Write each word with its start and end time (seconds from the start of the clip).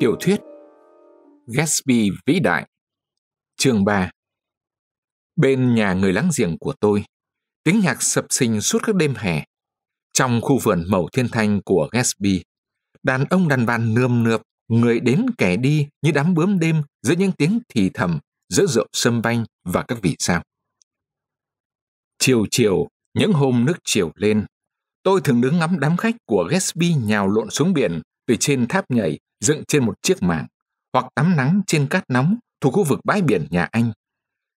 Tiểu 0.00 0.16
thuyết 0.20 0.40
Gatsby 1.46 2.10
vĩ 2.26 2.40
đại 2.40 2.68
Chương 3.56 3.84
3 3.84 4.10
Bên 5.36 5.74
nhà 5.74 5.92
người 5.92 6.12
láng 6.12 6.30
giềng 6.38 6.58
của 6.58 6.74
tôi, 6.80 7.04
tiếng 7.64 7.80
nhạc 7.80 8.02
sập 8.02 8.24
sinh 8.30 8.60
suốt 8.60 8.78
các 8.82 8.96
đêm 8.96 9.14
hè. 9.16 9.44
Trong 10.12 10.40
khu 10.40 10.58
vườn 10.58 10.84
màu 10.88 11.08
thiên 11.12 11.28
thanh 11.28 11.60
của 11.64 11.88
Gatsby, 11.92 12.42
đàn 13.02 13.24
ông 13.24 13.48
đàn 13.48 13.66
bà 13.66 13.78
nườm 13.78 14.24
nượp, 14.24 14.42
người 14.68 15.00
đến 15.00 15.26
kẻ 15.38 15.56
đi 15.56 15.88
như 16.02 16.10
đám 16.14 16.34
bướm 16.34 16.58
đêm 16.58 16.82
giữa 17.02 17.14
những 17.14 17.32
tiếng 17.32 17.60
thì 17.68 17.90
thầm, 17.94 18.18
giữa 18.48 18.66
rượu 18.66 18.86
sâm 18.92 19.22
banh 19.22 19.44
và 19.64 19.84
các 19.88 19.98
vị 20.02 20.16
sao. 20.18 20.42
Chiều 22.18 22.46
chiều, 22.50 22.88
những 23.14 23.32
hôm 23.32 23.64
nước 23.64 23.76
chiều 23.84 24.12
lên, 24.14 24.46
tôi 25.02 25.20
thường 25.24 25.40
đứng 25.40 25.58
ngắm 25.58 25.80
đám 25.80 25.96
khách 25.96 26.16
của 26.26 26.48
Gatsby 26.50 26.94
nhào 26.94 27.28
lộn 27.28 27.50
xuống 27.50 27.72
biển 27.72 28.02
từ 28.26 28.36
trên 28.40 28.66
tháp 28.68 28.90
nhảy 28.90 29.18
dựng 29.40 29.64
trên 29.68 29.84
một 29.84 29.94
chiếc 30.02 30.22
mảng, 30.22 30.46
hoặc 30.92 31.06
tắm 31.14 31.36
nắng 31.36 31.62
trên 31.66 31.86
cát 31.86 32.04
nóng 32.08 32.36
thuộc 32.60 32.74
khu 32.74 32.84
vực 32.84 33.00
bãi 33.04 33.22
biển 33.22 33.46
nhà 33.50 33.68
anh. 33.70 33.92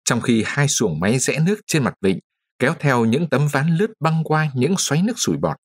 Trong 0.04 0.20
khi 0.20 0.42
hai 0.46 0.68
xuồng 0.68 1.00
máy 1.00 1.18
rẽ 1.18 1.38
nước 1.46 1.60
trên 1.66 1.84
mặt 1.84 1.94
vịnh 2.00 2.18
kéo 2.58 2.74
theo 2.80 3.04
những 3.04 3.28
tấm 3.28 3.48
ván 3.52 3.76
lướt 3.76 3.92
băng 4.00 4.24
qua 4.24 4.50
những 4.54 4.74
xoáy 4.78 5.02
nước 5.02 5.14
sủi 5.16 5.36
bọt. 5.36 5.56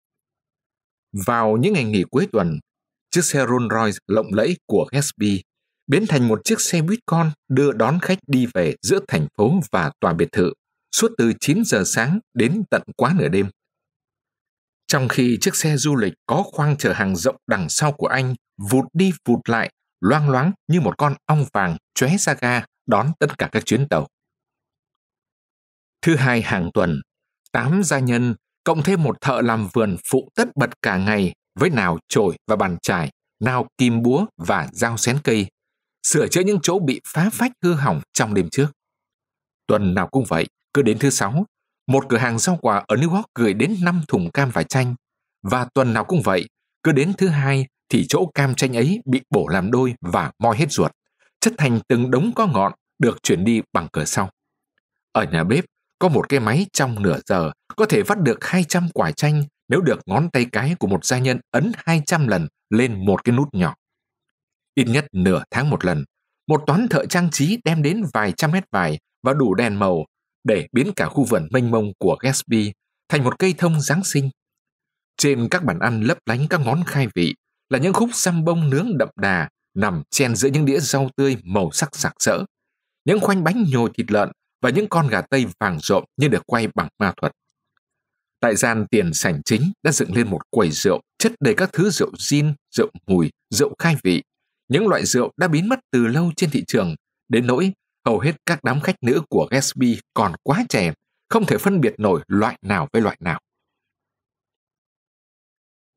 Vào 1.25 1.57
những 1.57 1.73
ngày 1.73 1.83
nghỉ 1.83 2.03
cuối 2.11 2.27
tuần, 2.31 2.59
chiếc 3.11 3.25
xe 3.25 3.39
Rolls 3.39 3.71
Royce 3.71 3.97
lộng 4.07 4.33
lẫy 4.33 4.57
của 4.65 4.87
Gatsby 4.91 5.43
biến 5.87 6.05
thành 6.07 6.27
một 6.27 6.41
chiếc 6.43 6.61
xe 6.61 6.81
buýt 6.81 6.99
con 7.05 7.31
đưa 7.47 7.71
đón 7.71 7.99
khách 8.01 8.19
đi 8.27 8.47
về 8.53 8.75
giữa 8.81 8.99
thành 9.07 9.27
phố 9.37 9.59
và 9.71 9.91
tòa 9.99 10.13
biệt 10.13 10.31
thự 10.31 10.53
suốt 10.95 11.11
từ 11.17 11.33
9 11.39 11.65
giờ 11.65 11.83
sáng 11.85 12.19
đến 12.33 12.63
tận 12.69 12.81
quá 12.97 13.15
nửa 13.19 13.27
đêm. 13.27 13.49
Trong 14.87 15.07
khi 15.07 15.37
chiếc 15.41 15.55
xe 15.55 15.77
du 15.77 15.95
lịch 15.95 16.13
có 16.25 16.43
khoang 16.51 16.77
chở 16.77 16.93
hàng 16.93 17.15
rộng 17.15 17.35
đằng 17.47 17.69
sau 17.69 17.91
của 17.91 18.07
anh 18.07 18.35
vụt 18.71 18.85
đi 18.93 19.11
vụt 19.25 19.49
lại, 19.49 19.71
loang 20.01 20.29
loáng 20.29 20.51
như 20.67 20.81
một 20.81 20.97
con 20.97 21.15
ong 21.25 21.45
vàng 21.53 21.77
chóe 21.95 22.17
ra 22.17 22.33
ga 22.41 22.63
đón 22.85 23.11
tất 23.19 23.37
cả 23.37 23.49
các 23.51 23.65
chuyến 23.65 23.87
tàu. 23.87 24.07
Thứ 26.01 26.15
hai 26.15 26.41
hàng 26.41 26.69
tuần, 26.73 27.01
tám 27.51 27.83
gia 27.83 27.99
nhân 27.99 28.35
cộng 28.63 28.83
thêm 28.83 29.03
một 29.03 29.21
thợ 29.21 29.41
làm 29.41 29.67
vườn 29.73 29.97
phụ 30.05 30.29
tất 30.35 30.47
bật 30.55 30.69
cả 30.81 30.97
ngày 30.97 31.33
với 31.59 31.69
nào 31.69 31.99
chổi 32.07 32.37
và 32.47 32.55
bàn 32.55 32.77
chải, 32.81 33.11
nào 33.39 33.67
kim 33.77 34.01
búa 34.01 34.25
và 34.37 34.67
dao 34.73 34.97
xén 34.97 35.17
cây, 35.23 35.47
sửa 36.03 36.27
chữa 36.27 36.41
những 36.41 36.59
chỗ 36.63 36.79
bị 36.79 37.01
phá 37.07 37.29
phách 37.33 37.51
hư 37.63 37.73
hỏng 37.73 38.01
trong 38.13 38.33
đêm 38.33 38.49
trước. 38.51 38.67
Tuần 39.67 39.93
nào 39.93 40.07
cũng 40.07 40.25
vậy, 40.27 40.47
cứ 40.73 40.81
đến 40.81 40.99
thứ 40.99 41.09
sáu, 41.09 41.45
một 41.87 42.05
cửa 42.09 42.17
hàng 42.17 42.39
rau 42.39 42.57
quả 42.61 42.83
ở 42.87 42.95
New 42.95 43.15
York 43.15 43.25
gửi 43.35 43.53
đến 43.53 43.75
5 43.81 44.01
thùng 44.07 44.31
cam 44.31 44.49
và 44.49 44.63
chanh. 44.63 44.95
Và 45.43 45.67
tuần 45.73 45.93
nào 45.93 46.03
cũng 46.03 46.21
vậy, 46.21 46.47
cứ 46.83 46.91
đến 46.91 47.13
thứ 47.17 47.27
hai 47.27 47.67
thì 47.89 48.05
chỗ 48.09 48.31
cam 48.33 48.55
chanh 48.55 48.77
ấy 48.77 49.01
bị 49.05 49.21
bổ 49.29 49.47
làm 49.47 49.71
đôi 49.71 49.93
và 50.01 50.31
moi 50.39 50.57
hết 50.57 50.71
ruột, 50.71 50.91
chất 51.39 51.53
thành 51.57 51.79
từng 51.87 52.11
đống 52.11 52.31
có 52.35 52.47
ngọn 52.47 52.73
được 52.99 53.23
chuyển 53.23 53.45
đi 53.45 53.61
bằng 53.73 53.87
cửa 53.91 54.05
sau. 54.05 54.29
Ở 55.11 55.23
nhà 55.23 55.43
bếp, 55.43 55.65
có 55.99 56.09
một 56.09 56.29
cái 56.29 56.39
máy 56.39 56.65
trong 56.73 57.01
nửa 57.01 57.19
giờ 57.25 57.51
có 57.75 57.85
thể 57.85 58.03
vắt 58.03 58.19
được 58.19 58.45
200 58.45 58.89
quả 58.93 59.11
chanh 59.11 59.43
nếu 59.69 59.81
được 59.81 59.99
ngón 60.05 60.29
tay 60.29 60.45
cái 60.51 60.75
của 60.79 60.87
một 60.87 61.05
gia 61.05 61.17
nhân 61.17 61.39
ấn 61.51 61.71
200 61.77 62.27
lần 62.27 62.47
lên 62.69 63.05
một 63.05 63.23
cái 63.23 63.35
nút 63.35 63.47
nhỏ. 63.53 63.75
Ít 64.75 64.85
nhất 64.87 65.05
nửa 65.11 65.43
tháng 65.51 65.69
một 65.69 65.85
lần, 65.85 66.05
một 66.47 66.63
toán 66.67 66.87
thợ 66.87 67.05
trang 67.05 67.29
trí 67.31 67.57
đem 67.65 67.83
đến 67.83 68.03
vài 68.13 68.31
trăm 68.31 68.51
mét 68.51 68.63
vải 68.71 68.99
và 69.23 69.33
đủ 69.33 69.53
đèn 69.53 69.79
màu 69.79 70.05
để 70.43 70.67
biến 70.71 70.91
cả 70.95 71.05
khu 71.05 71.23
vườn 71.23 71.47
mênh 71.51 71.71
mông 71.71 71.93
của 71.99 72.17
Gatsby 72.19 72.73
thành 73.09 73.23
một 73.23 73.39
cây 73.39 73.55
thông 73.57 73.81
Giáng 73.81 74.03
sinh. 74.03 74.29
Trên 75.17 75.47
các 75.51 75.63
bàn 75.63 75.79
ăn 75.79 76.01
lấp 76.01 76.17
lánh 76.25 76.47
các 76.49 76.61
món 76.61 76.83
khai 76.83 77.07
vị 77.15 77.35
là 77.69 77.79
những 77.79 77.93
khúc 77.93 78.09
xăm 78.13 78.45
bông 78.45 78.69
nướng 78.69 78.97
đậm 78.97 79.09
đà 79.15 79.49
nằm 79.73 80.03
chen 80.09 80.35
giữa 80.35 80.49
những 80.49 80.65
đĩa 80.65 80.79
rau 80.79 81.09
tươi 81.15 81.37
màu 81.43 81.71
sắc 81.71 81.95
sặc 81.95 82.13
sỡ, 82.19 82.45
những 83.05 83.19
khoanh 83.19 83.43
bánh 83.43 83.65
nhồi 83.71 83.89
thịt 83.93 84.11
lợn 84.11 84.31
và 84.61 84.69
những 84.69 84.87
con 84.89 85.07
gà 85.07 85.21
tây 85.21 85.45
vàng 85.59 85.79
rộm 85.79 86.03
như 86.17 86.27
được 86.27 86.43
quay 86.45 86.67
bằng 86.75 86.87
ma 86.99 87.13
thuật. 87.21 87.31
Tại 88.39 88.55
gian 88.55 88.85
tiền 88.91 89.13
sảnh 89.13 89.41
chính 89.43 89.71
đã 89.83 89.91
dựng 89.91 90.15
lên 90.15 90.29
một 90.29 90.39
quầy 90.49 90.71
rượu 90.71 91.01
chất 91.17 91.31
đầy 91.39 91.53
các 91.53 91.69
thứ 91.73 91.89
rượu 91.89 92.11
gin, 92.17 92.53
rượu 92.75 92.89
mùi, 93.07 93.29
rượu 93.49 93.75
khai 93.79 93.95
vị. 94.03 94.23
Những 94.67 94.87
loại 94.87 95.05
rượu 95.05 95.31
đã 95.37 95.47
biến 95.47 95.69
mất 95.69 95.79
từ 95.91 96.07
lâu 96.07 96.31
trên 96.35 96.49
thị 96.49 96.63
trường, 96.67 96.95
đến 97.29 97.47
nỗi 97.47 97.71
hầu 98.07 98.19
hết 98.19 98.35
các 98.45 98.63
đám 98.63 98.81
khách 98.81 98.95
nữ 99.01 99.21
của 99.29 99.47
Gatsby 99.51 99.99
còn 100.13 100.35
quá 100.43 100.63
trẻ, 100.69 100.93
không 101.29 101.45
thể 101.45 101.57
phân 101.57 101.81
biệt 101.81 101.95
nổi 101.97 102.21
loại 102.27 102.57
nào 102.61 102.87
với 102.93 103.01
loại 103.01 103.17
nào. 103.19 103.39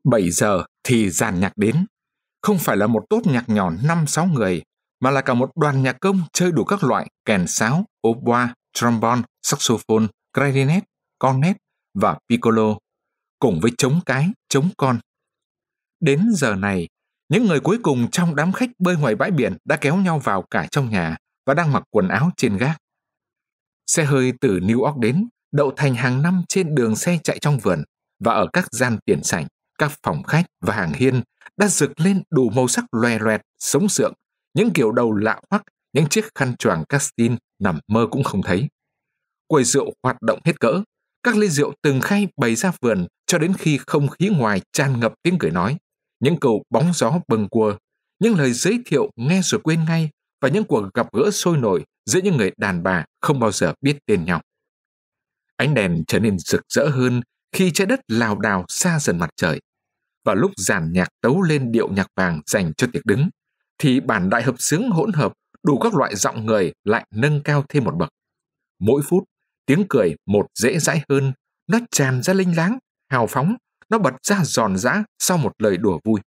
7 0.05 0.31
giờ 0.31 0.65
thì 0.85 1.11
dàn 1.11 1.41
nhạc 1.41 1.53
đến. 1.57 1.87
Không 2.43 2.59
phải 2.59 2.77
là 2.77 2.87
một 2.87 3.05
tốt 3.11 3.21
nhạc 3.25 3.49
nhỏ 3.49 3.71
5-6 3.71 4.33
người, 4.33 4.63
mà 5.01 5.11
là 5.11 5.21
cả 5.21 5.35
một 5.35 5.51
đoàn 5.57 5.83
nhạc 5.83 5.97
công 6.01 6.23
chơi 6.33 6.53
đủ 6.53 6.65
các 6.65 6.85
loại 6.85 7.11
kèn 7.25 7.47
sáo, 7.47 7.85
oboe, 8.09 8.47
trombone, 8.73 9.23
saxophone, 9.43 10.07
clarinet, 10.33 10.85
cornet 11.19 11.57
và 11.95 12.19
piccolo, 12.29 12.77
cùng 13.39 13.61
với 13.61 13.71
trống 13.79 14.01
cái, 14.07 14.29
trống 14.49 14.69
con. 14.77 14.99
Đến 16.01 16.29
giờ 16.33 16.55
này, 16.55 16.89
những 17.29 17.47
người 17.47 17.61
cuối 17.61 17.79
cùng 17.83 18.11
trong 18.11 18.37
đám 18.37 18.53
khách 18.53 18.71
bơi 18.79 18.97
ngoài 18.97 19.15
bãi 19.15 19.31
biển 19.31 19.57
đã 19.65 19.77
kéo 19.77 19.97
nhau 19.97 20.19
vào 20.19 20.43
cả 20.51 20.67
trong 20.71 20.91
nhà 20.91 21.17
và 21.47 21.55
đang 21.55 21.73
mặc 21.73 21.83
quần 21.91 22.09
áo 22.09 22.31
trên 22.37 22.57
gác. 22.57 22.77
Xe 23.87 24.05
hơi 24.05 24.33
từ 24.41 24.59
New 24.59 24.85
York 24.85 24.99
đến, 24.99 25.29
đậu 25.53 25.73
thành 25.77 25.95
hàng 25.95 26.23
năm 26.23 26.43
trên 26.49 26.75
đường 26.75 26.97
xe 26.97 27.19
chạy 27.25 27.39
trong 27.39 27.59
vườn 27.59 27.85
và 28.25 28.33
ở 28.33 28.47
các 28.53 28.67
gian 28.73 28.99
tiền 29.05 29.23
sảnh, 29.23 29.47
các 29.79 29.93
phòng 30.03 30.23
khách 30.23 30.47
và 30.61 30.75
hàng 30.75 30.93
hiên 30.93 31.23
đã 31.57 31.69
rực 31.69 32.01
lên 32.01 32.23
đủ 32.31 32.51
màu 32.51 32.69
sắc 32.69 32.85
loè 32.93 33.19
loẹt, 33.19 33.41
sống 33.59 33.89
sượng, 33.89 34.13
những 34.55 34.71
kiểu 34.71 34.93
đầu 34.93 35.13
lạ 35.13 35.41
hoắc, 35.51 35.63
những 35.93 36.07
chiếc 36.07 36.25
khăn 36.35 36.57
choàng 36.57 36.85
castin 36.89 37.37
nằm 37.59 37.81
mơ 37.89 38.07
cũng 38.11 38.23
không 38.23 38.43
thấy. 38.43 38.69
Quầy 39.47 39.65
rượu 39.65 39.93
hoạt 40.03 40.23
động 40.23 40.41
hết 40.45 40.61
cỡ, 40.61 40.83
các 41.23 41.37
ly 41.37 41.49
rượu 41.49 41.73
từng 41.83 42.01
khay 42.01 42.29
bày 42.37 42.55
ra 42.55 42.73
vườn 42.81 43.07
cho 43.27 43.39
đến 43.39 43.53
khi 43.59 43.79
không 43.87 44.09
khí 44.09 44.29
ngoài 44.29 44.61
tràn 44.73 45.01
ngập 45.01 45.15
tiếng 45.23 45.39
cười 45.39 45.51
nói, 45.51 45.77
những 46.21 46.37
câu 46.41 46.63
bóng 46.71 46.93
gió 46.95 47.21
bừng 47.29 47.49
cua, 47.49 47.77
những 48.19 48.35
lời 48.35 48.53
giới 48.53 48.83
thiệu 48.87 49.11
nghe 49.17 49.41
rồi 49.45 49.61
quên 49.65 49.85
ngay 49.85 50.11
và 50.41 50.49
những 50.49 50.65
cuộc 50.65 50.95
gặp 50.95 51.07
gỡ 51.13 51.31
sôi 51.31 51.57
nổi 51.57 51.85
giữa 52.07 52.21
những 52.21 52.37
người 52.37 52.51
đàn 52.57 52.83
bà 52.83 53.05
không 53.21 53.41
bao 53.41 53.53
giờ 53.53 53.75
biết 53.81 53.99
tên 54.07 54.25
nhau. 54.25 54.41
Ánh 55.57 55.75
đèn 55.75 56.05
trở 56.07 56.19
nên 56.19 56.39
rực 56.39 56.61
rỡ 56.69 56.89
hơn 56.89 57.21
khi 57.53 57.71
trái 57.71 57.87
đất 57.87 58.01
lào 58.09 58.39
đào 58.39 58.65
xa 58.69 58.99
dần 59.01 59.19
mặt 59.19 59.31
trời. 59.37 59.61
Và 60.25 60.35
lúc 60.35 60.51
giàn 60.57 60.93
nhạc 60.93 61.09
tấu 61.21 61.43
lên 61.43 61.73
điệu 61.73 61.89
nhạc 61.89 62.07
vàng 62.17 62.41
dành 62.47 62.75
cho 62.75 62.87
tiệc 62.93 63.07
đứng, 63.07 63.29
thì 63.79 64.01
bản 64.01 64.31
đại 64.31 64.43
hợp 64.43 64.55
xướng 64.59 64.91
hỗn 64.91 65.13
hợp 65.13 65.33
đủ 65.63 65.79
các 65.79 65.95
loại 65.95 66.17
giọng 66.17 66.47
người 66.47 66.73
lại 66.85 67.07
nâng 67.11 67.43
cao 67.43 67.65
thêm 67.69 67.85
một 67.85 67.95
bậc. 67.97 68.09
Mỗi 68.79 69.03
phút, 69.09 69.25
tiếng 69.67 69.85
cười 69.89 70.15
một 70.27 70.47
dễ 70.55 70.79
dãi 70.79 71.03
hơn, 71.09 71.33
nó 71.67 71.79
tràn 71.91 72.23
ra 72.23 72.35
linh 72.35 72.57
láng, 72.57 72.79
hào 73.09 73.27
phóng, 73.27 73.57
nó 73.89 73.99
bật 73.99 74.15
ra 74.23 74.45
giòn 74.45 74.77
giã 74.77 75.05
sau 75.19 75.39
một 75.39 75.53
lời 75.59 75.77
đùa 75.77 76.01
vui. 76.05 76.21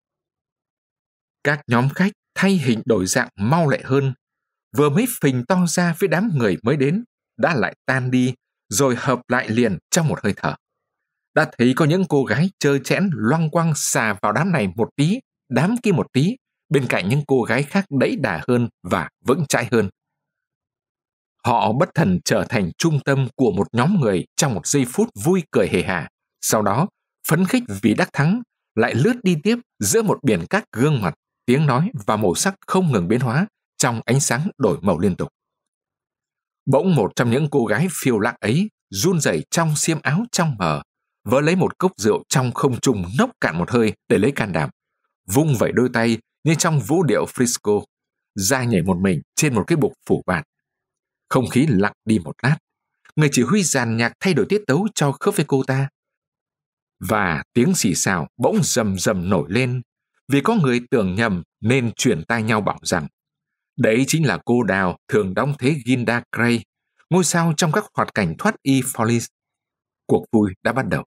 Các 1.44 1.62
nhóm 1.68 1.90
khách 1.90 2.12
thay 2.36 2.52
hình 2.52 2.82
đổi 2.86 3.06
dạng 3.06 3.30
mau 3.36 3.70
lẹ 3.70 3.82
hơn, 3.84 4.14
vừa 4.78 4.90
mới 4.90 5.06
phình 5.22 5.46
to 5.46 5.66
ra 5.68 5.96
với 6.00 6.08
đám 6.08 6.30
người 6.38 6.58
mới 6.64 6.78
đến, 6.78 7.04
đã 7.38 7.56
lại 7.56 7.76
tan 7.86 8.12
đi, 8.12 8.34
rồi 8.70 8.96
hợp 8.98 9.20
lại 9.28 9.50
liền 9.50 9.78
trong 9.92 10.08
một 10.08 10.20
hơi 10.24 10.34
thở. 10.38 10.56
Đã 11.36 11.52
thấy 11.58 11.74
có 11.76 11.86
những 11.86 12.04
cô 12.10 12.24
gái 12.24 12.50
chơi 12.60 12.80
chẽn 12.84 13.10
loang 13.14 13.50
quăng 13.50 13.74
xà 13.76 14.16
vào 14.22 14.32
đám 14.32 14.52
này 14.52 14.68
một 14.76 14.90
tí, 14.96 15.20
đám 15.50 15.76
kia 15.84 15.92
một 15.92 16.08
tí, 16.14 16.36
bên 16.70 16.86
cạnh 16.90 17.10
những 17.10 17.22
cô 17.28 17.42
gái 17.42 17.64
khác 17.64 17.86
đẫy 18.00 18.16
đà 18.16 18.42
hơn 18.48 18.70
và 18.84 19.10
vững 19.26 19.46
chãi 19.50 19.68
hơn. 19.72 19.90
Họ 21.46 21.74
bất 21.74 21.90
thần 21.96 22.20
trở 22.26 22.46
thành 22.50 22.72
trung 22.78 23.00
tâm 23.06 23.28
của 23.36 23.52
một 23.52 23.68
nhóm 23.72 24.00
người 24.00 24.26
trong 24.36 24.54
một 24.54 24.68
giây 24.68 24.86
phút 24.90 25.10
vui 25.24 25.44
cười 25.52 25.68
hề 25.68 25.84
hà. 25.84 26.10
Sau 26.42 26.62
đó, 26.62 26.88
phấn 27.28 27.46
khích 27.46 27.64
vì 27.82 27.94
đắc 27.94 28.10
thắng, 28.14 28.42
lại 28.76 28.96
lướt 28.96 29.14
đi 29.24 29.38
tiếp 29.44 29.58
giữa 29.80 30.02
một 30.02 30.20
biển 30.24 30.46
các 30.50 30.64
gương 30.72 31.02
mặt 31.02 31.14
tiếng 31.46 31.66
nói 31.66 31.92
và 32.06 32.18
màu 32.18 32.36
sắc 32.36 32.56
không 32.68 32.92
ngừng 32.92 33.08
biến 33.08 33.20
hóa 33.20 33.48
trong 33.78 34.02
ánh 34.06 34.20
sáng 34.20 34.48
đổi 34.58 34.78
màu 34.82 35.00
liên 35.00 35.16
tục. 35.16 35.30
Bỗng 36.66 36.96
một 36.96 37.12
trong 37.16 37.32
những 37.32 37.48
cô 37.52 37.66
gái 37.66 37.88
phiêu 37.92 38.20
lãng 38.20 38.36
ấy 38.40 38.70
run 38.90 39.20
rẩy 39.20 39.44
trong 39.52 39.76
xiêm 39.76 39.98
áo 40.02 40.26
trong 40.32 40.56
mờ, 40.60 40.82
vỡ 41.24 41.42
lấy 41.42 41.56
một 41.56 41.78
cốc 41.78 41.92
rượu 41.98 42.24
trong 42.30 42.52
không 42.52 42.80
trung 42.80 43.06
nốc 43.18 43.30
cạn 43.42 43.58
một 43.58 43.72
hơi 43.72 43.94
để 44.10 44.18
lấy 44.18 44.32
can 44.32 44.52
đảm, 44.52 44.70
vung 45.28 45.56
vẩy 45.56 45.72
đôi 45.72 45.90
tay 45.94 46.18
như 46.44 46.56
trong 46.56 46.80
vũ 46.80 47.04
điệu 47.04 47.26
frisco, 47.26 47.84
ra 48.36 48.64
nhảy 48.64 48.82
một 48.82 48.98
mình 49.02 49.22
trên 49.36 49.56
một 49.56 49.64
cái 49.68 49.76
bục 49.76 49.94
phủ 50.10 50.24
bạt. 50.26 50.44
Không 51.30 51.50
khí 51.50 51.68
lặng 51.70 51.94
đi 52.06 52.20
một 52.20 52.34
lát, 52.44 52.58
người 53.16 53.30
chỉ 53.32 53.44
huy 53.44 53.64
dàn 53.64 53.98
nhạc 53.98 54.14
thay 54.20 54.34
đổi 54.34 54.46
tiết 54.50 54.62
tấu 54.68 54.88
cho 54.96 55.12
khớp 55.12 55.36
với 55.36 55.46
cô 55.48 55.64
ta. 55.64 55.90
Và 57.00 57.44
tiếng 57.54 57.76
xì 57.76 57.96
xào 57.96 58.28
bỗng 58.38 58.60
rầm 58.64 58.98
rầm 59.00 59.30
nổi 59.30 59.46
lên 59.50 59.82
vì 60.28 60.42
có 60.42 60.56
người 60.56 60.82
tưởng 60.92 61.16
nhầm 61.16 61.44
nên 61.62 61.92
chuyển 61.96 62.24
tai 62.28 62.44
nhau 62.44 62.62
bảo 62.62 62.80
rằng 62.82 63.08
đấy 63.78 64.04
chính 64.08 64.28
là 64.28 64.40
cô 64.46 64.64
đào 64.64 64.98
thường 65.08 65.34
đóng 65.34 65.54
thế 65.60 65.76
Ginda 65.86 66.24
Gray, 66.32 66.64
ngôi 67.10 67.24
sao 67.24 67.54
trong 67.58 67.72
các 67.72 67.86
hoạt 67.94 68.14
cảnh 68.14 68.36
thoát 68.38 68.56
y 68.62 68.82
Follies. 68.82 69.28
Cuộc 70.08 70.26
vui 70.32 70.54
đã 70.64 70.74
bắt 70.74 70.86
đầu. 70.90 71.04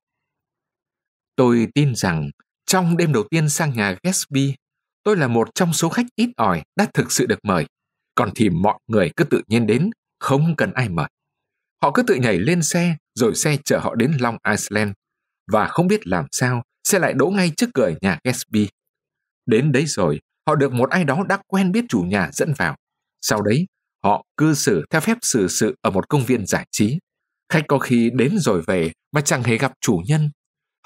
Tôi 1.36 1.68
tin 1.74 1.94
rằng 1.94 2.30
trong 2.66 2.96
đêm 2.96 3.12
đầu 3.12 3.24
tiên 3.30 3.48
sang 3.48 3.72
nhà 3.76 3.96
Gatsby, 4.02 4.54
tôi 5.02 5.16
là 5.16 5.28
một 5.28 5.54
trong 5.54 5.72
số 5.72 5.88
khách 5.88 6.06
ít 6.16 6.30
ỏi 6.36 6.62
đã 6.76 6.86
thực 6.94 7.12
sự 7.12 7.26
được 7.26 7.38
mời. 7.42 7.66
Còn 8.14 8.30
thì 8.34 8.50
mọi 8.50 8.78
người 8.86 9.10
cứ 9.16 9.24
tự 9.24 9.42
nhiên 9.48 9.66
đến, 9.66 9.90
không 10.18 10.56
cần 10.56 10.72
ai 10.72 10.88
mời. 10.88 11.08
Họ 11.82 11.90
cứ 11.94 12.02
tự 12.02 12.14
nhảy 12.14 12.38
lên 12.38 12.62
xe, 12.62 12.96
rồi 13.14 13.34
xe 13.34 13.56
chở 13.64 13.78
họ 13.78 13.94
đến 13.94 14.12
Long 14.20 14.36
Island. 14.50 14.92
Và 15.52 15.68
không 15.68 15.86
biết 15.86 16.06
làm 16.06 16.26
sao, 16.32 16.62
xe 16.84 16.98
lại 16.98 17.12
đỗ 17.12 17.26
ngay 17.26 17.52
trước 17.56 17.70
cửa 17.74 17.92
nhà 18.00 18.18
Gatsby. 18.24 18.68
Đến 19.46 19.72
đấy 19.72 19.84
rồi, 19.86 20.20
họ 20.46 20.54
được 20.54 20.72
một 20.72 20.90
ai 20.90 21.04
đó 21.04 21.24
đã 21.28 21.38
quen 21.46 21.72
biết 21.72 21.84
chủ 21.88 22.00
nhà 22.00 22.30
dẫn 22.32 22.52
vào. 22.58 22.76
Sau 23.20 23.42
đấy, 23.42 23.66
họ 24.04 24.24
cư 24.36 24.54
xử 24.54 24.84
theo 24.90 25.00
phép 25.00 25.18
xử 25.22 25.48
sự 25.48 25.74
ở 25.80 25.90
một 25.90 26.08
công 26.08 26.24
viên 26.24 26.46
giải 26.46 26.66
trí. 26.70 26.98
Khách 27.52 27.64
có 27.68 27.78
khi 27.78 28.10
đến 28.14 28.38
rồi 28.38 28.62
về 28.66 28.92
mà 29.12 29.20
chẳng 29.20 29.42
hề 29.42 29.58
gặp 29.58 29.72
chủ 29.80 30.02
nhân. 30.06 30.30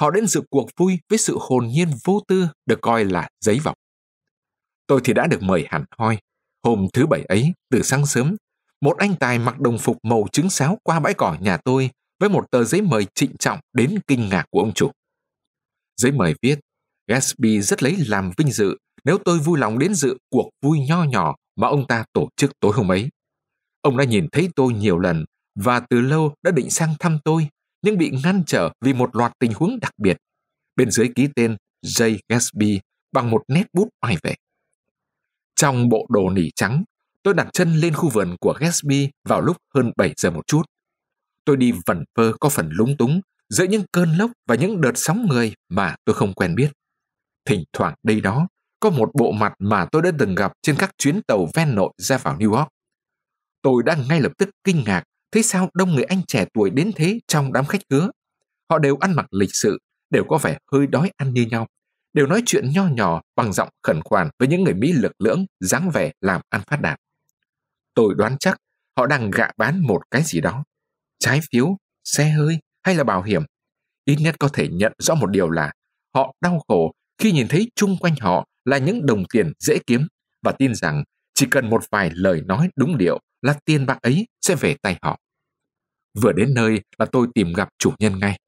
Họ 0.00 0.10
đến 0.10 0.26
dự 0.26 0.42
cuộc 0.50 0.70
vui 0.76 0.98
với 1.08 1.18
sự 1.18 1.38
hồn 1.40 1.66
nhiên 1.66 1.88
vô 2.04 2.20
tư 2.28 2.48
được 2.66 2.78
coi 2.82 3.04
là 3.04 3.28
giấy 3.40 3.60
vọng. 3.64 3.76
Tôi 4.86 5.00
thì 5.04 5.12
đã 5.12 5.26
được 5.26 5.42
mời 5.42 5.66
hẳn 5.68 5.84
hoi. 5.98 6.18
Hôm 6.64 6.86
thứ 6.92 7.06
bảy 7.06 7.22
ấy, 7.22 7.52
từ 7.70 7.82
sáng 7.82 8.06
sớm, 8.06 8.36
một 8.80 8.96
anh 8.98 9.14
tài 9.20 9.38
mặc 9.38 9.60
đồng 9.60 9.78
phục 9.78 9.96
màu 10.02 10.26
trứng 10.32 10.50
sáo 10.50 10.78
qua 10.82 11.00
bãi 11.00 11.14
cỏ 11.14 11.36
nhà 11.40 11.56
tôi 11.56 11.90
với 12.20 12.28
một 12.28 12.50
tờ 12.50 12.64
giấy 12.64 12.82
mời 12.82 13.06
trịnh 13.14 13.36
trọng 13.36 13.58
đến 13.72 13.98
kinh 14.06 14.28
ngạc 14.28 14.44
của 14.50 14.60
ông 14.60 14.72
chủ. 14.74 14.90
Giấy 15.96 16.12
mời 16.12 16.34
viết, 16.42 16.60
Gatsby 17.10 17.60
rất 17.60 17.82
lấy 17.82 17.96
làm 18.06 18.30
vinh 18.36 18.50
dự 18.50 18.76
nếu 19.04 19.18
tôi 19.24 19.38
vui 19.38 19.58
lòng 19.58 19.78
đến 19.78 19.94
dự 19.94 20.16
cuộc 20.30 20.50
vui 20.62 20.78
nho 20.88 21.04
nhỏ 21.04 21.36
mà 21.56 21.68
ông 21.68 21.86
ta 21.86 22.04
tổ 22.12 22.28
chức 22.36 22.60
tối 22.60 22.72
hôm 22.74 22.92
ấy. 22.92 23.08
Ông 23.80 23.96
đã 23.96 24.04
nhìn 24.04 24.26
thấy 24.32 24.48
tôi 24.56 24.72
nhiều 24.72 24.98
lần 24.98 25.24
và 25.54 25.80
từ 25.80 26.00
lâu 26.00 26.34
đã 26.42 26.50
định 26.50 26.70
sang 26.70 26.94
thăm 27.00 27.18
tôi, 27.24 27.48
nhưng 27.82 27.98
bị 27.98 28.10
ngăn 28.24 28.42
trở 28.46 28.70
vì 28.80 28.92
một 28.92 29.16
loạt 29.16 29.32
tình 29.38 29.52
huống 29.54 29.80
đặc 29.80 29.92
biệt. 29.98 30.16
Bên 30.76 30.90
dưới 30.90 31.08
ký 31.14 31.28
tên 31.36 31.56
J. 31.86 32.18
Gatsby 32.28 32.80
bằng 33.12 33.30
một 33.30 33.42
nét 33.48 33.64
bút 33.72 33.88
oai 34.04 34.16
vệ. 34.22 34.34
Trong 35.56 35.88
bộ 35.88 36.06
đồ 36.08 36.30
nỉ 36.30 36.50
trắng, 36.56 36.84
tôi 37.22 37.34
đặt 37.34 37.48
chân 37.52 37.76
lên 37.76 37.94
khu 37.94 38.08
vườn 38.08 38.36
của 38.40 38.54
Gatsby 38.60 39.10
vào 39.28 39.40
lúc 39.40 39.56
hơn 39.74 39.92
7 39.96 40.14
giờ 40.16 40.30
một 40.30 40.46
chút. 40.46 40.62
Tôi 41.44 41.56
đi 41.56 41.72
vẩn 41.86 42.04
vơ 42.14 42.32
có 42.40 42.48
phần 42.48 42.68
lúng 42.72 42.96
túng 42.96 43.20
giữa 43.48 43.64
những 43.64 43.82
cơn 43.92 44.16
lốc 44.16 44.30
và 44.48 44.54
những 44.54 44.80
đợt 44.80 44.92
sóng 44.94 45.26
người 45.26 45.54
mà 45.68 45.96
tôi 46.04 46.14
không 46.14 46.32
quen 46.34 46.54
biết. 46.54 46.70
Thỉnh 47.44 47.64
thoảng 47.72 47.94
đây 48.02 48.20
đó 48.20 48.48
có 48.80 48.90
một 48.90 49.10
bộ 49.14 49.32
mặt 49.32 49.52
mà 49.58 49.86
tôi 49.92 50.02
đã 50.02 50.10
từng 50.18 50.34
gặp 50.34 50.52
trên 50.62 50.76
các 50.78 50.90
chuyến 50.98 51.22
tàu 51.22 51.48
ven 51.54 51.74
nội 51.74 51.92
ra 51.98 52.18
vào 52.18 52.36
New 52.38 52.52
York. 52.52 52.68
Tôi 53.62 53.82
đã 53.82 53.96
ngay 54.08 54.20
lập 54.20 54.32
tức 54.38 54.50
kinh 54.64 54.84
ngạc 54.86 55.02
thấy 55.32 55.42
sao 55.42 55.70
đông 55.74 55.94
người 55.94 56.04
anh 56.04 56.22
trẻ 56.28 56.44
tuổi 56.54 56.70
đến 56.70 56.92
thế 56.96 57.20
trong 57.26 57.52
đám 57.52 57.66
khách 57.66 57.80
khứa. 57.90 58.10
Họ 58.70 58.78
đều 58.78 58.96
ăn 58.96 59.12
mặc 59.12 59.26
lịch 59.30 59.54
sự, 59.54 59.78
đều 60.10 60.24
có 60.28 60.38
vẻ 60.38 60.58
hơi 60.72 60.86
đói 60.86 61.10
ăn 61.16 61.34
như 61.34 61.46
nhau, 61.50 61.66
đều 62.12 62.26
nói 62.26 62.42
chuyện 62.46 62.70
nho 62.72 62.88
nhỏ 62.88 63.22
bằng 63.36 63.52
giọng 63.52 63.68
khẩn 63.82 64.00
khoản 64.04 64.28
với 64.38 64.48
những 64.48 64.64
người 64.64 64.74
Mỹ 64.74 64.92
lực 64.92 65.12
lưỡng, 65.18 65.46
dáng 65.60 65.90
vẻ 65.90 66.12
làm 66.20 66.40
ăn 66.48 66.60
phát 66.66 66.80
đạt. 66.80 67.00
Tôi 67.94 68.14
đoán 68.16 68.36
chắc 68.40 68.56
họ 68.96 69.06
đang 69.06 69.30
gạ 69.30 69.50
bán 69.56 69.80
một 69.80 70.00
cái 70.10 70.22
gì 70.22 70.40
đó. 70.40 70.64
Trái 71.18 71.40
phiếu, 71.52 71.76
xe 72.04 72.28
hơi 72.28 72.58
hay 72.82 72.94
là 72.94 73.04
bảo 73.04 73.22
hiểm. 73.22 73.42
Ít 74.04 74.16
nhất 74.20 74.34
có 74.38 74.48
thể 74.48 74.68
nhận 74.68 74.92
rõ 74.98 75.14
một 75.14 75.30
điều 75.30 75.50
là 75.50 75.72
họ 76.14 76.34
đau 76.40 76.60
khổ 76.68 76.92
khi 77.20 77.32
nhìn 77.32 77.48
thấy 77.48 77.70
chung 77.74 77.96
quanh 78.00 78.14
họ 78.20 78.46
là 78.64 78.78
những 78.78 79.06
đồng 79.06 79.24
tiền 79.32 79.52
dễ 79.58 79.78
kiếm 79.86 80.06
và 80.42 80.52
tin 80.52 80.74
rằng 80.74 81.04
chỉ 81.34 81.46
cần 81.50 81.70
một 81.70 81.82
vài 81.90 82.10
lời 82.14 82.42
nói 82.46 82.68
đúng 82.76 82.98
điệu 82.98 83.20
là 83.42 83.54
tiền 83.64 83.86
bạc 83.86 83.98
ấy 84.02 84.26
sẽ 84.40 84.54
về 84.54 84.76
tay 84.82 84.98
họ. 85.02 85.18
Vừa 86.22 86.32
đến 86.32 86.54
nơi 86.54 86.80
là 86.98 87.06
tôi 87.12 87.26
tìm 87.34 87.52
gặp 87.52 87.68
chủ 87.78 87.92
nhân 87.98 88.18
ngay. 88.18 88.38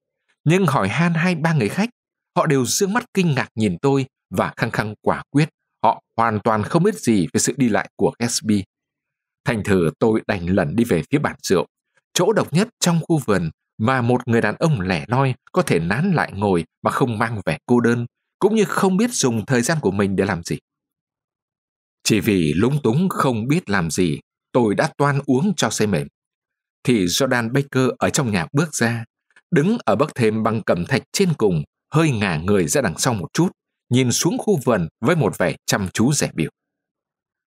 Nhưng 0.44 0.66
hỏi 0.66 0.88
han 0.88 1.14
hai 1.14 1.34
ba 1.34 1.54
người 1.54 1.69
khách, 1.69 1.90
họ 2.36 2.46
đều 2.46 2.64
dương 2.66 2.92
mắt 2.92 3.04
kinh 3.14 3.34
ngạc 3.34 3.48
nhìn 3.54 3.76
tôi 3.82 4.06
và 4.30 4.52
khăng 4.56 4.70
khăng 4.70 4.94
quả 5.02 5.22
quyết 5.30 5.48
họ 5.82 6.02
hoàn 6.16 6.40
toàn 6.40 6.62
không 6.62 6.82
biết 6.82 6.94
gì 6.94 7.26
về 7.32 7.38
sự 7.38 7.54
đi 7.56 7.68
lại 7.68 7.88
của 7.96 8.12
Gatsby. 8.18 8.64
Thành 9.44 9.62
thử 9.64 9.90
tôi 9.98 10.22
đành 10.26 10.46
lần 10.46 10.76
đi 10.76 10.84
về 10.84 11.02
phía 11.10 11.18
bàn 11.18 11.36
rượu, 11.42 11.66
chỗ 12.14 12.32
độc 12.32 12.52
nhất 12.52 12.68
trong 12.80 13.00
khu 13.02 13.18
vườn 13.18 13.50
mà 13.78 14.02
một 14.02 14.28
người 14.28 14.40
đàn 14.40 14.54
ông 14.58 14.80
lẻ 14.80 15.04
loi 15.08 15.34
có 15.52 15.62
thể 15.62 15.78
nán 15.78 16.12
lại 16.12 16.32
ngồi 16.34 16.64
mà 16.82 16.90
không 16.90 17.18
mang 17.18 17.40
vẻ 17.46 17.58
cô 17.66 17.80
đơn, 17.80 18.06
cũng 18.42 18.54
như 18.54 18.64
không 18.64 18.96
biết 18.96 19.10
dùng 19.12 19.46
thời 19.46 19.62
gian 19.62 19.78
của 19.80 19.90
mình 19.90 20.16
để 20.16 20.24
làm 20.24 20.42
gì. 20.42 20.58
Chỉ 22.04 22.20
vì 22.20 22.52
lúng 22.52 22.82
túng 22.82 23.08
không 23.08 23.48
biết 23.48 23.70
làm 23.70 23.90
gì, 23.90 24.20
tôi 24.52 24.74
đã 24.74 24.90
toan 24.98 25.20
uống 25.26 25.52
cho 25.56 25.70
say 25.70 25.86
mềm. 25.86 26.08
Thì 26.84 27.04
Jordan 27.04 27.52
Baker 27.52 27.90
ở 27.98 28.10
trong 28.10 28.32
nhà 28.32 28.46
bước 28.52 28.74
ra, 28.74 29.04
đứng 29.50 29.78
ở 29.84 29.96
bậc 29.96 30.14
thềm 30.14 30.42
bằng 30.42 30.62
cẩm 30.62 30.84
thạch 30.84 31.02
trên 31.12 31.34
cùng, 31.38 31.62
hơi 31.94 32.10
ngả 32.10 32.36
người 32.36 32.68
ra 32.68 32.80
đằng 32.80 32.98
sau 32.98 33.14
một 33.14 33.28
chút, 33.32 33.48
nhìn 33.90 34.12
xuống 34.12 34.38
khu 34.38 34.58
vườn 34.64 34.88
với 35.00 35.16
một 35.16 35.38
vẻ 35.38 35.56
chăm 35.66 35.88
chú 35.94 36.12
rẻ 36.12 36.30
biểu. 36.34 36.50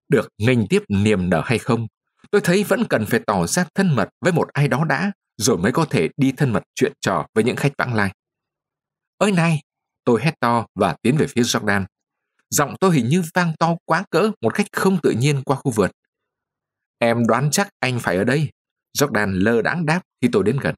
Được 0.10 0.30
nghênh 0.38 0.68
tiếp 0.68 0.84
niềm 0.90 1.30
nở 1.30 1.42
hay 1.46 1.60
không, 1.60 1.88
tôi 2.32 2.42
thấy 2.42 2.64
vẫn 2.64 2.84
cần 2.90 3.06
phải 3.06 3.20
tỏ 3.28 3.48
ra 3.48 3.66
thân 3.76 3.96
mật 3.96 4.10
với 4.22 4.34
một 4.34 4.48
ai 4.54 4.68
đó 4.68 4.86
đã, 4.90 5.12
rồi 5.38 5.58
mới 5.58 5.72
có 5.72 5.86
thể 5.86 6.10
đi 6.18 6.32
thân 6.38 6.54
mật 6.54 6.64
chuyện 6.76 6.94
trò 7.02 7.28
với 7.34 7.44
những 7.44 7.56
khách 7.56 7.74
vãng 7.78 7.94
lai. 7.94 8.12
Ơi 9.18 9.32
này, 9.32 9.62
tôi 10.04 10.22
hét 10.24 10.40
to 10.40 10.66
và 10.76 10.96
tiến 11.02 11.18
về 11.18 11.28
phía 11.28 11.42
Jordan. 11.42 11.86
Giọng 12.50 12.76
tôi 12.80 12.96
hình 12.96 13.10
như 13.10 13.24
vang 13.34 13.54
to 13.60 13.76
quá 13.86 14.04
cỡ 14.10 14.32
một 14.42 14.54
cách 14.54 14.68
không 14.72 14.98
tự 15.04 15.12
nhiên 15.12 15.44
qua 15.46 15.56
khu 15.56 15.72
vườn. 15.72 15.92
Em 17.00 17.28
đoán 17.28 17.52
chắc 17.52 17.70
anh 17.80 18.00
phải 18.00 18.18
ở 18.18 18.24
đây. 18.24 18.50
Jordan 18.98 19.32
lơ 19.32 19.62
đãng 19.62 19.86
đáp 19.86 20.02
khi 20.22 20.30
tôi 20.32 20.44
đến 20.44 20.58
gần. 20.62 20.76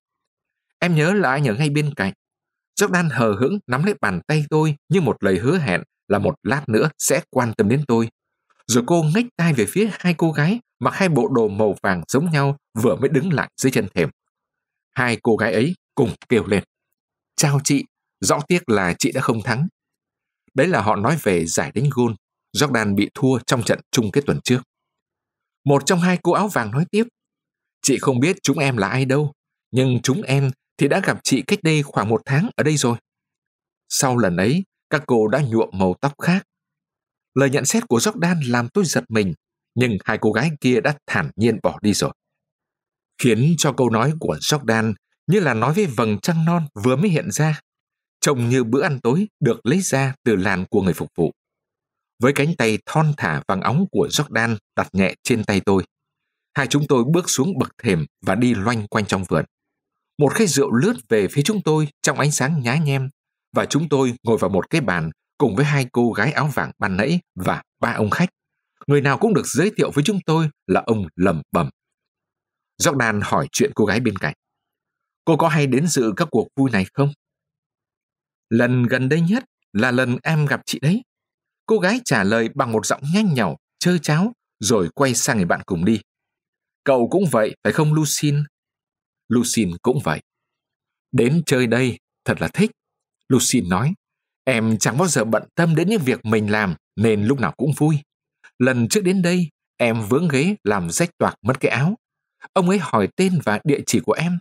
Em 0.79 0.95
nhớ 0.95 1.13
là 1.13 1.31
anh 1.31 1.47
ở 1.47 1.55
ngay 1.55 1.69
bên 1.69 1.93
cạnh. 1.93 2.13
Jordan 2.79 3.09
hờ 3.11 3.35
hững 3.39 3.59
nắm 3.67 3.83
lấy 3.83 3.95
bàn 4.01 4.21
tay 4.27 4.45
tôi 4.49 4.75
như 4.89 5.01
một 5.01 5.23
lời 5.23 5.39
hứa 5.39 5.57
hẹn 5.57 5.83
là 6.07 6.19
một 6.19 6.35
lát 6.43 6.69
nữa 6.69 6.89
sẽ 6.99 7.21
quan 7.29 7.53
tâm 7.57 7.69
đến 7.69 7.83
tôi. 7.87 8.09
Rồi 8.67 8.83
cô 8.87 9.03
ngách 9.15 9.25
tay 9.37 9.53
về 9.53 9.65
phía 9.69 9.89
hai 9.93 10.13
cô 10.17 10.31
gái 10.31 10.59
mặc 10.79 10.93
hai 10.93 11.09
bộ 11.09 11.27
đồ 11.27 11.47
màu 11.47 11.75
vàng 11.83 12.01
giống 12.07 12.31
nhau 12.31 12.57
vừa 12.81 12.95
mới 12.95 13.09
đứng 13.09 13.33
lại 13.33 13.49
dưới 13.61 13.71
chân 13.71 13.87
thềm. 13.95 14.09
Hai 14.95 15.17
cô 15.23 15.35
gái 15.35 15.53
ấy 15.53 15.75
cùng 15.95 16.09
kêu 16.29 16.45
lên. 16.47 16.63
Chào 17.35 17.59
chị, 17.63 17.85
rõ 18.23 18.39
tiếc 18.47 18.69
là 18.69 18.93
chị 18.99 19.11
đã 19.11 19.21
không 19.21 19.41
thắng. 19.41 19.67
Đấy 20.53 20.67
là 20.67 20.81
họ 20.81 20.95
nói 20.95 21.17
về 21.23 21.45
giải 21.45 21.71
đánh 21.71 21.89
gôn. 21.91 22.15
Jordan 22.57 22.95
bị 22.95 23.09
thua 23.13 23.39
trong 23.47 23.63
trận 23.63 23.79
chung 23.91 24.11
kết 24.11 24.21
tuần 24.25 24.39
trước. 24.43 24.61
Một 25.65 25.83
trong 25.85 25.99
hai 25.99 26.17
cô 26.23 26.31
áo 26.31 26.47
vàng 26.47 26.71
nói 26.71 26.85
tiếp. 26.91 27.03
Chị 27.81 27.97
không 27.97 28.19
biết 28.19 28.35
chúng 28.43 28.59
em 28.59 28.77
là 28.77 28.87
ai 28.87 29.05
đâu, 29.05 29.33
nhưng 29.71 29.99
chúng 30.03 30.21
em 30.21 30.51
thì 30.77 30.87
đã 30.87 31.01
gặp 31.03 31.19
chị 31.23 31.41
cách 31.47 31.59
đây 31.63 31.83
khoảng 31.83 32.09
một 32.09 32.21
tháng 32.25 32.49
ở 32.55 32.63
đây 32.63 32.77
rồi. 32.77 32.97
Sau 33.89 34.17
lần 34.17 34.37
ấy, 34.37 34.63
các 34.89 35.03
cô 35.07 35.27
đã 35.27 35.41
nhuộm 35.41 35.69
màu 35.73 35.95
tóc 36.01 36.13
khác. 36.21 36.43
Lời 37.33 37.49
nhận 37.49 37.65
xét 37.65 37.87
của 37.87 37.97
Jordan 37.97 38.51
làm 38.51 38.67
tôi 38.69 38.85
giật 38.85 39.03
mình, 39.09 39.33
nhưng 39.75 39.97
hai 40.05 40.17
cô 40.21 40.31
gái 40.31 40.49
kia 40.61 40.81
đã 40.81 40.97
thản 41.07 41.31
nhiên 41.35 41.59
bỏ 41.63 41.79
đi 41.81 41.93
rồi. 41.93 42.11
Khiến 43.17 43.55
cho 43.57 43.73
câu 43.73 43.89
nói 43.89 44.13
của 44.19 44.37
Jordan 44.41 44.93
như 45.27 45.39
là 45.39 45.53
nói 45.53 45.73
với 45.73 45.85
vầng 45.85 46.17
trăng 46.19 46.45
non 46.45 46.67
vừa 46.83 46.95
mới 46.95 47.09
hiện 47.09 47.31
ra, 47.31 47.59
trông 48.23 48.49
như 48.49 48.63
bữa 48.63 48.81
ăn 48.81 48.99
tối 48.99 49.27
được 49.39 49.59
lấy 49.63 49.81
ra 49.81 50.13
từ 50.23 50.35
làn 50.35 50.65
của 50.69 50.81
người 50.81 50.93
phục 50.93 51.09
vụ. 51.17 51.31
Với 52.19 52.33
cánh 52.33 52.55
tay 52.57 52.77
thon 52.85 53.13
thả 53.17 53.41
vàng 53.47 53.61
óng 53.61 53.85
của 53.91 54.07
Jordan 54.11 54.57
đặt 54.75 54.87
nhẹ 54.93 55.15
trên 55.23 55.43
tay 55.43 55.61
tôi, 55.65 55.83
hai 56.53 56.67
chúng 56.67 56.87
tôi 56.87 57.03
bước 57.03 57.29
xuống 57.29 57.59
bậc 57.59 57.71
thềm 57.83 58.05
và 58.25 58.35
đi 58.35 58.53
loanh 58.53 58.87
quanh 58.87 59.05
trong 59.05 59.23
vườn. 59.23 59.45
Một 60.17 60.33
khay 60.33 60.47
rượu 60.47 60.71
lướt 60.71 60.93
về 61.09 61.27
phía 61.31 61.41
chúng 61.41 61.61
tôi 61.61 61.87
trong 62.01 62.19
ánh 62.19 62.31
sáng 62.31 62.61
nhá 62.63 62.77
nhem 62.77 63.09
và 63.55 63.65
chúng 63.65 63.89
tôi 63.89 64.13
ngồi 64.23 64.37
vào 64.37 64.49
một 64.49 64.69
cái 64.69 64.81
bàn 64.81 65.09
cùng 65.37 65.55
với 65.55 65.65
hai 65.65 65.85
cô 65.91 66.11
gái 66.11 66.31
áo 66.31 66.49
vàng 66.53 66.71
ban 66.79 66.97
nãy 66.97 67.19
và 67.35 67.61
ba 67.79 67.91
ông 67.91 68.09
khách. 68.09 68.29
Người 68.87 69.01
nào 69.01 69.17
cũng 69.17 69.33
được 69.33 69.45
giới 69.45 69.71
thiệu 69.77 69.91
với 69.91 70.03
chúng 70.03 70.19
tôi 70.25 70.49
là 70.67 70.83
ông 70.85 71.07
lầm 71.15 71.41
bầm. 71.51 71.69
Jordan 72.81 73.21
hỏi 73.23 73.47
chuyện 73.51 73.71
cô 73.75 73.85
gái 73.85 73.99
bên 73.99 74.17
cạnh. 74.17 74.33
Cô 75.25 75.37
có 75.37 75.47
hay 75.47 75.67
đến 75.67 75.87
dự 75.87 76.13
các 76.17 76.27
cuộc 76.31 76.47
vui 76.55 76.71
này 76.71 76.85
không? 76.93 77.13
Lần 78.53 78.83
gần 78.83 79.09
đây 79.09 79.21
nhất 79.21 79.43
là 79.73 79.91
lần 79.91 80.17
em 80.23 80.45
gặp 80.45 80.61
chị 80.65 80.79
đấy. 80.81 81.03
Cô 81.65 81.79
gái 81.79 81.99
trả 82.05 82.23
lời 82.23 82.49
bằng 82.55 82.71
một 82.71 82.85
giọng 82.85 83.01
nhanh 83.13 83.33
nhảu, 83.33 83.57
chơ 83.79 83.97
cháo, 83.97 84.33
rồi 84.59 84.89
quay 84.95 85.15
sang 85.15 85.37
người 85.37 85.45
bạn 85.45 85.61
cùng 85.65 85.85
đi. 85.85 86.01
Cậu 86.83 87.07
cũng 87.11 87.23
vậy, 87.31 87.55
phải 87.63 87.73
không 87.73 87.93
Lucin? 87.93 88.43
Lucin 89.29 89.71
cũng 89.81 89.99
vậy. 90.03 90.21
Đến 91.11 91.41
chơi 91.45 91.67
đây, 91.67 91.97
thật 92.25 92.41
là 92.41 92.47
thích. 92.47 92.71
Lucin 93.29 93.69
nói, 93.69 93.93
em 94.43 94.77
chẳng 94.77 94.97
bao 94.97 95.07
giờ 95.07 95.23
bận 95.23 95.43
tâm 95.55 95.75
đến 95.75 95.89
những 95.89 96.01
việc 96.01 96.25
mình 96.25 96.51
làm, 96.51 96.75
nên 96.95 97.25
lúc 97.25 97.39
nào 97.39 97.53
cũng 97.57 97.71
vui. 97.77 97.97
Lần 98.59 98.87
trước 98.87 99.03
đến 99.03 99.21
đây, 99.21 99.49
em 99.77 100.01
vướng 100.09 100.27
ghế 100.27 100.55
làm 100.63 100.89
rách 100.89 101.09
toạc 101.17 101.35
mất 101.41 101.59
cái 101.59 101.71
áo. 101.71 101.95
Ông 102.53 102.69
ấy 102.69 102.79
hỏi 102.81 103.07
tên 103.15 103.39
và 103.43 103.59
địa 103.63 103.79
chỉ 103.85 103.99
của 103.99 104.13
em. 104.13 104.39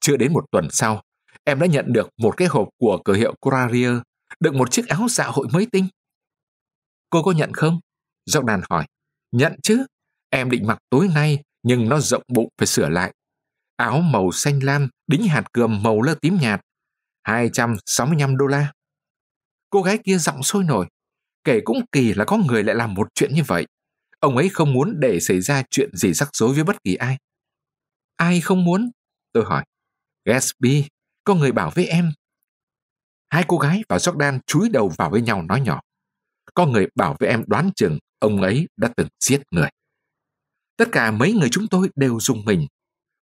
Chưa 0.00 0.16
đến 0.16 0.32
một 0.32 0.44
tuần 0.50 0.68
sau, 0.70 1.02
em 1.48 1.60
đã 1.60 1.66
nhận 1.66 1.92
được 1.92 2.08
một 2.16 2.36
cái 2.36 2.48
hộp 2.48 2.68
của 2.78 2.98
cửa 3.04 3.14
hiệu 3.14 3.34
Courier, 3.40 3.92
đựng 4.40 4.58
một 4.58 4.70
chiếc 4.70 4.88
áo 4.88 5.06
dạ 5.10 5.24
hội 5.26 5.48
mới 5.52 5.66
tinh. 5.72 5.88
Cô 7.10 7.22
có 7.22 7.32
nhận 7.32 7.52
không? 7.52 7.80
Jordan 8.30 8.62
hỏi. 8.70 8.86
Nhận 9.32 9.52
chứ. 9.62 9.86
Em 10.30 10.50
định 10.50 10.66
mặc 10.66 10.78
tối 10.90 11.08
nay, 11.14 11.42
nhưng 11.62 11.88
nó 11.88 12.00
rộng 12.00 12.22
bụng 12.28 12.48
phải 12.58 12.66
sửa 12.66 12.88
lại. 12.88 13.14
Áo 13.76 14.00
màu 14.00 14.32
xanh 14.32 14.60
lam, 14.62 14.88
đính 15.06 15.28
hạt 15.28 15.52
cườm 15.52 15.82
màu 15.82 16.02
lơ 16.02 16.14
tím 16.14 16.38
nhạt. 16.40 16.60
265 17.22 18.36
đô 18.36 18.46
la. 18.46 18.72
Cô 19.70 19.82
gái 19.82 19.98
kia 20.04 20.18
giọng 20.18 20.42
sôi 20.42 20.64
nổi. 20.64 20.86
Kể 21.44 21.60
cũng 21.64 21.80
kỳ 21.92 22.14
là 22.14 22.24
có 22.24 22.36
người 22.36 22.64
lại 22.64 22.74
làm 22.74 22.94
một 22.94 23.08
chuyện 23.14 23.34
như 23.34 23.42
vậy. 23.46 23.66
Ông 24.20 24.36
ấy 24.36 24.48
không 24.48 24.72
muốn 24.72 25.00
để 25.00 25.20
xảy 25.20 25.40
ra 25.40 25.62
chuyện 25.70 25.96
gì 25.96 26.12
rắc 26.12 26.28
rối 26.32 26.54
với 26.54 26.64
bất 26.64 26.84
kỳ 26.84 26.94
ai. 26.94 27.18
Ai 28.16 28.40
không 28.40 28.64
muốn? 28.64 28.90
Tôi 29.32 29.44
hỏi. 29.44 29.64
Gatsby, 30.24 30.84
có 31.28 31.34
người 31.34 31.52
bảo 31.52 31.70
với 31.74 31.86
em. 31.86 32.12
Hai 33.30 33.44
cô 33.48 33.58
gái 33.58 33.82
và 33.88 33.96
Jordan 33.96 34.38
chúi 34.46 34.68
đầu 34.68 34.92
vào 34.96 35.10
với 35.10 35.22
nhau 35.22 35.42
nói 35.42 35.60
nhỏ. 35.60 35.80
Có 36.54 36.66
người 36.66 36.86
bảo 36.94 37.16
với 37.20 37.28
em 37.28 37.44
đoán 37.46 37.70
chừng 37.76 37.98
ông 38.18 38.42
ấy 38.42 38.68
đã 38.76 38.88
từng 38.96 39.08
giết 39.20 39.40
người. 39.50 39.68
Tất 40.76 40.88
cả 40.92 41.10
mấy 41.10 41.32
người 41.32 41.48
chúng 41.52 41.66
tôi 41.68 41.90
đều 41.94 42.20
dùng 42.20 42.44
mình. 42.44 42.66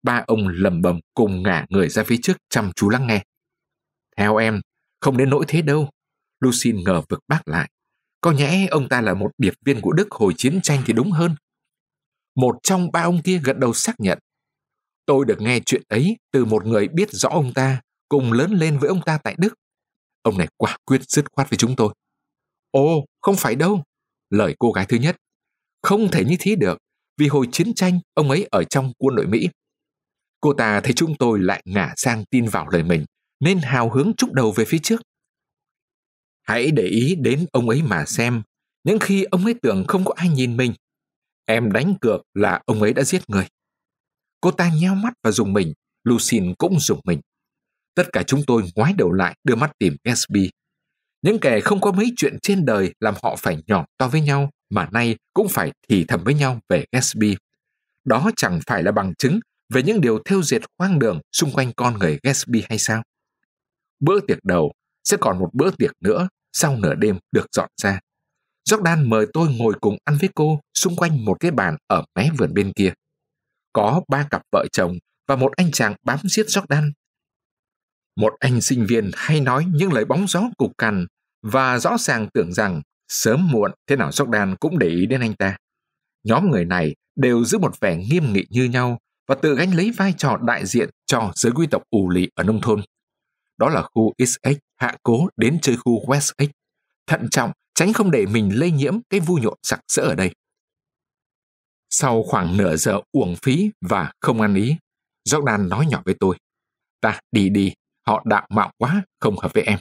Ba 0.03 0.25
ông 0.27 0.49
lầm 0.49 0.83
bầm 0.83 1.01
cùng 1.15 1.43
ngả 1.43 1.67
người 1.69 1.89
ra 1.89 2.05
phía 2.05 2.17
trước 2.23 2.37
chăm 2.51 2.73
chú 2.77 2.89
lắng 2.89 3.07
nghe. 3.07 3.25
Theo 4.17 4.37
em, 4.37 4.61
không 5.01 5.17
đến 5.17 5.31
nỗi 5.31 5.45
thế 5.49 5.63
đâu. 5.63 5.91
Lucin 6.41 6.85
ngờ 6.85 7.03
vực 7.09 7.21
bác 7.29 7.49
lại. 7.49 7.71
Có 8.21 8.33
nhẽ 8.33 8.67
ông 8.71 8.89
ta 8.89 9.01
là 9.01 9.15
một 9.15 9.31
điệp 9.39 9.55
viên 9.65 9.81
của 9.81 9.93
Đức 9.93 10.11
hồi 10.11 10.33
chiến 10.37 10.61
tranh 10.63 10.83
thì 10.87 10.93
đúng 10.93 11.11
hơn. 11.11 11.35
Một 12.35 12.57
trong 12.63 12.93
ba 12.93 13.03
ông 13.03 13.23
kia 13.23 13.41
gật 13.45 13.59
đầu 13.59 13.75
xác 13.75 14.01
nhận. 14.01 14.19
Tôi 15.07 15.25
được 15.25 15.41
nghe 15.41 15.61
chuyện 15.67 15.83
ấy 15.89 16.17
từ 16.33 16.45
một 16.45 16.67
người 16.67 16.89
biết 16.89 17.09
rõ 17.11 17.29
ông 17.29 17.53
ta, 17.55 17.81
cùng 18.11 18.33
lớn 18.33 18.53
lên 18.53 18.79
với 18.79 18.89
ông 18.89 19.01
ta 19.03 19.19
tại 19.25 19.35
Đức. 19.39 19.55
Ông 20.23 20.39
này 20.39 20.49
quả 20.57 20.77
quyết 20.85 21.01
dứt 21.09 21.25
khoát 21.33 21.51
với 21.51 21.57
chúng 21.57 21.77
tôi. 21.77 21.95
Ồ, 22.71 23.07
không 23.21 23.37
phải 23.37 23.55
đâu. 23.55 23.83
Lời 24.31 24.55
cô 24.59 24.73
gái 24.73 24.87
thứ 24.89 24.97
nhất. 24.97 25.17
Không 25.83 26.09
thể 26.11 26.25
như 26.25 26.37
thế 26.41 26.57
được, 26.57 26.79
vì 27.17 27.29
hồi 27.29 27.49
chiến 27.53 27.75
tranh 27.75 28.01
ông 28.15 28.31
ấy 28.31 28.49
ở 28.51 28.65
trong 28.65 28.93
quân 28.99 29.17
đội 29.17 29.27
Mỹ. 29.27 29.49
Cô 30.41 30.53
ta 30.53 30.81
thấy 30.81 30.93
chúng 30.93 31.17
tôi 31.19 31.39
lại 31.39 31.63
ngả 31.65 31.95
sang 31.97 32.25
tin 32.31 32.49
vào 32.49 32.69
lời 32.69 32.83
mình, 32.83 33.05
nên 33.41 33.59
hào 33.59 33.91
hứng 33.91 34.13
chúc 34.17 34.33
đầu 34.33 34.53
về 34.53 34.65
phía 34.65 34.79
trước. 34.83 35.01
Hãy 36.43 36.71
để 36.71 36.83
ý 36.83 37.15
đến 37.15 37.47
ông 37.53 37.69
ấy 37.69 37.83
mà 37.83 38.05
xem, 38.07 38.43
những 38.85 38.99
khi 38.99 39.25
ông 39.25 39.45
ấy 39.45 39.55
tưởng 39.63 39.85
không 39.89 40.05
có 40.05 40.15
ai 40.17 40.29
nhìn 40.29 40.57
mình. 40.57 40.75
Em 41.45 41.73
đánh 41.73 41.95
cược 42.01 42.21
là 42.35 42.61
ông 42.67 42.83
ấy 42.83 42.93
đã 42.93 43.03
giết 43.03 43.31
người. 43.31 43.49
Cô 44.41 44.51
ta 44.51 44.71
nheo 44.81 44.95
mắt 44.95 45.13
và 45.23 45.31
dùng 45.31 45.53
mình, 45.53 45.73
Lucin 46.05 46.55
cũng 46.55 46.81
dùng 46.81 47.01
mình. 47.05 47.21
Tất 48.01 48.13
cả 48.13 48.23
chúng 48.23 48.43
tôi 48.47 48.63
ngoái 48.77 48.93
đầu 48.99 49.13
lại, 49.13 49.37
đưa 49.45 49.55
mắt 49.55 49.71
tìm 49.79 49.97
Gatsby. 50.05 50.51
Những 51.23 51.39
kẻ 51.41 51.61
không 51.61 51.81
có 51.81 51.93
mấy 51.93 52.13
chuyện 52.17 52.39
trên 52.43 52.65
đời 52.65 52.95
làm 53.01 53.15
họ 53.23 53.37
phải 53.37 53.59
nhỏ 53.67 53.85
to 53.99 54.09
với 54.09 54.21
nhau, 54.21 54.51
mà 54.71 54.89
nay 54.93 55.17
cũng 55.35 55.49
phải 55.49 55.73
thì 55.89 56.05
thầm 56.09 56.25
với 56.25 56.35
nhau 56.35 56.61
về 56.69 56.85
Gatsby. 56.93 57.37
Đó 58.05 58.31
chẳng 58.37 58.61
phải 58.67 58.83
là 58.83 58.93
bằng 58.93 59.15
chứng 59.15 59.41
về 59.75 59.83
những 59.83 60.01
điều 60.01 60.19
theo 60.25 60.43
diệt 60.43 60.63
hoang 60.79 60.99
đường 60.99 61.21
xung 61.33 61.53
quanh 61.53 61.73
con 61.77 61.99
người 61.99 62.19
Gatsby 62.23 62.65
hay 62.69 62.79
sao? 62.79 63.03
Bữa 64.01 64.21
tiệc 64.21 64.39
đầu, 64.45 64.73
sẽ 65.05 65.17
còn 65.21 65.39
một 65.39 65.51
bữa 65.53 65.71
tiệc 65.71 65.93
nữa, 66.01 66.29
sau 66.53 66.77
nửa 66.77 66.95
đêm 66.95 67.19
được 67.33 67.47
dọn 67.53 67.69
ra. 67.83 68.01
Jordan 68.69 69.09
mời 69.09 69.27
tôi 69.33 69.49
ngồi 69.59 69.75
cùng 69.81 69.97
ăn 70.05 70.17
với 70.21 70.31
cô 70.35 70.61
xung 70.75 70.97
quanh 70.97 71.25
một 71.25 71.37
cái 71.41 71.51
bàn 71.51 71.77
ở 71.87 72.05
mé 72.15 72.31
vườn 72.39 72.55
bên 72.55 72.73
kia. 72.73 72.93
Có 73.73 74.03
ba 74.09 74.27
cặp 74.31 74.43
vợ 74.53 74.67
chồng 74.73 74.99
và 75.29 75.37
một 75.37 75.53
anh 75.57 75.71
chàng 75.71 75.95
bám 76.03 76.19
giết 76.25 76.47
Jordan. 76.47 76.91
Một 78.21 78.33
anh 78.41 78.61
sinh 78.61 78.87
viên 78.87 79.11
hay 79.15 79.41
nói 79.41 79.67
những 79.75 79.93
lời 79.93 80.05
bóng 80.05 80.27
gió 80.29 80.43
cục 80.57 80.79
cằn 80.79 81.07
và 81.43 81.79
rõ 81.79 81.99
ràng 81.99 82.29
tưởng 82.35 82.53
rằng 82.53 82.83
sớm 83.09 83.49
muộn 83.51 83.71
thế 83.87 83.97
nào 83.97 84.11
Jordan 84.11 84.57
cũng 84.61 84.79
để 84.79 84.89
ý 84.89 85.07
đến 85.07 85.21
anh 85.21 85.35
ta. 85.35 85.57
Nhóm 86.25 86.51
người 86.51 86.65
này 86.65 86.95
đều 87.17 87.45
giữ 87.45 87.59
một 87.59 87.81
vẻ 87.81 87.97
nghiêm 87.97 88.33
nghị 88.33 88.47
như 88.51 88.65
nhau 88.65 88.99
và 89.29 89.35
tự 89.35 89.55
gánh 89.55 89.75
lấy 89.75 89.91
vai 89.91 90.15
trò 90.19 90.37
đại 90.37 90.67
diện 90.67 90.91
cho 91.07 91.33
giới 91.35 91.53
quý 91.53 91.67
tộc 91.71 91.83
ù 91.91 92.09
lì 92.09 92.29
ở 92.35 92.45
nông 92.45 92.61
thôn. 92.61 92.81
Đó 93.59 93.69
là 93.69 93.83
khu 93.83 94.13
XX 94.19 94.59
hạ 94.77 94.97
cố 95.03 95.29
đến 95.37 95.59
chơi 95.63 95.77
khu 95.77 96.07
West 96.07 96.33
X. 96.39 96.51
Thận 97.07 97.29
trọng, 97.31 97.53
tránh 97.75 97.93
không 97.93 98.11
để 98.11 98.27
mình 98.27 98.59
lây 98.59 98.71
nhiễm 98.71 98.99
cái 99.11 99.21
vui 99.21 99.41
nhộn 99.41 99.59
sặc 99.63 99.81
sỡ 99.89 100.03
ở 100.03 100.15
đây. 100.15 100.31
Sau 101.91 102.23
khoảng 102.23 102.57
nửa 102.57 102.77
giờ 102.77 103.01
uổng 103.13 103.37
phí 103.37 103.71
và 103.81 104.13
không 104.21 104.41
ăn 104.41 104.55
ý, 104.55 104.77
Jordan 105.29 105.69
nói 105.69 105.87
nhỏ 105.87 106.03
với 106.05 106.15
tôi. 106.21 106.37
Ta 107.01 107.21
đi 107.33 107.49
đi, 107.49 107.73
họ 108.07 108.23
đạo 108.25 108.47
mạo 108.51 108.73
quá, 108.79 109.03
không 109.21 109.39
hợp 109.39 109.51
với 109.55 109.63
em. 109.63 109.79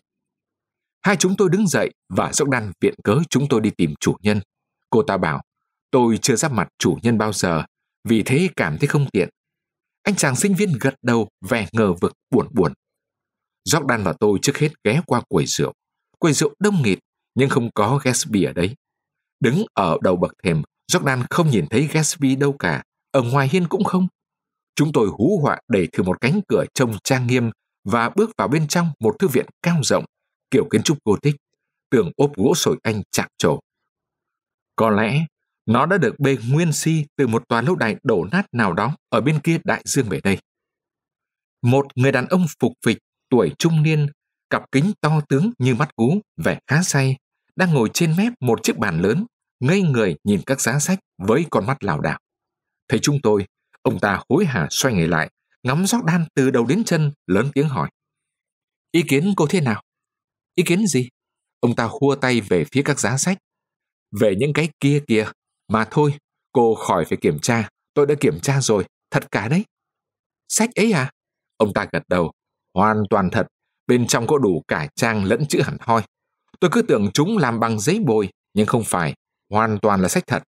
Hai 1.01 1.15
chúng 1.15 1.35
tôi 1.37 1.49
đứng 1.49 1.67
dậy 1.67 1.91
và 2.09 2.31
Jordan 2.31 2.71
viện 2.81 2.93
cớ 3.03 3.19
chúng 3.29 3.47
tôi 3.49 3.61
đi 3.61 3.69
tìm 3.77 3.93
chủ 3.99 4.15
nhân. 4.21 4.39
Cô 4.89 5.03
ta 5.03 5.17
bảo, 5.17 5.41
tôi 5.91 6.19
chưa 6.21 6.35
ra 6.35 6.49
mặt 6.49 6.67
chủ 6.77 6.97
nhân 7.03 7.17
bao 7.17 7.33
giờ, 7.33 7.63
vì 8.03 8.23
thế 8.23 8.49
cảm 8.55 8.77
thấy 8.77 8.87
không 8.87 9.09
tiện. 9.09 9.29
Anh 10.03 10.15
chàng 10.15 10.35
sinh 10.35 10.53
viên 10.53 10.73
gật 10.81 10.95
đầu, 11.01 11.29
vẻ 11.49 11.67
ngờ 11.71 11.93
vực, 11.93 12.13
buồn 12.31 12.47
buồn. 12.51 12.73
Jordan 13.69 14.03
và 14.03 14.13
tôi 14.19 14.39
trước 14.41 14.57
hết 14.57 14.69
ghé 14.83 15.01
qua 15.05 15.21
quầy 15.29 15.45
rượu. 15.45 15.73
Quầy 16.19 16.33
rượu 16.33 16.53
đông 16.59 16.81
nghịt, 16.83 16.99
nhưng 17.35 17.49
không 17.49 17.69
có 17.75 17.99
Gatsby 18.03 18.43
ở 18.43 18.53
đấy. 18.53 18.75
Đứng 19.39 19.63
ở 19.73 19.97
đầu 20.01 20.15
bậc 20.15 20.31
thềm, 20.43 20.61
Jordan 20.91 21.23
không 21.29 21.49
nhìn 21.49 21.65
thấy 21.69 21.87
Gatsby 21.91 22.35
đâu 22.35 22.55
cả, 22.59 22.83
ở 23.11 23.21
ngoài 23.21 23.49
hiên 23.51 23.67
cũng 23.67 23.83
không. 23.83 24.07
Chúng 24.75 24.91
tôi 24.93 25.07
hú 25.07 25.39
họa 25.41 25.59
đẩy 25.67 25.87
thử 25.93 26.03
một 26.03 26.21
cánh 26.21 26.39
cửa 26.47 26.65
trông 26.73 26.97
trang 27.03 27.27
nghiêm 27.27 27.49
và 27.83 28.09
bước 28.09 28.29
vào 28.37 28.47
bên 28.47 28.67
trong 28.67 28.91
một 28.99 29.15
thư 29.19 29.27
viện 29.27 29.45
cao 29.63 29.79
rộng, 29.83 30.05
kiểu 30.51 30.67
kiến 30.71 30.83
trúc 30.83 30.97
Gothic, 31.05 31.35
tường 31.89 32.11
ốp 32.15 32.35
gỗ 32.35 32.53
sồi 32.55 32.77
anh 32.83 33.01
chạm 33.11 33.27
trổ. 33.37 33.59
Có 34.75 34.89
lẽ 34.89 35.25
nó 35.65 35.85
đã 35.85 35.97
được 35.97 36.19
bê 36.19 36.37
nguyên 36.49 36.73
si 36.73 37.05
từ 37.15 37.27
một 37.27 37.47
tòa 37.47 37.61
lâu 37.61 37.75
đài 37.75 37.95
đổ 38.03 38.27
nát 38.31 38.45
nào 38.51 38.73
đó 38.73 38.95
ở 39.09 39.21
bên 39.21 39.39
kia 39.39 39.57
đại 39.63 39.81
dương 39.85 40.09
về 40.09 40.19
đây. 40.23 40.37
Một 41.61 41.85
người 41.95 42.11
đàn 42.11 42.27
ông 42.27 42.45
phục 42.59 42.73
vịch, 42.85 42.97
tuổi 43.29 43.51
trung 43.59 43.83
niên, 43.83 44.07
cặp 44.49 44.71
kính 44.71 44.91
to 45.01 45.21
tướng 45.29 45.51
như 45.57 45.75
mắt 45.75 45.95
cú, 45.95 46.21
vẻ 46.37 46.59
khá 46.67 46.83
say, 46.83 47.17
đang 47.55 47.73
ngồi 47.73 47.89
trên 47.93 48.15
mép 48.17 48.33
một 48.39 48.63
chiếc 48.63 48.77
bàn 48.77 49.01
lớn, 49.01 49.25
ngây 49.59 49.81
người 49.81 50.15
nhìn 50.23 50.41
các 50.45 50.61
giá 50.61 50.79
sách 50.79 50.99
với 51.17 51.45
con 51.49 51.67
mắt 51.67 51.83
lảo 51.83 52.01
đảo. 52.01 52.19
Thấy 52.87 52.99
chúng 52.99 53.19
tôi, 53.23 53.45
ông 53.81 53.99
ta 53.99 54.21
hối 54.29 54.45
hả 54.45 54.67
xoay 54.71 54.95
người 54.95 55.07
lại, 55.07 55.29
ngắm 55.63 55.87
gióc 55.87 56.03
đan 56.03 56.25
từ 56.35 56.49
đầu 56.49 56.65
đến 56.65 56.83
chân, 56.83 57.11
lớn 57.27 57.49
tiếng 57.53 57.69
hỏi. 57.69 57.89
Ý 58.91 59.03
kiến 59.07 59.33
cô 59.37 59.47
thế 59.49 59.61
nào? 59.61 59.81
Ý 60.55 60.63
kiến 60.63 60.87
gì? 60.87 61.09
Ông 61.59 61.75
ta 61.75 61.87
khua 61.87 62.15
tay 62.15 62.41
về 62.41 62.65
phía 62.71 62.81
các 62.85 62.99
giá 62.99 63.17
sách. 63.17 63.37
Về 64.19 64.35
những 64.39 64.53
cái 64.53 64.69
kia 64.79 65.03
kìa, 65.07 65.31
mà 65.67 65.87
thôi, 65.91 66.13
cô 66.51 66.75
khỏi 66.75 67.05
phải 67.05 67.17
kiểm 67.21 67.39
tra, 67.39 67.69
tôi 67.93 68.05
đã 68.05 68.15
kiểm 68.19 68.39
tra 68.39 68.61
rồi, 68.61 68.85
thật 69.11 69.31
cả 69.31 69.47
đấy. 69.47 69.65
Sách 70.47 70.69
ấy 70.75 70.91
à? 70.91 71.11
Ông 71.57 71.73
ta 71.73 71.87
gật 71.91 72.03
đầu, 72.07 72.31
hoàn 72.73 73.03
toàn 73.09 73.29
thật, 73.31 73.47
bên 73.87 74.07
trong 74.07 74.27
có 74.27 74.37
đủ 74.37 74.63
cả 74.67 74.87
trang 74.95 75.23
lẫn 75.23 75.45
chữ 75.49 75.61
hẳn 75.61 75.77
hoi. 75.79 76.01
Tôi 76.59 76.69
cứ 76.73 76.81
tưởng 76.81 77.09
chúng 77.13 77.37
làm 77.37 77.59
bằng 77.59 77.79
giấy 77.79 77.99
bồi, 77.99 78.29
nhưng 78.53 78.65
không 78.65 78.83
phải, 78.85 79.13
hoàn 79.49 79.79
toàn 79.81 80.01
là 80.01 80.09
sách 80.09 80.23
thật. 80.27 80.43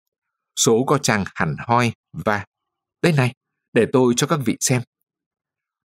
Số 0.60 0.84
có 0.88 0.98
trang 0.98 1.24
hẳn 1.36 1.56
hoi 1.68 1.92
và... 2.14 2.46
Đây 3.02 3.14
này, 3.14 3.34
để 3.74 3.86
tôi 3.94 4.14
cho 4.18 4.28
các 4.28 4.40
vị 4.46 4.58
xem. 4.60 4.82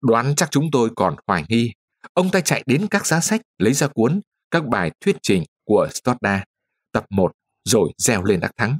Đoán 0.08 0.34
chắc 0.36 0.50
chúng 0.50 0.70
tôi 0.72 0.90
còn 0.96 1.16
hoài 1.26 1.44
nghi. 1.48 1.72
Ông 2.12 2.30
ta 2.30 2.40
chạy 2.40 2.62
đến 2.66 2.86
các 2.90 3.06
giá 3.06 3.20
sách, 3.20 3.40
lấy 3.58 3.72
ra 3.72 3.88
cuốn, 3.88 4.20
các 4.50 4.66
bài 4.66 4.90
thuyết 5.00 5.16
trình 5.22 5.44
của 5.64 5.88
Stodda, 5.94 6.44
tập 6.92 7.04
1, 7.10 7.32
rồi 7.64 7.92
gieo 7.98 8.24
lên 8.24 8.40
đắc 8.40 8.50
thắng. 8.56 8.78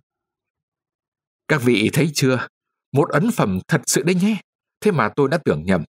Các 1.49 1.63
vị 1.63 1.91
thấy 1.93 2.11
chưa? 2.15 2.47
Một 2.93 3.11
ấn 3.11 3.31
phẩm 3.31 3.61
thật 3.69 3.81
sự 3.87 4.03
đấy 4.03 4.15
nhé. 4.15 4.37
Thế 4.81 4.91
mà 4.91 5.09
tôi 5.17 5.29
đã 5.29 5.39
tưởng 5.45 5.65
nhầm. 5.65 5.85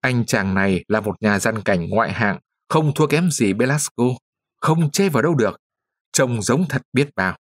Anh 0.00 0.26
chàng 0.26 0.54
này 0.54 0.84
là 0.88 1.00
một 1.00 1.22
nhà 1.22 1.38
gian 1.38 1.62
cảnh 1.62 1.88
ngoại 1.88 2.12
hạng, 2.12 2.38
không 2.68 2.94
thua 2.94 3.06
kém 3.06 3.30
gì 3.30 3.52
Belasco, 3.52 4.04
không 4.60 4.90
chê 4.90 5.08
vào 5.08 5.22
đâu 5.22 5.34
được. 5.34 5.60
Trông 6.12 6.42
giống 6.42 6.68
thật 6.68 6.82
biết 6.92 7.08
bao. 7.16 7.36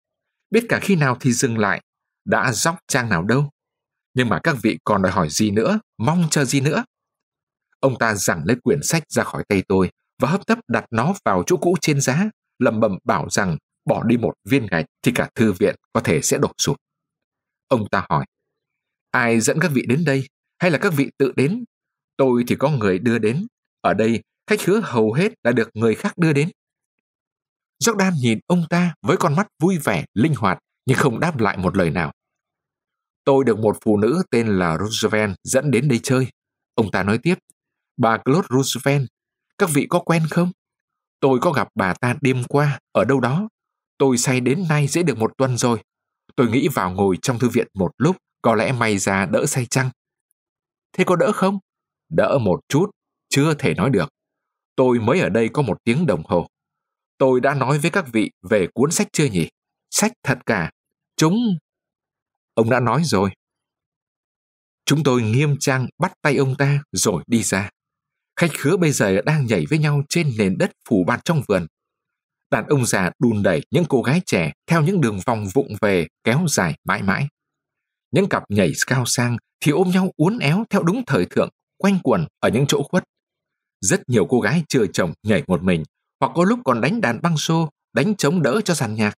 Biết 0.51 0.65
cả 0.69 0.79
khi 0.83 0.97
nào 0.97 1.17
thì 1.21 1.33
dừng 1.33 1.59
lại, 1.59 1.83
đã 2.25 2.53
dóc 2.53 2.77
trang 2.89 3.09
nào 3.09 3.23
đâu. 3.23 3.51
Nhưng 4.15 4.29
mà 4.29 4.41
các 4.43 4.57
vị 4.63 4.79
còn 4.85 5.03
đòi 5.03 5.13
hỏi 5.13 5.29
gì 5.31 5.51
nữa, 5.51 5.81
mong 5.99 6.29
chờ 6.31 6.45
gì 6.45 6.61
nữa. 6.61 6.85
Ông 7.81 7.99
ta 7.99 8.15
giằng 8.15 8.43
lấy 8.45 8.57
quyển 8.63 8.83
sách 8.83 9.03
ra 9.09 9.23
khỏi 9.23 9.45
tay 9.49 9.63
tôi 9.69 9.91
và 10.23 10.29
hấp 10.29 10.47
tấp 10.47 10.59
đặt 10.69 10.85
nó 10.91 11.15
vào 11.25 11.43
chỗ 11.47 11.57
cũ 11.57 11.77
trên 11.81 12.01
giá, 12.01 12.31
lầm 12.59 12.81
bầm 12.81 12.99
bảo 13.05 13.31
rằng 13.31 13.57
bỏ 13.85 14.05
đi 14.05 14.17
một 14.17 14.35
viên 14.45 14.67
gạch 14.67 14.87
thì 15.03 15.13
cả 15.15 15.29
thư 15.35 15.53
viện 15.53 15.75
có 15.93 16.01
thể 16.01 16.23
sẽ 16.23 16.39
đổ 16.39 16.53
sụp. 16.59 16.77
Ông 17.69 17.89
ta 17.89 18.07
hỏi, 18.09 18.27
ai 19.11 19.41
dẫn 19.41 19.59
các 19.61 19.71
vị 19.75 19.85
đến 19.89 20.05
đây, 20.05 20.27
hay 20.59 20.71
là 20.71 20.79
các 20.79 20.93
vị 20.97 21.11
tự 21.19 21.33
đến? 21.37 21.65
Tôi 22.17 22.45
thì 22.47 22.57
có 22.57 22.71
người 22.71 22.99
đưa 22.99 23.19
đến. 23.19 23.47
Ở 23.81 23.95
đây, 23.95 24.23
khách 24.47 24.63
hứa 24.63 24.81
hầu 24.85 25.13
hết 25.13 25.33
đã 25.43 25.53
được 25.53 25.71
người 25.75 25.95
khác 25.95 26.19
đưa 26.19 26.33
đến. 26.33 26.51
Jordan 27.85 28.13
nhìn 28.23 28.39
ông 28.47 28.65
ta 28.71 28.95
với 29.03 29.17
con 29.17 29.37
mắt 29.37 29.49
vui 29.63 29.79
vẻ, 29.79 30.05
linh 30.15 30.35
hoạt, 30.35 30.59
nhưng 30.87 30.99
không 30.99 31.21
đáp 31.21 31.39
lại 31.39 31.57
một 31.57 31.77
lời 31.77 31.91
nào. 31.91 32.13
Tôi 33.25 33.45
được 33.45 33.59
một 33.59 33.77
phụ 33.85 33.97
nữ 33.97 34.23
tên 34.31 34.49
là 34.49 34.79
Roosevelt 34.79 35.37
dẫn 35.45 35.71
đến 35.71 35.89
đây 35.89 36.01
chơi. 36.03 36.27
Ông 36.75 36.91
ta 36.91 37.03
nói 37.03 37.19
tiếp, 37.19 37.35
bà 37.99 38.19
Claude 38.19 38.49
Roosevelt, 38.51 39.07
các 39.59 39.71
vị 39.75 39.87
có 39.91 40.01
quen 40.01 40.23
không? 40.31 40.53
Tôi 41.21 41.39
có 41.43 41.53
gặp 41.53 41.69
bà 41.75 41.95
ta 41.95 42.17
đêm 42.21 42.45
qua, 42.49 42.79
ở 42.93 43.05
đâu 43.05 43.21
đó. 43.21 43.49
Tôi 43.99 44.19
say 44.19 44.41
đến 44.41 44.65
nay 44.69 44.87
dễ 44.87 45.03
được 45.03 45.19
một 45.19 45.33
tuần 45.39 45.57
rồi. 45.57 45.83
Tôi 46.37 46.51
nghĩ 46.51 46.69
vào 46.69 46.91
ngồi 46.91 47.17
trong 47.23 47.39
thư 47.39 47.49
viện 47.49 47.67
một 47.75 47.91
lúc, 47.97 48.17
có 48.43 48.55
lẽ 48.55 48.73
may 48.73 48.99
ra 48.99 49.27
đỡ 49.27 49.47
say 49.47 49.67
chăng? 49.67 49.91
Thế 50.93 51.05
có 51.05 51.17
đỡ 51.17 51.33
không? 51.33 51.59
Đỡ 52.09 52.39
một 52.41 52.61
chút, 52.69 52.91
chưa 53.29 53.55
thể 53.55 53.75
nói 53.75 53.91
được. 53.91 54.09
Tôi 54.77 54.99
mới 54.99 55.21
ở 55.21 55.29
đây 55.29 55.49
có 55.53 55.63
một 55.63 55.79
tiếng 55.85 56.07
đồng 56.07 56.23
hồ. 56.25 56.47
Tôi 57.19 57.41
đã 57.41 57.55
nói 57.55 57.79
với 57.79 57.91
các 57.91 58.05
vị 58.13 58.31
về 58.51 58.67
cuốn 58.75 58.91
sách 58.91 59.09
chưa 59.13 59.27
nhỉ? 59.27 59.49
Sách 59.91 60.13
thật 60.23 60.39
cả. 60.47 60.71
Chúng... 61.17 61.37
Ông 62.55 62.71
đã 62.71 62.81
nói 62.81 63.03
rồi. 63.05 63.31
Chúng 64.85 65.03
tôi 65.05 65.23
nghiêm 65.23 65.57
trang 65.61 65.87
bắt 65.99 66.13
tay 66.23 66.37
ông 66.37 66.55
ta 66.57 66.83
rồi 66.93 67.23
đi 67.27 67.43
ra. 67.43 67.71
Khách 68.39 68.51
khứa 68.59 68.77
bây 68.77 68.93
giờ 68.93 69.21
đang 69.21 69.47
nhảy 69.47 69.67
với 69.71 69.79
nhau 69.79 70.03
trên 70.09 70.33
nền 70.39 70.59
đất 70.59 70.71
phủ 70.89 71.05
bạt 71.05 71.21
trong 71.25 71.43
vườn. 71.49 71.67
Đàn 72.51 72.67
ông 72.67 72.87
già 72.87 73.11
đùn 73.19 73.43
đẩy 73.43 73.63
những 73.71 73.85
cô 73.89 74.03
gái 74.03 74.21
trẻ 74.27 74.53
theo 74.67 74.83
những 74.83 75.01
đường 75.01 75.21
vòng 75.27 75.47
vụng 75.55 75.69
về 75.81 76.07
kéo 76.25 76.47
dài 76.49 76.79
mãi 76.85 77.03
mãi. 77.03 77.29
Những 78.11 78.29
cặp 78.29 78.43
nhảy 78.49 78.73
cao 78.87 79.05
sang 79.07 79.37
thì 79.61 79.73
ôm 79.73 79.91
nhau 79.91 80.11
uốn 80.17 80.39
éo 80.39 80.65
theo 80.71 80.83
đúng 80.83 81.03
thời 81.07 81.27
thượng, 81.27 81.49
quanh 81.77 81.99
quẩn 82.03 82.27
ở 82.41 82.49
những 82.49 82.65
chỗ 82.69 82.83
khuất. 82.83 83.05
Rất 83.81 84.09
nhiều 84.09 84.27
cô 84.29 84.41
gái 84.41 84.65
chưa 84.69 84.87
chồng 84.93 85.13
nhảy 85.23 85.43
một 85.47 85.63
mình, 85.63 85.83
hoặc 86.21 86.33
có 86.35 86.45
lúc 86.45 86.59
còn 86.65 86.81
đánh 86.81 87.01
đàn 87.01 87.23
băng 87.23 87.37
xô, 87.37 87.71
đánh 87.93 88.17
chống 88.17 88.43
đỡ 88.43 88.61
cho 88.65 88.75
dàn 88.75 88.95
nhạc. 88.95 89.15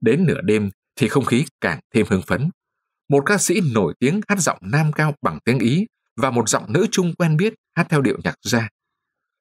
Đến 0.00 0.24
nửa 0.26 0.40
đêm 0.40 0.70
thì 0.96 1.08
không 1.08 1.24
khí 1.24 1.44
càng 1.60 1.80
thêm 1.94 2.06
hưng 2.10 2.22
phấn. 2.26 2.50
Một 3.08 3.22
ca 3.26 3.38
sĩ 3.38 3.60
nổi 3.74 3.94
tiếng 3.98 4.20
hát 4.28 4.38
giọng 4.38 4.58
nam 4.60 4.92
cao 4.92 5.14
bằng 5.22 5.38
tiếng 5.44 5.58
Ý 5.58 5.86
và 6.16 6.30
một 6.30 6.48
giọng 6.48 6.72
nữ 6.72 6.86
chung 6.90 7.14
quen 7.14 7.36
biết 7.36 7.54
hát 7.74 7.86
theo 7.90 8.00
điệu 8.00 8.16
nhạc 8.24 8.34
ra. 8.42 8.68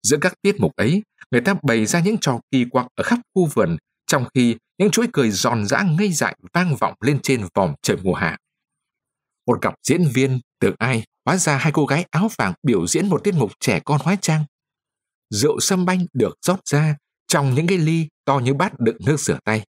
Giữa 0.04 0.18
các 0.22 0.34
tiết 0.42 0.56
mục 0.60 0.76
ấy, 0.76 1.04
người 1.32 1.42
ta 1.42 1.56
bày 1.64 1.86
ra 1.86 2.00
những 2.00 2.18
trò 2.22 2.40
kỳ 2.52 2.66
quặc 2.72 2.88
ở 2.96 3.04
khắp 3.04 3.20
khu 3.36 3.46
vườn, 3.46 3.78
trong 4.08 4.26
khi 4.34 4.56
những 4.78 4.92
chuỗi 4.92 5.08
cười 5.14 5.32
giòn 5.32 5.68
giã 5.68 5.84
ngây 5.98 6.14
dại 6.14 6.36
vang 6.54 6.76
vọng 6.76 6.94
lên 7.02 7.20
trên 7.24 7.48
vòm 7.54 7.74
trời 7.82 7.98
mùa 8.04 8.14
hạ. 8.14 8.38
Một 9.48 9.58
cặp 9.62 9.74
diễn 9.84 10.04
viên, 10.14 10.40
từ 10.60 10.74
ai, 10.78 11.04
hóa 11.26 11.38
ra 11.38 11.58
hai 11.58 11.72
cô 11.72 11.86
gái 11.86 12.06
áo 12.12 12.30
vàng 12.38 12.54
biểu 12.64 12.88
diễn 12.88 13.10
một 13.10 13.24
tiết 13.24 13.34
mục 13.34 13.52
trẻ 13.60 13.80
con 13.86 14.02
hóa 14.04 14.16
trang. 14.22 14.46
Rượu 15.30 15.60
sâm 15.60 15.86
banh 15.86 16.06
được 16.14 16.38
rót 16.42 16.60
ra 16.66 16.96
trong 17.28 17.56
những 17.56 17.68
cái 17.68 17.78
ly 17.78 18.08
to 18.26 18.40
như 18.40 18.54
bát 18.54 18.80
đựng 18.80 18.98
nước 19.06 19.20
rửa 19.20 19.38
tay. 19.44 19.66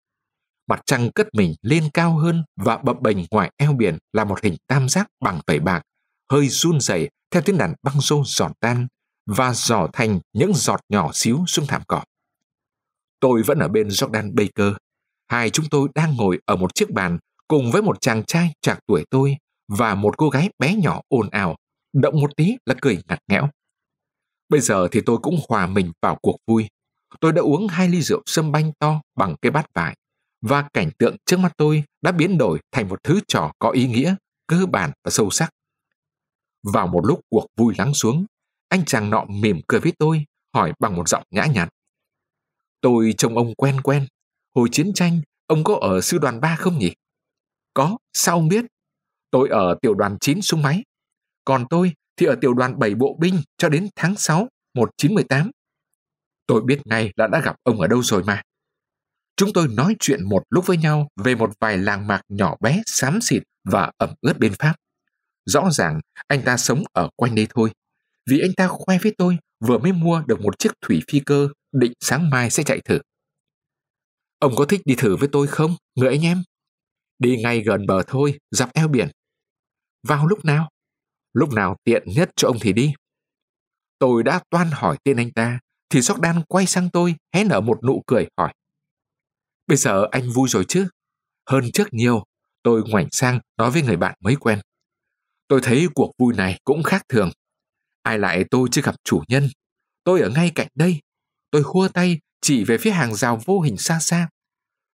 Mặt 0.67 0.81
trăng 0.85 1.11
cất 1.15 1.27
mình 1.33 1.55
lên 1.61 1.89
cao 1.93 2.17
hơn 2.17 2.43
và 2.55 2.77
bập 2.77 3.01
bềnh 3.01 3.17
ngoài 3.31 3.51
eo 3.57 3.73
biển 3.73 3.97
là 4.13 4.23
một 4.23 4.43
hình 4.43 4.55
tam 4.67 4.89
giác 4.89 5.07
bằng 5.21 5.39
vảy 5.47 5.59
bạc, 5.59 5.81
hơi 6.31 6.49
run 6.49 6.79
rẩy 6.79 7.09
theo 7.31 7.41
tiếng 7.41 7.57
đàn 7.57 7.73
băng 7.83 8.01
rô 8.01 8.23
giòn 8.25 8.51
tan 8.59 8.87
và 9.25 9.53
giỏ 9.53 9.87
thành 9.93 10.19
những 10.33 10.51
giọt 10.55 10.79
nhỏ 10.89 11.11
xíu 11.13 11.43
xuống 11.47 11.65
thảm 11.65 11.81
cỏ. 11.87 12.03
Tôi 13.19 13.43
vẫn 13.43 13.59
ở 13.59 13.67
bên 13.67 13.87
Jordan 13.87 14.35
Baker. 14.35 14.73
Hai 15.27 15.49
chúng 15.49 15.65
tôi 15.69 15.89
đang 15.95 16.15
ngồi 16.15 16.39
ở 16.45 16.55
một 16.55 16.75
chiếc 16.75 16.91
bàn 16.91 17.17
cùng 17.47 17.71
với 17.71 17.81
một 17.81 18.01
chàng 18.01 18.23
trai 18.23 18.53
trạc 18.61 18.79
tuổi 18.87 19.05
tôi 19.09 19.37
và 19.67 19.95
một 19.95 20.17
cô 20.17 20.29
gái 20.29 20.49
bé 20.59 20.75
nhỏ 20.75 21.01
ồn 21.07 21.29
ào, 21.29 21.55
động 21.93 22.21
một 22.21 22.35
tí 22.35 22.55
là 22.65 22.75
cười 22.81 22.99
ngặt 23.07 23.19
nghẽo. 23.27 23.49
Bây 24.49 24.59
giờ 24.59 24.87
thì 24.91 25.01
tôi 25.05 25.17
cũng 25.17 25.39
hòa 25.49 25.67
mình 25.67 25.91
vào 26.01 26.17
cuộc 26.21 26.37
vui. 26.47 26.67
Tôi 27.19 27.31
đã 27.31 27.41
uống 27.41 27.67
hai 27.67 27.89
ly 27.89 28.01
rượu 28.01 28.21
sâm 28.25 28.51
banh 28.51 28.71
to 28.79 29.01
bằng 29.15 29.35
cái 29.41 29.51
bát 29.51 29.65
vải 29.73 29.95
và 30.41 30.69
cảnh 30.73 30.91
tượng 30.97 31.15
trước 31.25 31.37
mắt 31.37 31.53
tôi 31.57 31.83
đã 32.01 32.11
biến 32.11 32.37
đổi 32.37 32.59
thành 32.71 32.89
một 32.89 33.03
thứ 33.03 33.19
trò 33.27 33.51
có 33.59 33.69
ý 33.69 33.87
nghĩa, 33.87 34.15
cơ 34.47 34.65
bản 34.65 34.91
và 35.03 35.11
sâu 35.11 35.29
sắc. 35.29 35.49
Vào 36.63 36.87
một 36.87 37.05
lúc 37.05 37.19
cuộc 37.29 37.45
vui 37.57 37.73
lắng 37.77 37.93
xuống, 37.93 38.25
anh 38.69 38.85
chàng 38.85 39.09
nọ 39.09 39.25
mỉm 39.29 39.61
cười 39.67 39.79
với 39.79 39.93
tôi, 39.99 40.25
hỏi 40.53 40.73
bằng 40.79 40.95
một 40.95 41.09
giọng 41.09 41.23
nhã 41.31 41.45
nhặn. 41.45 41.69
Tôi 42.81 43.13
trông 43.17 43.37
ông 43.37 43.55
quen 43.55 43.81
quen. 43.81 44.07
Hồi 44.55 44.69
chiến 44.71 44.93
tranh, 44.93 45.21
ông 45.47 45.63
có 45.63 45.77
ở 45.81 46.01
sư 46.01 46.17
đoàn 46.17 46.41
3 46.41 46.55
không 46.55 46.77
nhỉ? 46.77 46.93
Có, 47.73 47.97
sao 48.13 48.35
ông 48.35 48.47
biết? 48.47 48.65
Tôi 49.31 49.49
ở 49.49 49.77
tiểu 49.81 49.93
đoàn 49.93 50.17
9 50.21 50.41
súng 50.41 50.61
máy. 50.61 50.83
Còn 51.45 51.65
tôi 51.69 51.93
thì 52.17 52.25
ở 52.25 52.35
tiểu 52.41 52.53
đoàn 52.53 52.79
7 52.79 52.95
bộ 52.95 53.17
binh 53.19 53.41
cho 53.57 53.69
đến 53.69 53.89
tháng 53.95 54.15
6, 54.15 54.47
1918. 54.73 55.51
Tôi 56.47 56.61
biết 56.61 56.79
ngay 56.85 57.11
là 57.15 57.27
đã 57.27 57.41
gặp 57.41 57.55
ông 57.63 57.81
ở 57.81 57.87
đâu 57.87 58.03
rồi 58.03 58.23
mà. 58.23 58.41
Chúng 59.35 59.53
tôi 59.53 59.67
nói 59.67 59.95
chuyện 59.99 60.29
một 60.29 60.43
lúc 60.49 60.65
với 60.67 60.77
nhau 60.77 61.07
về 61.23 61.35
một 61.35 61.51
vài 61.59 61.77
làng 61.77 62.07
mạc 62.07 62.21
nhỏ 62.29 62.55
bé, 62.59 62.81
xám 62.85 63.21
xịt 63.21 63.43
và 63.63 63.91
ẩm 63.97 64.13
ướt 64.21 64.39
bên 64.39 64.53
Pháp. 64.59 64.75
Rõ 65.45 65.69
ràng 65.71 65.99
anh 66.27 66.41
ta 66.45 66.57
sống 66.57 66.83
ở 66.93 67.09
quanh 67.15 67.35
đây 67.35 67.47
thôi. 67.49 67.71
Vì 68.29 68.39
anh 68.39 68.53
ta 68.57 68.67
khoe 68.67 68.97
với 69.03 69.13
tôi 69.17 69.37
vừa 69.67 69.77
mới 69.77 69.91
mua 69.91 70.23
được 70.27 70.41
một 70.41 70.59
chiếc 70.59 70.71
thủy 70.81 71.01
phi 71.11 71.19
cơ 71.19 71.49
định 71.71 71.93
sáng 71.99 72.29
mai 72.29 72.49
sẽ 72.49 72.63
chạy 72.63 72.81
thử. 72.85 72.99
Ông 74.39 74.53
có 74.55 74.65
thích 74.65 74.81
đi 74.85 74.95
thử 74.97 75.15
với 75.15 75.29
tôi 75.31 75.47
không, 75.47 75.75
người 75.95 76.09
anh 76.09 76.21
em? 76.21 76.43
Đi 77.19 77.37
ngay 77.43 77.61
gần 77.61 77.85
bờ 77.85 78.03
thôi, 78.07 78.39
dọc 78.51 78.73
eo 78.73 78.87
biển. 78.87 79.09
Vào 80.07 80.27
lúc 80.27 80.45
nào? 80.45 80.69
Lúc 81.33 81.53
nào 81.53 81.75
tiện 81.83 82.03
nhất 82.05 82.29
cho 82.35 82.47
ông 82.47 82.57
thì 82.61 82.73
đi. 82.73 82.93
Tôi 83.99 84.23
đã 84.23 84.41
toan 84.49 84.69
hỏi 84.71 84.97
tên 85.03 85.17
anh 85.17 85.31
ta, 85.31 85.59
thì 85.89 85.99
Jordan 85.99 86.43
quay 86.47 86.65
sang 86.65 86.89
tôi, 86.93 87.15
hé 87.33 87.43
nở 87.43 87.61
một 87.61 87.83
nụ 87.83 88.03
cười 88.07 88.27
hỏi. 88.37 88.53
Bây 89.67 89.77
giờ 89.77 90.07
anh 90.11 90.29
vui 90.29 90.49
rồi 90.49 90.65
chứ? 90.67 90.87
Hơn 91.49 91.63
trước 91.73 91.87
nhiều, 91.91 92.23
tôi 92.63 92.83
ngoảnh 92.89 93.07
sang 93.11 93.39
nói 93.57 93.71
với 93.71 93.81
người 93.81 93.97
bạn 93.97 94.15
mới 94.19 94.35
quen. 94.35 94.59
Tôi 95.53 95.61
thấy 95.63 95.87
cuộc 95.95 96.11
vui 96.17 96.33
này 96.35 96.59
cũng 96.63 96.83
khác 96.83 97.03
thường. 97.09 97.31
Ai 98.03 98.19
lại 98.19 98.43
tôi 98.51 98.69
chưa 98.71 98.81
gặp 98.81 98.95
chủ 99.03 99.23
nhân. 99.27 99.49
Tôi 100.03 100.21
ở 100.21 100.29
ngay 100.29 100.51
cạnh 100.55 100.67
đây. 100.75 101.01
Tôi 101.51 101.63
khua 101.63 101.87
tay 101.87 102.19
chỉ 102.41 102.63
về 102.63 102.77
phía 102.77 102.91
hàng 102.91 103.15
rào 103.15 103.41
vô 103.45 103.61
hình 103.61 103.77
xa 103.77 103.99
xa. 104.01 104.29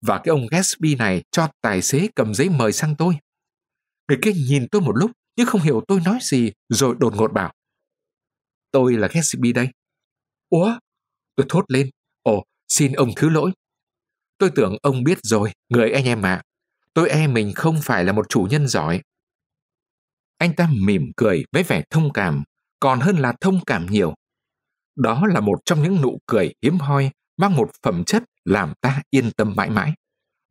Và 0.02 0.18
cái 0.18 0.30
ông 0.30 0.48
Gatsby 0.52 0.96
này 0.96 1.24
cho 1.32 1.50
tài 1.62 1.82
xế 1.82 2.08
cầm 2.16 2.34
giấy 2.34 2.50
mời 2.50 2.72
sang 2.72 2.96
tôi. 2.96 3.18
Người 4.08 4.18
kia 4.22 4.32
nhìn 4.34 4.68
tôi 4.72 4.82
một 4.82 4.92
lúc 4.96 5.12
nhưng 5.36 5.48
không 5.48 5.62
hiểu 5.62 5.84
tôi 5.88 6.00
nói 6.06 6.20
gì 6.22 6.52
rồi 6.70 6.96
đột 7.00 7.16
ngột 7.16 7.34
bảo. 7.34 7.54
Tôi 8.72 8.94
là 8.94 9.08
Gatsby 9.08 9.54
đây. 9.54 9.68
Ủa? 10.50 10.78
Tôi 11.36 11.46
thốt 11.50 11.66
lên. 11.68 11.90
Ồ, 12.24 12.44
xin 12.68 12.94
ông 12.94 13.10
thứ 13.16 13.30
lỗi. 13.30 13.52
Tôi 14.38 14.52
tưởng 14.56 14.78
ông 14.82 15.04
biết 15.04 15.18
rồi, 15.24 15.52
người 15.70 15.92
anh 15.92 16.06
em 16.06 16.22
ạ. 16.22 16.42
Tôi 16.94 17.10
e 17.10 17.28
mình 17.28 17.54
không 17.56 17.80
phải 17.84 18.04
là 18.04 18.12
một 18.12 18.30
chủ 18.30 18.48
nhân 18.52 18.68
giỏi. 18.68 19.02
Anh 20.38 20.54
ta 20.54 20.70
mỉm 20.74 21.12
cười 21.18 21.46
với 21.52 21.64
vẻ 21.64 21.84
thông 21.90 22.14
cảm, 22.14 22.44
còn 22.80 23.00
hơn 23.00 23.18
là 23.18 23.34
thông 23.42 23.60
cảm 23.66 23.86
nhiều. 23.86 24.14
Đó 24.96 25.28
là 25.28 25.40
một 25.40 25.60
trong 25.66 25.84
những 25.84 26.02
nụ 26.02 26.20
cười 26.26 26.54
hiếm 26.62 26.78
hoi 26.78 27.12
mang 27.38 27.56
một 27.56 27.72
phẩm 27.84 28.04
chất 28.04 28.24
làm 28.46 28.74
ta 28.82 29.02
yên 29.10 29.32
tâm 29.32 29.54
mãi 29.58 29.70
mãi. 29.70 29.94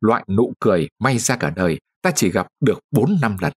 Loại 0.01 0.23
nụ 0.27 0.53
cười 0.59 0.89
may 0.99 1.17
ra 1.17 1.35
cả 1.35 1.49
đời 1.49 1.79
ta 2.01 2.11
chỉ 2.15 2.31
gặp 2.31 2.47
được 2.59 2.79
bốn 2.91 3.17
năm 3.21 3.37
lần. 3.41 3.53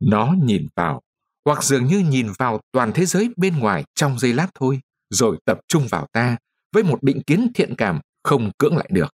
Nó 0.00 0.34
nhìn 0.42 0.66
vào, 0.76 1.00
hoặc 1.44 1.64
dường 1.64 1.84
như 1.84 1.98
nhìn 1.98 2.26
vào 2.38 2.60
toàn 2.72 2.92
thế 2.94 3.06
giới 3.06 3.30
bên 3.36 3.58
ngoài 3.58 3.84
trong 3.94 4.18
giây 4.18 4.32
lát 4.32 4.48
thôi, 4.54 4.80
rồi 5.10 5.38
tập 5.44 5.60
trung 5.68 5.86
vào 5.90 6.06
ta 6.12 6.36
với 6.72 6.82
một 6.82 7.02
định 7.02 7.22
kiến 7.26 7.50
thiện 7.54 7.74
cảm 7.78 8.00
không 8.22 8.50
cưỡng 8.58 8.76
lại 8.76 8.88
được. 8.92 9.14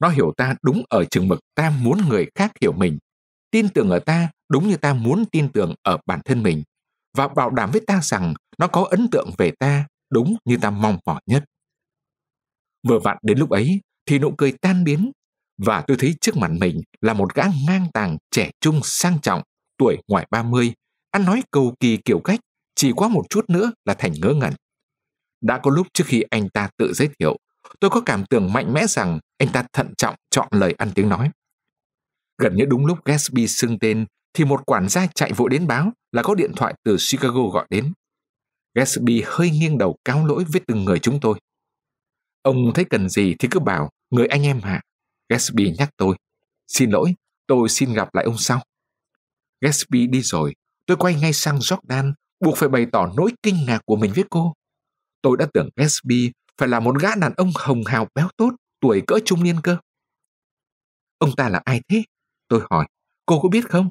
Nó 0.00 0.08
hiểu 0.08 0.32
ta 0.36 0.54
đúng 0.62 0.82
ở 0.88 1.04
chừng 1.04 1.28
mực 1.28 1.40
ta 1.54 1.70
muốn 1.70 1.98
người 2.08 2.26
khác 2.34 2.52
hiểu 2.60 2.72
mình, 2.72 2.98
tin 3.50 3.68
tưởng 3.68 3.90
ở 3.90 3.98
ta 3.98 4.30
đúng 4.48 4.68
như 4.68 4.76
ta 4.76 4.94
muốn 4.94 5.24
tin 5.32 5.52
tưởng 5.52 5.74
ở 5.82 5.98
bản 6.06 6.20
thân 6.24 6.42
mình, 6.42 6.62
và 7.16 7.28
bảo 7.28 7.50
đảm 7.50 7.70
với 7.70 7.80
ta 7.86 8.00
rằng 8.02 8.34
nó 8.58 8.66
có 8.66 8.86
ấn 8.90 9.08
tượng 9.10 9.30
về 9.38 9.50
ta 9.58 9.86
đúng 10.10 10.36
như 10.44 10.56
ta 10.56 10.70
mong 10.70 10.98
mỏi 11.06 11.20
nhất. 11.26 11.44
Vừa 12.88 12.98
vặn 12.98 13.16
đến 13.22 13.38
lúc 13.38 13.50
ấy 13.50 13.80
thì 14.06 14.18
nụ 14.18 14.34
cười 14.38 14.52
tan 14.52 14.84
biến 14.84 15.12
và 15.58 15.84
tôi 15.86 15.96
thấy 16.00 16.14
trước 16.20 16.36
mặt 16.36 16.50
mình 16.60 16.80
là 17.00 17.12
một 17.12 17.34
gã 17.34 17.44
ngang 17.66 17.86
tàng 17.94 18.16
trẻ 18.30 18.50
trung 18.60 18.80
sang 18.82 19.20
trọng, 19.20 19.42
tuổi 19.78 19.98
ngoài 20.08 20.26
30, 20.30 20.72
ăn 21.10 21.24
nói 21.24 21.42
cầu 21.50 21.74
kỳ 21.80 21.96
kiểu 21.96 22.20
cách, 22.24 22.40
chỉ 22.74 22.92
quá 22.92 23.08
một 23.08 23.24
chút 23.30 23.50
nữa 23.50 23.72
là 23.84 23.94
thành 23.94 24.12
ngớ 24.22 24.34
ngẩn. 24.34 24.52
Đã 25.40 25.58
có 25.58 25.70
lúc 25.70 25.86
trước 25.94 26.04
khi 26.06 26.22
anh 26.30 26.48
ta 26.48 26.68
tự 26.76 26.92
giới 26.94 27.08
thiệu, 27.18 27.36
tôi 27.80 27.90
có 27.90 28.00
cảm 28.00 28.24
tưởng 28.30 28.52
mạnh 28.52 28.72
mẽ 28.72 28.86
rằng 28.88 29.18
anh 29.38 29.48
ta 29.52 29.64
thận 29.72 29.94
trọng 29.98 30.14
chọn 30.30 30.48
lời 30.50 30.74
ăn 30.78 30.90
tiếng 30.94 31.08
nói. 31.08 31.30
Gần 32.38 32.56
như 32.56 32.64
đúng 32.64 32.86
lúc 32.86 33.04
Gatsby 33.04 33.46
xưng 33.48 33.78
tên 33.78 34.06
thì 34.34 34.44
một 34.44 34.66
quản 34.66 34.88
gia 34.88 35.06
chạy 35.06 35.32
vội 35.32 35.50
đến 35.50 35.66
báo 35.66 35.92
là 36.12 36.22
có 36.22 36.34
điện 36.34 36.52
thoại 36.56 36.74
từ 36.84 36.96
Chicago 37.10 37.42
gọi 37.52 37.66
đến. 37.70 37.92
Gatsby 38.74 39.22
hơi 39.26 39.50
nghiêng 39.50 39.78
đầu 39.78 39.96
cáo 40.04 40.26
lỗi 40.26 40.44
với 40.52 40.60
từng 40.66 40.84
người 40.84 40.98
chúng 40.98 41.20
tôi. 41.20 41.38
Ông 42.42 42.72
thấy 42.74 42.84
cần 42.84 43.08
gì 43.08 43.34
thì 43.38 43.48
cứ 43.50 43.60
bảo, 43.60 43.90
người 44.10 44.26
anh 44.26 44.42
em 44.42 44.60
hả? 44.60 44.80
Gatsby 45.28 45.74
nhắc 45.78 45.90
tôi. 45.96 46.16
Xin 46.68 46.90
lỗi, 46.90 47.14
tôi 47.46 47.68
xin 47.68 47.92
gặp 47.92 48.14
lại 48.14 48.24
ông 48.24 48.38
sau. 48.38 48.62
Gatsby 49.60 50.06
đi 50.06 50.22
rồi, 50.22 50.54
tôi 50.86 50.96
quay 50.96 51.14
ngay 51.14 51.32
sang 51.32 51.58
Jordan, 51.58 52.12
buộc 52.40 52.56
phải 52.56 52.68
bày 52.68 52.86
tỏ 52.92 53.12
nỗi 53.16 53.32
kinh 53.42 53.64
ngạc 53.66 53.80
của 53.84 53.96
mình 53.96 54.12
với 54.14 54.24
cô. 54.30 54.52
Tôi 55.22 55.36
đã 55.36 55.46
tưởng 55.54 55.68
Gatsby 55.76 56.32
phải 56.58 56.68
là 56.68 56.80
một 56.80 57.00
gã 57.00 57.14
đàn 57.14 57.32
ông 57.36 57.50
hồng 57.54 57.84
hào 57.86 58.08
béo 58.14 58.28
tốt, 58.36 58.50
tuổi 58.80 59.02
cỡ 59.06 59.18
trung 59.24 59.42
niên 59.42 59.56
cơ. 59.62 59.76
Ông 61.18 61.30
ta 61.36 61.48
là 61.48 61.60
ai 61.64 61.80
thế? 61.88 62.02
Tôi 62.48 62.60
hỏi, 62.70 62.86
cô 63.26 63.40
có 63.42 63.48
biết 63.48 63.68
không? 63.68 63.88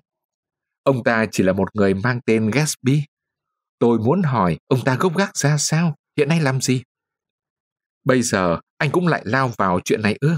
Ông 0.85 1.03
ta 1.03 1.25
chỉ 1.31 1.43
là 1.43 1.53
một 1.53 1.75
người 1.75 1.93
mang 1.93 2.19
tên 2.25 2.51
Gatsby. 2.51 3.03
Tôi 3.79 3.99
muốn 3.99 4.21
hỏi 4.23 4.57
ông 4.67 4.79
ta 4.85 4.95
gốc 4.95 5.17
gác 5.17 5.37
ra 5.37 5.57
sao, 5.57 5.95
hiện 6.17 6.29
nay 6.29 6.41
làm 6.41 6.61
gì? 6.61 6.83
Bây 8.03 8.21
giờ 8.21 8.59
anh 8.77 8.91
cũng 8.91 9.07
lại 9.07 9.21
lao 9.25 9.51
vào 9.57 9.79
chuyện 9.85 10.01
này 10.01 10.17
ư? 10.21 10.37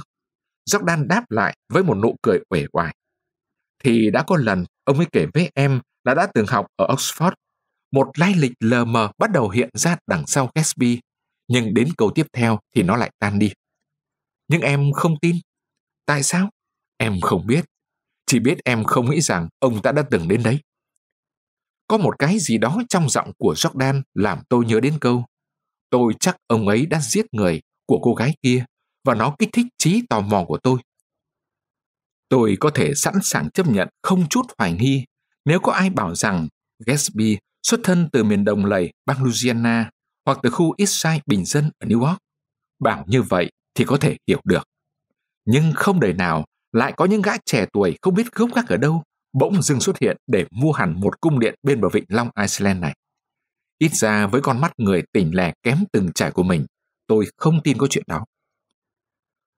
Jordan 0.69 1.07
đáp 1.07 1.31
lại 1.31 1.57
với 1.69 1.83
một 1.83 1.97
nụ 1.97 2.15
cười 2.21 2.39
uể 2.49 2.65
oải. 2.71 2.95
Thì 3.83 4.10
đã 4.12 4.23
có 4.27 4.38
lần 4.38 4.65
ông 4.83 4.97
ấy 4.97 5.07
kể 5.12 5.25
với 5.33 5.51
em 5.53 5.81
là 6.03 6.13
đã 6.13 6.27
từng 6.33 6.45
học 6.47 6.65
ở 6.75 6.88
Oxford. 6.88 7.31
Một 7.91 8.07
lai 8.19 8.33
lịch 8.38 8.53
lờ 8.60 8.86
mờ 8.86 9.12
bắt 9.17 9.31
đầu 9.31 9.49
hiện 9.49 9.69
ra 9.73 9.97
đằng 10.07 10.27
sau 10.27 10.49
Gatsby, 10.55 10.99
nhưng 11.47 11.73
đến 11.73 11.89
câu 11.97 12.12
tiếp 12.15 12.25
theo 12.33 12.60
thì 12.75 12.83
nó 12.83 12.95
lại 12.95 13.12
tan 13.19 13.39
đi. 13.39 13.51
Nhưng 14.47 14.62
em 14.62 14.91
không 14.91 15.19
tin. 15.21 15.36
Tại 16.05 16.23
sao? 16.23 16.49
Em 16.97 17.21
không 17.21 17.47
biết. 17.47 17.65
Chỉ 18.27 18.39
biết 18.39 18.57
em 18.65 18.83
không 18.83 19.11
nghĩ 19.11 19.21
rằng 19.21 19.49
ông 19.59 19.81
ta 19.81 19.91
đã 19.91 20.03
từng 20.11 20.27
đến 20.27 20.43
đấy. 20.43 20.59
Có 21.87 21.97
một 21.97 22.19
cái 22.19 22.39
gì 22.39 22.57
đó 22.57 22.81
trong 22.89 23.09
giọng 23.09 23.31
của 23.37 23.53
Jordan 23.53 24.01
làm 24.13 24.39
tôi 24.49 24.65
nhớ 24.65 24.79
đến 24.79 24.97
câu. 25.01 25.25
Tôi 25.89 26.13
chắc 26.19 26.37
ông 26.47 26.67
ấy 26.67 26.85
đã 26.85 26.99
giết 27.01 27.25
người 27.31 27.61
của 27.85 27.99
cô 28.01 28.13
gái 28.13 28.35
kia 28.43 28.65
và 29.05 29.15
nó 29.15 29.35
kích 29.39 29.49
thích 29.53 29.65
trí 29.77 30.01
tò 30.09 30.21
mò 30.21 30.45
của 30.47 30.57
tôi. 30.57 30.79
Tôi 32.29 32.57
có 32.59 32.69
thể 32.73 32.93
sẵn 32.95 33.13
sàng 33.23 33.49
chấp 33.49 33.67
nhận 33.67 33.87
không 34.01 34.29
chút 34.29 34.45
hoài 34.57 34.73
nghi 34.73 35.05
nếu 35.45 35.59
có 35.59 35.71
ai 35.71 35.89
bảo 35.89 36.15
rằng 36.15 36.47
Gatsby 36.85 37.37
xuất 37.63 37.79
thân 37.83 38.09
từ 38.11 38.23
miền 38.23 38.45
đồng 38.45 38.65
lầy 38.65 38.93
bang 39.05 39.23
Louisiana 39.23 39.89
hoặc 40.25 40.39
từ 40.43 40.49
khu 40.49 40.75
Eastside 40.77 41.19
bình 41.25 41.45
dân 41.45 41.71
ở 41.79 41.87
New 41.87 42.05
York. 42.05 42.17
Bảo 42.79 43.05
như 43.07 43.21
vậy 43.21 43.51
thì 43.75 43.85
có 43.85 43.97
thể 43.97 44.17
hiểu 44.27 44.41
được. 44.43 44.63
Nhưng 45.45 45.71
không 45.75 45.99
đời 45.99 46.13
nào 46.13 46.45
lại 46.71 46.93
có 46.97 47.06
những 47.06 47.21
gã 47.21 47.32
trẻ 47.45 47.65
tuổi 47.73 47.97
không 48.01 48.13
biết 48.13 48.32
gốc 48.32 48.49
gác 48.56 48.67
ở 48.67 48.77
đâu 48.77 49.03
bỗng 49.34 49.62
dưng 49.62 49.80
xuất 49.80 49.97
hiện 49.97 50.17
để 50.27 50.45
mua 50.51 50.71
hẳn 50.71 50.99
một 50.99 51.21
cung 51.21 51.39
điện 51.39 51.56
bên 51.63 51.82
bờ 51.82 51.89
vịnh 51.89 52.06
Long 52.08 52.30
Island 52.41 52.82
này. 52.82 52.95
Ít 53.80 53.91
ra 53.93 54.27
với 54.27 54.41
con 54.41 54.62
mắt 54.62 54.71
người 54.77 55.03
tỉnh 55.13 55.36
lẻ 55.36 55.53
kém 55.63 55.77
từng 55.91 56.12
trải 56.15 56.32
của 56.32 56.43
mình, 56.43 56.65
tôi 57.08 57.25
không 57.38 57.63
tin 57.63 57.77
có 57.77 57.88
chuyện 57.88 58.03
đó. 58.08 58.25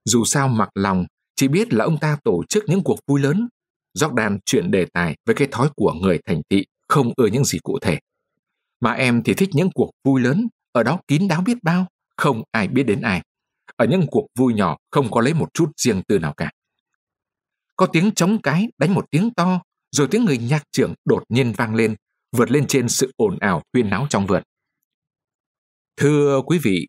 Dù 0.05 0.25
sao 0.25 0.47
mặc 0.47 0.69
lòng, 0.75 1.05
chỉ 1.35 1.47
biết 1.47 1.73
là 1.73 1.85
ông 1.85 1.97
ta 1.97 2.17
tổ 2.23 2.43
chức 2.49 2.63
những 2.67 2.83
cuộc 2.83 2.99
vui 3.07 3.19
lớn. 3.19 3.47
Jordan 3.97 4.39
chuyển 4.45 4.71
đề 4.71 4.85
tài 4.93 5.15
với 5.25 5.35
cái 5.35 5.47
thói 5.51 5.69
của 5.75 5.93
người 5.93 6.19
thành 6.25 6.41
thị 6.49 6.65
không 6.87 7.11
ưa 7.15 7.27
những 7.27 7.45
gì 7.45 7.59
cụ 7.63 7.79
thể. 7.81 7.99
Mà 8.79 8.91
em 8.91 9.23
thì 9.23 9.33
thích 9.33 9.49
những 9.53 9.69
cuộc 9.75 9.91
vui 10.03 10.21
lớn, 10.21 10.47
ở 10.71 10.83
đó 10.83 10.99
kín 11.07 11.27
đáo 11.27 11.41
biết 11.41 11.57
bao, 11.63 11.87
không 12.17 12.43
ai 12.51 12.67
biết 12.67 12.83
đến 12.83 13.01
ai. 13.01 13.21
Ở 13.75 13.85
những 13.85 14.05
cuộc 14.07 14.27
vui 14.37 14.53
nhỏ 14.53 14.77
không 14.91 15.11
có 15.11 15.21
lấy 15.21 15.33
một 15.33 15.53
chút 15.53 15.71
riêng 15.77 16.01
tư 16.07 16.19
nào 16.19 16.33
cả. 16.37 16.51
Có 17.79 17.85
tiếng 17.85 18.11
trống 18.11 18.41
cái 18.41 18.67
đánh 18.77 18.93
một 18.93 19.05
tiếng 19.11 19.33
to, 19.33 19.61
rồi 19.91 20.07
tiếng 20.11 20.25
người 20.25 20.37
nhạc 20.37 20.63
trưởng 20.71 20.93
đột 21.05 21.23
nhiên 21.29 21.53
vang 21.57 21.75
lên, 21.75 21.95
vượt 22.37 22.51
lên 22.51 22.67
trên 22.67 22.89
sự 22.89 23.11
ồn 23.17 23.39
ào 23.39 23.61
huyên 23.73 23.89
náo 23.89 24.07
trong 24.09 24.27
vườn. 24.27 24.43
Thưa 25.97 26.41
quý 26.45 26.57
vị, 26.63 26.87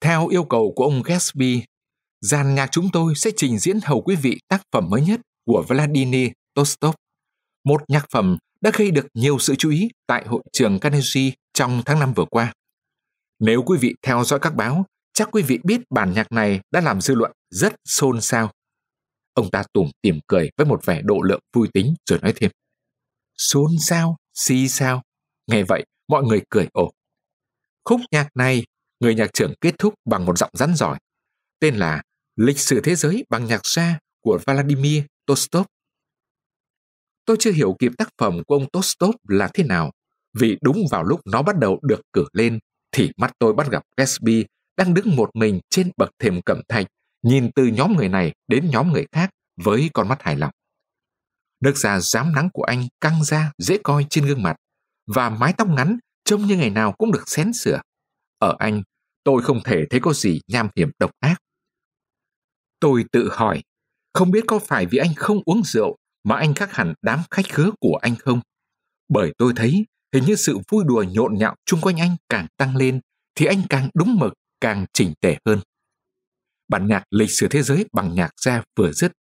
theo 0.00 0.28
yêu 0.28 0.44
cầu 0.44 0.72
của 0.76 0.84
ông 0.84 1.02
Gatsby, 1.02 1.62
dàn 2.20 2.54
nhạc 2.54 2.68
chúng 2.72 2.88
tôi 2.92 3.14
sẽ 3.14 3.30
trình 3.36 3.58
diễn 3.58 3.78
hầu 3.82 4.02
quý 4.02 4.16
vị 4.16 4.40
tác 4.48 4.62
phẩm 4.72 4.88
mới 4.90 5.02
nhất 5.02 5.20
của 5.46 5.64
Vladimir 5.68 6.30
Tostov, 6.54 6.94
một 7.64 7.82
nhạc 7.88 8.06
phẩm 8.12 8.36
đã 8.60 8.70
gây 8.74 8.90
được 8.90 9.06
nhiều 9.14 9.38
sự 9.38 9.54
chú 9.54 9.70
ý 9.70 9.88
tại 10.06 10.24
hội 10.26 10.42
trường 10.52 10.78
Carnegie 10.78 11.30
trong 11.52 11.82
tháng 11.86 11.98
năm 11.98 12.12
vừa 12.16 12.26
qua. 12.30 12.52
Nếu 13.38 13.62
quý 13.62 13.78
vị 13.78 13.94
theo 14.02 14.24
dõi 14.24 14.38
các 14.42 14.54
báo, 14.54 14.86
chắc 15.12 15.28
quý 15.32 15.42
vị 15.42 15.58
biết 15.64 15.80
bản 15.90 16.12
nhạc 16.12 16.32
này 16.32 16.60
đã 16.70 16.80
làm 16.80 17.00
dư 17.00 17.14
luận 17.14 17.32
rất 17.50 17.74
xôn 17.84 18.20
xao. 18.20 18.50
Ông 19.40 19.50
ta 19.50 19.62
tủm 19.72 19.90
tỉm 20.02 20.20
cười 20.26 20.50
với 20.56 20.66
một 20.66 20.86
vẻ 20.86 21.02
độ 21.02 21.20
lượng 21.22 21.40
vui 21.52 21.68
tính 21.74 21.94
rồi 22.10 22.18
nói 22.22 22.32
thêm. 22.36 22.50
Xôn 23.38 23.70
xao, 23.80 24.16
xì 24.34 24.68
sao? 24.68 25.02
Nghe 25.46 25.62
vậy, 25.62 25.86
mọi 26.08 26.24
người 26.24 26.42
cười 26.50 26.68
ồ. 26.72 26.92
Khúc 27.84 28.00
nhạc 28.10 28.28
này, 28.34 28.64
người 29.00 29.14
nhạc 29.14 29.32
trưởng 29.32 29.54
kết 29.60 29.74
thúc 29.78 29.94
bằng 30.04 30.26
một 30.26 30.38
giọng 30.38 30.50
rắn 30.52 30.74
giỏi. 30.74 30.98
Tên 31.60 31.76
là 31.76 32.02
Lịch 32.36 32.58
sử 32.58 32.80
thế 32.80 32.94
giới 32.94 33.24
bằng 33.30 33.46
nhạc 33.46 33.66
gia 33.66 33.98
của 34.20 34.38
Vladimir 34.46 35.02
Tostov. 35.26 35.66
Tôi 37.24 37.36
chưa 37.40 37.52
hiểu 37.52 37.76
kịp 37.78 37.92
tác 37.98 38.08
phẩm 38.18 38.42
của 38.46 38.54
ông 38.54 38.70
Tostov 38.72 39.14
là 39.28 39.50
thế 39.54 39.64
nào, 39.64 39.92
vì 40.38 40.58
đúng 40.62 40.86
vào 40.90 41.02
lúc 41.04 41.20
nó 41.26 41.42
bắt 41.42 41.58
đầu 41.58 41.78
được 41.82 42.00
cử 42.12 42.24
lên 42.32 42.58
thì 42.92 43.10
mắt 43.16 43.32
tôi 43.38 43.52
bắt 43.52 43.70
gặp 43.70 43.82
Gatsby 43.96 44.44
đang 44.76 44.94
đứng 44.94 45.16
một 45.16 45.30
mình 45.34 45.60
trên 45.70 45.90
bậc 45.96 46.10
thềm 46.18 46.40
cẩm 46.42 46.60
thạch, 46.68 46.86
nhìn 47.22 47.50
từ 47.54 47.66
nhóm 47.66 47.96
người 47.96 48.08
này 48.08 48.32
đến 48.48 48.70
nhóm 48.70 48.92
người 48.92 49.06
khác 49.12 49.30
với 49.64 49.90
con 49.94 50.08
mắt 50.08 50.22
hài 50.22 50.36
lòng. 50.36 50.50
Nước 51.60 51.76
da 51.76 52.00
rám 52.00 52.32
nắng 52.32 52.48
của 52.52 52.62
anh 52.62 52.88
căng 53.00 53.24
ra 53.24 53.52
dễ 53.58 53.78
coi 53.84 54.06
trên 54.10 54.26
gương 54.26 54.42
mặt, 54.42 54.56
và 55.06 55.30
mái 55.30 55.52
tóc 55.58 55.68
ngắn 55.68 55.98
trông 56.24 56.46
như 56.46 56.56
ngày 56.56 56.70
nào 56.70 56.92
cũng 56.92 57.12
được 57.12 57.28
xén 57.28 57.52
sửa. 57.52 57.80
Ở 58.38 58.56
anh, 58.58 58.82
tôi 59.24 59.42
không 59.42 59.60
thể 59.64 59.84
thấy 59.90 60.00
có 60.00 60.12
gì 60.12 60.40
nham 60.46 60.68
hiểm 60.76 60.90
độc 60.98 61.10
ác. 61.20 61.36
Tôi 62.80 63.04
tự 63.12 63.30
hỏi, 63.32 63.62
không 64.12 64.30
biết 64.30 64.44
có 64.46 64.58
phải 64.58 64.86
vì 64.86 64.98
anh 64.98 65.14
không 65.14 65.40
uống 65.44 65.62
rượu 65.64 65.96
mà 66.24 66.36
anh 66.36 66.54
khác 66.54 66.72
hẳn 66.72 66.94
đám 67.02 67.20
khách 67.30 67.48
khứa 67.48 67.70
của 67.80 67.98
anh 68.02 68.16
không? 68.16 68.40
Bởi 69.08 69.32
tôi 69.38 69.52
thấy 69.56 69.86
hình 70.14 70.24
như 70.24 70.36
sự 70.36 70.58
vui 70.70 70.84
đùa 70.86 71.04
nhộn 71.08 71.34
nhạo 71.34 71.56
chung 71.66 71.80
quanh 71.80 72.00
anh 72.00 72.16
càng 72.28 72.46
tăng 72.56 72.76
lên 72.76 73.00
thì 73.34 73.46
anh 73.46 73.62
càng 73.70 73.90
đúng 73.94 74.16
mực, 74.18 74.32
càng 74.60 74.86
chỉnh 74.92 75.14
tề 75.20 75.36
hơn. 75.46 75.60
Bản 76.70 76.86
nhạc 76.86 77.02
lịch 77.10 77.30
sử 77.30 77.48
thế 77.48 77.62
giới 77.62 77.84
bằng 77.92 78.14
nhạc 78.14 78.30
ra 78.40 78.62
vừa 78.76 78.92
dứt 78.92 79.12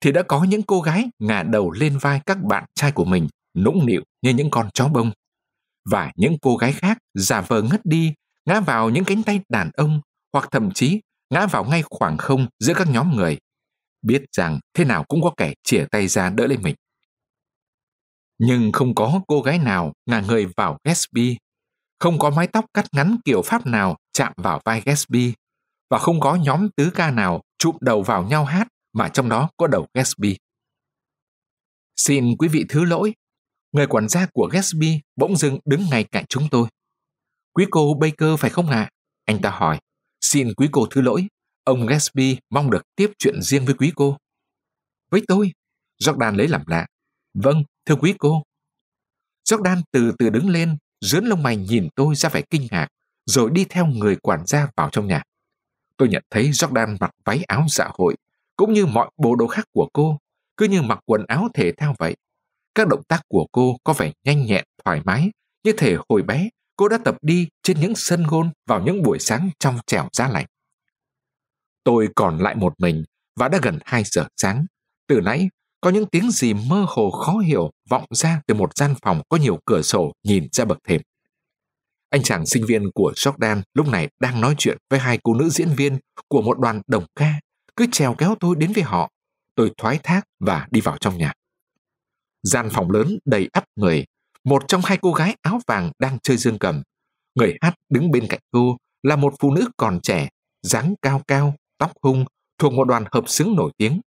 thì 0.00 0.12
đã 0.12 0.22
có 0.22 0.44
những 0.44 0.62
cô 0.62 0.80
gái 0.80 1.04
ngả 1.18 1.42
đầu 1.42 1.70
lên 1.70 1.98
vai 1.98 2.20
các 2.26 2.38
bạn 2.42 2.64
trai 2.74 2.92
của 2.92 3.04
mình 3.04 3.28
nũng 3.54 3.86
nịu 3.86 4.02
như 4.22 4.30
những 4.30 4.50
con 4.50 4.68
chó 4.74 4.88
bông. 4.88 5.10
Và 5.90 6.12
những 6.16 6.36
cô 6.42 6.56
gái 6.56 6.72
khác 6.72 6.98
giả 7.14 7.40
vờ 7.40 7.62
ngất 7.62 7.80
đi, 7.84 8.14
ngã 8.46 8.60
vào 8.60 8.90
những 8.90 9.04
cánh 9.04 9.22
tay 9.22 9.40
đàn 9.48 9.70
ông 9.70 10.00
hoặc 10.32 10.48
thậm 10.50 10.70
chí 10.70 11.00
ngã 11.30 11.46
vào 11.46 11.64
ngay 11.64 11.82
khoảng 11.90 12.16
không 12.16 12.46
giữa 12.58 12.74
các 12.74 12.88
nhóm 12.90 13.16
người, 13.16 13.38
biết 14.02 14.22
rằng 14.36 14.60
thế 14.74 14.84
nào 14.84 15.04
cũng 15.04 15.22
có 15.22 15.32
kẻ 15.36 15.54
chìa 15.64 15.84
tay 15.90 16.08
ra 16.08 16.30
đỡ 16.30 16.46
lên 16.46 16.62
mình. 16.62 16.74
Nhưng 18.38 18.72
không 18.72 18.94
có 18.94 19.20
cô 19.28 19.40
gái 19.42 19.58
nào 19.58 19.92
ngả 20.06 20.20
người 20.20 20.46
vào 20.56 20.78
Gatsby, 20.84 21.36
không 21.98 22.18
có 22.18 22.30
mái 22.30 22.46
tóc 22.46 22.64
cắt 22.74 22.86
ngắn 22.92 23.16
kiểu 23.24 23.42
Pháp 23.42 23.66
nào 23.66 23.96
chạm 24.12 24.32
vào 24.36 24.60
vai 24.64 24.82
Gatsby, 24.84 25.32
và 25.90 25.98
không 25.98 26.20
có 26.20 26.34
nhóm 26.34 26.68
tứ 26.76 26.90
ca 26.94 27.10
nào 27.10 27.42
chụm 27.58 27.76
đầu 27.80 28.02
vào 28.02 28.24
nhau 28.24 28.44
hát 28.44 28.68
mà 28.92 29.08
trong 29.08 29.28
đó 29.28 29.50
có 29.56 29.66
đầu 29.66 29.86
Gatsby. 29.94 30.36
Xin 31.96 32.36
quý 32.38 32.48
vị 32.48 32.64
thứ 32.68 32.84
lỗi, 32.84 33.14
người 33.72 33.86
quản 33.86 34.08
gia 34.08 34.26
của 34.26 34.48
Gatsby 34.52 35.00
bỗng 35.16 35.36
dưng 35.36 35.58
đứng 35.64 35.82
ngay 35.90 36.04
cạnh 36.04 36.24
chúng 36.28 36.48
tôi. 36.50 36.68
Quý 37.52 37.66
cô 37.70 37.94
Baker 38.00 38.38
phải 38.38 38.50
không 38.50 38.70
ạ? 38.70 38.80
À? 38.80 38.90
Anh 39.24 39.42
ta 39.42 39.50
hỏi. 39.50 39.78
Xin 40.20 40.54
quý 40.54 40.68
cô 40.72 40.86
thứ 40.90 41.00
lỗi, 41.00 41.26
ông 41.64 41.86
Gatsby 41.86 42.38
mong 42.50 42.70
được 42.70 42.82
tiếp 42.96 43.10
chuyện 43.18 43.42
riêng 43.42 43.64
với 43.64 43.74
quý 43.74 43.92
cô. 43.94 44.16
Với 45.10 45.22
tôi, 45.28 45.52
Jordan 46.02 46.36
lấy 46.36 46.48
làm 46.48 46.62
lạ. 46.66 46.86
Vâng, 47.34 47.62
thưa 47.84 47.96
quý 47.96 48.14
cô. 48.18 48.42
Jordan 49.48 49.82
từ 49.92 50.12
từ 50.18 50.30
đứng 50.30 50.48
lên, 50.48 50.76
dướn 51.00 51.24
lông 51.24 51.42
mày 51.42 51.56
nhìn 51.56 51.88
tôi 51.94 52.14
ra 52.14 52.28
vẻ 52.28 52.42
kinh 52.50 52.66
ngạc, 52.70 52.88
rồi 53.26 53.50
đi 53.50 53.64
theo 53.64 53.86
người 53.86 54.16
quản 54.16 54.46
gia 54.46 54.68
vào 54.76 54.88
trong 54.92 55.06
nhà. 55.06 55.22
Tôi 55.96 56.08
nhận 56.08 56.22
thấy 56.30 56.50
Jordan 56.50 56.96
mặc 57.00 57.10
váy 57.24 57.42
áo 57.46 57.66
dạ 57.68 57.88
hội, 57.98 58.16
cũng 58.56 58.72
như 58.72 58.86
mọi 58.86 59.10
bộ 59.16 59.36
đồ 59.36 59.46
khác 59.46 59.66
của 59.72 59.88
cô, 59.92 60.18
cứ 60.56 60.66
như 60.68 60.82
mặc 60.82 60.98
quần 61.04 61.24
áo 61.28 61.48
thể 61.54 61.72
thao 61.72 61.94
vậy. 61.98 62.16
Các 62.74 62.88
động 62.88 63.02
tác 63.08 63.22
của 63.28 63.46
cô 63.52 63.76
có 63.84 63.92
vẻ 63.92 64.12
nhanh 64.24 64.46
nhẹn, 64.46 64.64
thoải 64.84 65.00
mái, 65.04 65.30
như 65.64 65.72
thể 65.72 65.96
hồi 66.08 66.22
bé 66.22 66.48
cô 66.76 66.88
đã 66.88 66.98
tập 67.04 67.16
đi 67.22 67.48
trên 67.62 67.80
những 67.80 67.92
sân 67.96 68.22
gôn 68.28 68.50
vào 68.66 68.82
những 68.82 69.02
buổi 69.02 69.18
sáng 69.18 69.50
trong 69.58 69.78
trẻo 69.86 70.08
giá 70.12 70.28
lạnh. 70.28 70.46
Tôi 71.84 72.08
còn 72.16 72.38
lại 72.38 72.54
một 72.54 72.74
mình 72.78 73.04
và 73.36 73.48
đã 73.48 73.58
gần 73.62 73.78
2 73.84 74.02
giờ 74.04 74.26
sáng. 74.36 74.66
Từ 75.06 75.20
nãy, 75.20 75.48
có 75.80 75.90
những 75.90 76.06
tiếng 76.06 76.30
gì 76.30 76.54
mơ 76.54 76.86
hồ 76.88 77.10
khó 77.10 77.38
hiểu 77.38 77.70
vọng 77.88 78.04
ra 78.10 78.40
từ 78.46 78.54
một 78.54 78.76
gian 78.76 78.94
phòng 79.02 79.22
có 79.28 79.36
nhiều 79.36 79.58
cửa 79.64 79.82
sổ 79.82 80.12
nhìn 80.24 80.48
ra 80.52 80.64
bậc 80.64 80.78
thềm. 80.84 81.00
Anh 82.16 82.22
chàng 82.22 82.46
sinh 82.46 82.66
viên 82.66 82.90
của 82.94 83.12
Jordan 83.16 83.62
lúc 83.74 83.88
này 83.88 84.08
đang 84.20 84.40
nói 84.40 84.54
chuyện 84.58 84.78
với 84.90 84.98
hai 84.98 85.18
cô 85.22 85.34
nữ 85.34 85.48
diễn 85.48 85.68
viên 85.76 85.98
của 86.28 86.42
một 86.42 86.58
đoàn 86.58 86.82
đồng 86.86 87.06
ca, 87.16 87.40
cứ 87.76 87.86
trèo 87.92 88.14
kéo 88.14 88.34
tôi 88.40 88.56
đến 88.56 88.72
với 88.72 88.82
họ. 88.82 89.10
Tôi 89.54 89.70
thoái 89.78 89.98
thác 90.02 90.20
và 90.40 90.68
đi 90.70 90.80
vào 90.80 90.96
trong 90.98 91.18
nhà. 91.18 91.32
Gian 92.42 92.68
phòng 92.72 92.90
lớn 92.90 93.18
đầy 93.24 93.48
ắp 93.52 93.64
người, 93.76 94.04
một 94.44 94.68
trong 94.68 94.80
hai 94.84 94.98
cô 95.02 95.12
gái 95.12 95.36
áo 95.42 95.60
vàng 95.66 95.92
đang 95.98 96.18
chơi 96.22 96.36
dương 96.36 96.58
cầm. 96.58 96.82
Người 97.34 97.56
hát 97.60 97.74
đứng 97.88 98.10
bên 98.10 98.26
cạnh 98.28 98.40
cô 98.50 98.76
là 99.02 99.16
một 99.16 99.34
phụ 99.40 99.54
nữ 99.54 99.68
còn 99.76 100.00
trẻ, 100.00 100.28
dáng 100.62 100.94
cao 101.02 101.22
cao, 101.28 101.54
tóc 101.78 101.92
hung, 102.02 102.24
thuộc 102.58 102.72
một 102.72 102.84
đoàn 102.84 103.04
hợp 103.12 103.28
xướng 103.28 103.54
nổi 103.56 103.72
tiếng. 103.76 104.00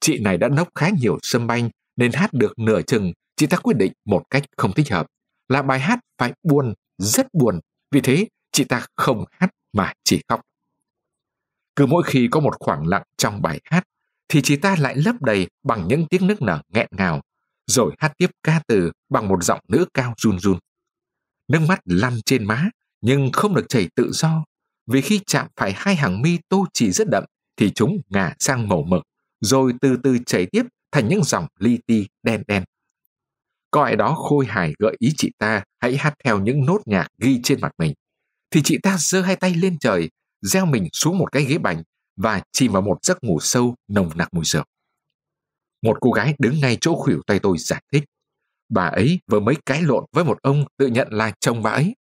Chị 0.00 0.18
này 0.18 0.38
đã 0.38 0.48
nốc 0.48 0.68
khá 0.74 0.90
nhiều 1.00 1.18
sâm 1.22 1.46
banh 1.46 1.70
nên 1.96 2.12
hát 2.12 2.32
được 2.32 2.58
nửa 2.58 2.82
chừng, 2.82 3.12
chị 3.36 3.46
ta 3.46 3.56
quyết 3.56 3.76
định 3.76 3.92
một 4.04 4.22
cách 4.30 4.44
không 4.56 4.72
thích 4.72 4.90
hợp 4.90 5.06
là 5.48 5.62
bài 5.62 5.80
hát 5.80 5.98
phải 6.18 6.32
buồn, 6.42 6.74
rất 6.98 7.34
buồn. 7.34 7.60
Vì 7.90 8.00
thế, 8.00 8.28
chị 8.52 8.64
ta 8.64 8.86
không 8.96 9.24
hát 9.30 9.50
mà 9.72 9.92
chỉ 10.04 10.22
khóc. 10.28 10.40
Cứ 11.76 11.86
mỗi 11.86 12.02
khi 12.06 12.28
có 12.30 12.40
một 12.40 12.54
khoảng 12.60 12.86
lặng 12.86 13.02
trong 13.16 13.42
bài 13.42 13.60
hát, 13.64 13.84
thì 14.28 14.42
chị 14.42 14.56
ta 14.56 14.76
lại 14.78 14.96
lấp 14.96 15.22
đầy 15.22 15.48
bằng 15.62 15.88
những 15.88 16.06
tiếng 16.06 16.26
nước 16.26 16.42
nở 16.42 16.62
nghẹn 16.68 16.86
ngào, 16.90 17.20
rồi 17.66 17.94
hát 17.98 18.12
tiếp 18.18 18.30
ca 18.42 18.60
từ 18.66 18.92
bằng 19.08 19.28
một 19.28 19.44
giọng 19.44 19.60
nữ 19.68 19.86
cao 19.94 20.14
run 20.16 20.38
run. 20.38 20.58
Nước 21.48 21.60
mắt 21.68 21.80
lăn 21.84 22.20
trên 22.26 22.44
má, 22.44 22.70
nhưng 23.00 23.32
không 23.32 23.54
được 23.54 23.66
chảy 23.68 23.88
tự 23.94 24.10
do, 24.12 24.44
vì 24.86 25.00
khi 25.00 25.20
chạm 25.26 25.46
phải 25.56 25.72
hai 25.76 25.94
hàng 25.96 26.22
mi 26.22 26.38
tô 26.48 26.66
chỉ 26.72 26.90
rất 26.92 27.08
đậm, 27.10 27.24
thì 27.56 27.70
chúng 27.70 28.00
ngả 28.08 28.34
sang 28.38 28.68
màu 28.68 28.82
mực, 28.82 29.02
rồi 29.40 29.72
từ 29.80 29.96
từ 30.02 30.18
chảy 30.26 30.46
tiếp 30.46 30.62
thành 30.92 31.08
những 31.08 31.24
dòng 31.24 31.46
li 31.58 31.78
ti 31.86 32.06
đen 32.22 32.42
đen. 32.46 32.64
Coi 33.70 33.96
đó 33.96 34.14
khôi 34.14 34.46
hài 34.46 34.72
gợi 34.78 34.96
ý 34.98 35.12
chị 35.16 35.30
ta 35.38 35.64
hãy 35.80 35.96
hát 35.96 36.14
theo 36.24 36.40
những 36.40 36.66
nốt 36.66 36.78
nhạc 36.86 37.08
ghi 37.18 37.40
trên 37.42 37.60
mặt 37.60 37.72
mình. 37.78 37.94
Thì 38.50 38.60
chị 38.64 38.78
ta 38.82 38.96
giơ 38.98 39.22
hai 39.22 39.36
tay 39.36 39.54
lên 39.54 39.78
trời, 39.78 40.10
gieo 40.42 40.66
mình 40.66 40.88
xuống 40.92 41.18
một 41.18 41.32
cái 41.32 41.44
ghế 41.44 41.58
bành 41.58 41.82
và 42.16 42.42
chìm 42.52 42.72
vào 42.72 42.82
một 42.82 42.98
giấc 43.02 43.24
ngủ 43.24 43.40
sâu 43.40 43.74
nồng 43.88 44.10
nặc 44.14 44.34
mùi 44.34 44.44
rượu. 44.44 44.64
Một 45.82 45.98
cô 46.00 46.10
gái 46.10 46.34
đứng 46.38 46.60
ngay 46.60 46.78
chỗ 46.80 46.94
khuỷu 46.94 47.22
tay 47.26 47.38
tôi 47.38 47.58
giải 47.58 47.82
thích. 47.92 48.04
Bà 48.68 48.86
ấy 48.86 49.20
vừa 49.26 49.40
mới 49.40 49.54
cãi 49.66 49.82
lộn 49.82 50.04
với 50.12 50.24
một 50.24 50.38
ông 50.42 50.64
tự 50.76 50.86
nhận 50.86 51.08
là 51.10 51.32
chồng 51.40 51.62
bà 51.62 51.70
ấy. 51.70 51.94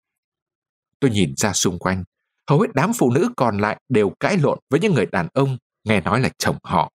Tôi 0.99 1.11
nhìn 1.11 1.33
ra 1.37 1.53
xung 1.53 1.79
quanh, 1.79 2.03
hầu 2.49 2.61
hết 2.61 2.67
đám 2.73 2.91
phụ 2.93 3.11
nữ 3.11 3.29
còn 3.37 3.57
lại 3.57 3.81
đều 3.89 4.13
cãi 4.19 4.37
lộn 4.37 4.59
với 4.69 4.79
những 4.79 4.93
người 4.93 5.05
đàn 5.05 5.27
ông 5.33 5.57
nghe 5.83 6.01
nói 6.01 6.21
là 6.21 6.29
chồng 6.37 6.57
họ. 6.63 6.91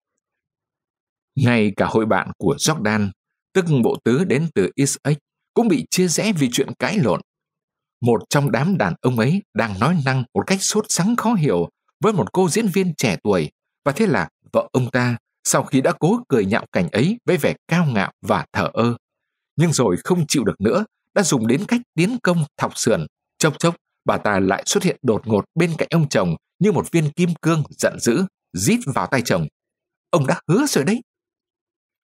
Ngay 1.35 1.71
cả 1.77 1.85
hội 1.85 2.05
bạn 2.05 2.31
của 2.37 2.55
Jordan, 2.59 3.09
tức 3.53 3.65
bộ 3.83 3.97
tứ 4.03 4.23
đến 4.23 4.47
từ 4.55 4.69
Essex, 4.75 5.17
cũng 5.53 5.67
bị 5.67 5.85
chia 5.89 6.07
rẽ 6.07 6.33
vì 6.33 6.49
chuyện 6.51 6.69
cãi 6.79 6.97
lộn. 6.97 7.21
Một 8.01 8.21
trong 8.29 8.51
đám 8.51 8.77
đàn 8.77 8.93
ông 9.01 9.19
ấy 9.19 9.41
đang 9.53 9.79
nói 9.79 9.97
năng 10.05 10.23
một 10.33 10.43
cách 10.47 10.61
sốt 10.61 10.85
sắng 10.89 11.15
khó 11.15 11.33
hiểu 11.33 11.69
với 12.03 12.13
một 12.13 12.33
cô 12.33 12.49
diễn 12.49 12.67
viên 12.67 12.93
trẻ 12.95 13.17
tuổi, 13.23 13.49
và 13.85 13.91
thế 13.91 14.07
là 14.07 14.29
vợ 14.53 14.69
ông 14.71 14.91
ta 14.91 15.17
sau 15.43 15.63
khi 15.63 15.81
đã 15.81 15.91
cố 15.99 16.19
cười 16.27 16.45
nhạo 16.45 16.65
cảnh 16.71 16.89
ấy 16.91 17.17
với 17.25 17.37
vẻ 17.37 17.53
cao 17.67 17.85
ngạo 17.85 18.11
và 18.21 18.45
thở 18.53 18.69
ơ. 18.73 18.95
Nhưng 19.55 19.73
rồi 19.73 19.97
không 20.03 20.27
chịu 20.27 20.43
được 20.43 20.61
nữa, 20.61 20.85
đã 21.15 21.23
dùng 21.23 21.47
đến 21.47 21.65
cách 21.67 21.81
tiến 21.93 22.17
công 22.23 22.45
thọc 22.57 22.77
sườn. 22.77 23.05
Chốc 23.37 23.59
chốc, 23.59 23.75
bà 24.05 24.17
ta 24.17 24.39
lại 24.39 24.63
xuất 24.65 24.83
hiện 24.83 24.97
đột 25.01 25.27
ngột 25.27 25.45
bên 25.55 25.71
cạnh 25.77 25.87
ông 25.91 26.09
chồng 26.09 26.35
như 26.59 26.71
một 26.71 26.91
viên 26.91 27.11
kim 27.11 27.29
cương 27.41 27.63
giận 27.69 27.99
dữ, 27.99 28.25
rít 28.53 28.79
vào 28.85 29.07
tay 29.07 29.21
chồng. 29.21 29.47
Ông 30.09 30.27
đã 30.27 30.39
hứa 30.47 30.65
rồi 30.67 30.83
đấy. 30.83 31.01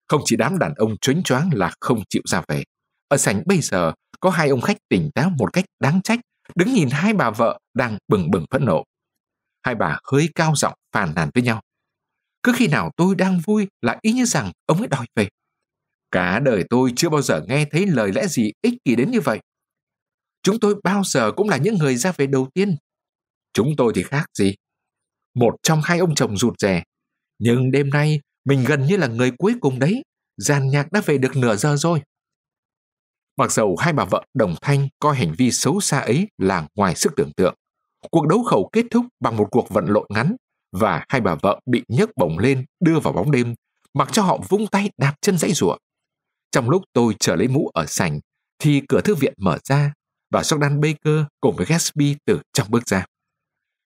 Không 0.08 0.22
chỉ 0.24 0.36
đám 0.36 0.58
đàn 0.58 0.74
ông 0.74 0.96
chónh 1.00 1.22
choáng 1.22 1.50
là 1.52 1.72
không 1.80 2.02
chịu 2.08 2.22
ra 2.24 2.42
về. 2.48 2.62
Ở 3.08 3.16
sảnh 3.16 3.42
bây 3.46 3.60
giờ 3.60 3.92
có 4.20 4.30
hai 4.30 4.48
ông 4.48 4.60
khách 4.60 4.76
tỉnh 4.88 5.10
táo 5.14 5.30
một 5.38 5.52
cách 5.52 5.64
đáng 5.80 6.02
trách, 6.02 6.20
đứng 6.54 6.74
nhìn 6.74 6.88
hai 6.90 7.12
bà 7.12 7.30
vợ 7.30 7.58
đang 7.74 7.98
bừng 8.08 8.30
bừng 8.30 8.44
phẫn 8.50 8.64
nộ. 8.64 8.84
Hai 9.62 9.74
bà 9.74 9.98
hơi 10.12 10.28
cao 10.34 10.52
giọng 10.56 10.74
phàn 10.92 11.14
nàn 11.14 11.30
với 11.34 11.42
nhau. 11.42 11.60
Cứ 12.42 12.52
khi 12.56 12.68
nào 12.68 12.90
tôi 12.96 13.14
đang 13.14 13.40
vui 13.46 13.68
là 13.82 13.98
ý 14.00 14.12
như 14.12 14.24
rằng 14.24 14.52
ông 14.66 14.78
ấy 14.78 14.88
đòi 14.88 15.06
về. 15.14 15.28
Cả 16.10 16.40
đời 16.40 16.64
tôi 16.70 16.92
chưa 16.96 17.08
bao 17.08 17.22
giờ 17.22 17.42
nghe 17.48 17.64
thấy 17.70 17.86
lời 17.86 18.12
lẽ 18.12 18.26
gì 18.26 18.52
ích 18.62 18.74
kỷ 18.84 18.96
đến 18.96 19.10
như 19.10 19.20
vậy. 19.20 19.40
Chúng 20.42 20.60
tôi 20.60 20.74
bao 20.84 21.02
giờ 21.04 21.32
cũng 21.36 21.48
là 21.48 21.56
những 21.56 21.74
người 21.78 21.96
ra 21.96 22.12
về 22.12 22.26
đầu 22.26 22.48
tiên. 22.54 22.76
Chúng 23.52 23.68
tôi 23.76 23.92
thì 23.96 24.02
khác 24.02 24.26
gì. 24.38 24.54
Một 25.34 25.56
trong 25.62 25.80
hai 25.84 25.98
ông 25.98 26.14
chồng 26.14 26.36
rụt 26.36 26.54
rè. 26.58 26.82
Nhưng 27.38 27.70
đêm 27.70 27.90
nay 27.90 28.20
mình 28.46 28.64
gần 28.64 28.86
như 28.86 28.96
là 28.96 29.06
người 29.06 29.30
cuối 29.38 29.54
cùng 29.60 29.78
đấy. 29.78 30.02
Giàn 30.36 30.68
nhạc 30.68 30.92
đã 30.92 31.00
về 31.06 31.18
được 31.18 31.36
nửa 31.36 31.56
giờ 31.56 31.76
rồi. 31.76 32.02
Mặc 33.36 33.52
dầu 33.52 33.76
hai 33.76 33.92
bà 33.92 34.04
vợ 34.04 34.24
đồng 34.34 34.54
thanh 34.62 34.88
coi 34.98 35.16
hành 35.16 35.34
vi 35.38 35.50
xấu 35.50 35.80
xa 35.80 35.98
ấy 35.98 36.28
là 36.38 36.68
ngoài 36.74 36.94
sức 36.94 37.12
tưởng 37.16 37.32
tượng. 37.36 37.54
Cuộc 38.10 38.26
đấu 38.26 38.42
khẩu 38.42 38.70
kết 38.72 38.86
thúc 38.90 39.06
bằng 39.20 39.36
một 39.36 39.48
cuộc 39.50 39.68
vận 39.68 39.86
lộn 39.86 40.06
ngắn 40.08 40.36
và 40.72 41.04
hai 41.08 41.20
bà 41.20 41.34
vợ 41.34 41.60
bị 41.66 41.82
nhấc 41.88 42.10
bổng 42.16 42.38
lên 42.38 42.64
đưa 42.80 42.98
vào 42.98 43.12
bóng 43.12 43.30
đêm, 43.30 43.54
mặc 43.94 44.08
cho 44.12 44.22
họ 44.22 44.38
vung 44.48 44.66
tay 44.66 44.90
đạp 44.98 45.14
chân 45.20 45.38
dãy 45.38 45.52
rủa. 45.52 45.76
Trong 46.50 46.70
lúc 46.70 46.82
tôi 46.92 47.14
chờ 47.20 47.36
lấy 47.36 47.48
mũ 47.48 47.70
ở 47.74 47.86
sảnh, 47.86 48.20
thì 48.58 48.82
cửa 48.88 49.00
thư 49.00 49.14
viện 49.14 49.34
mở 49.36 49.58
ra 49.64 49.92
và 50.30 50.40
Jordan 50.40 50.80
Baker 50.80 51.24
cùng 51.40 51.56
với 51.56 51.66
Gatsby 51.66 52.16
từ 52.24 52.40
trong 52.52 52.70
bước 52.70 52.88
ra. 52.88 53.06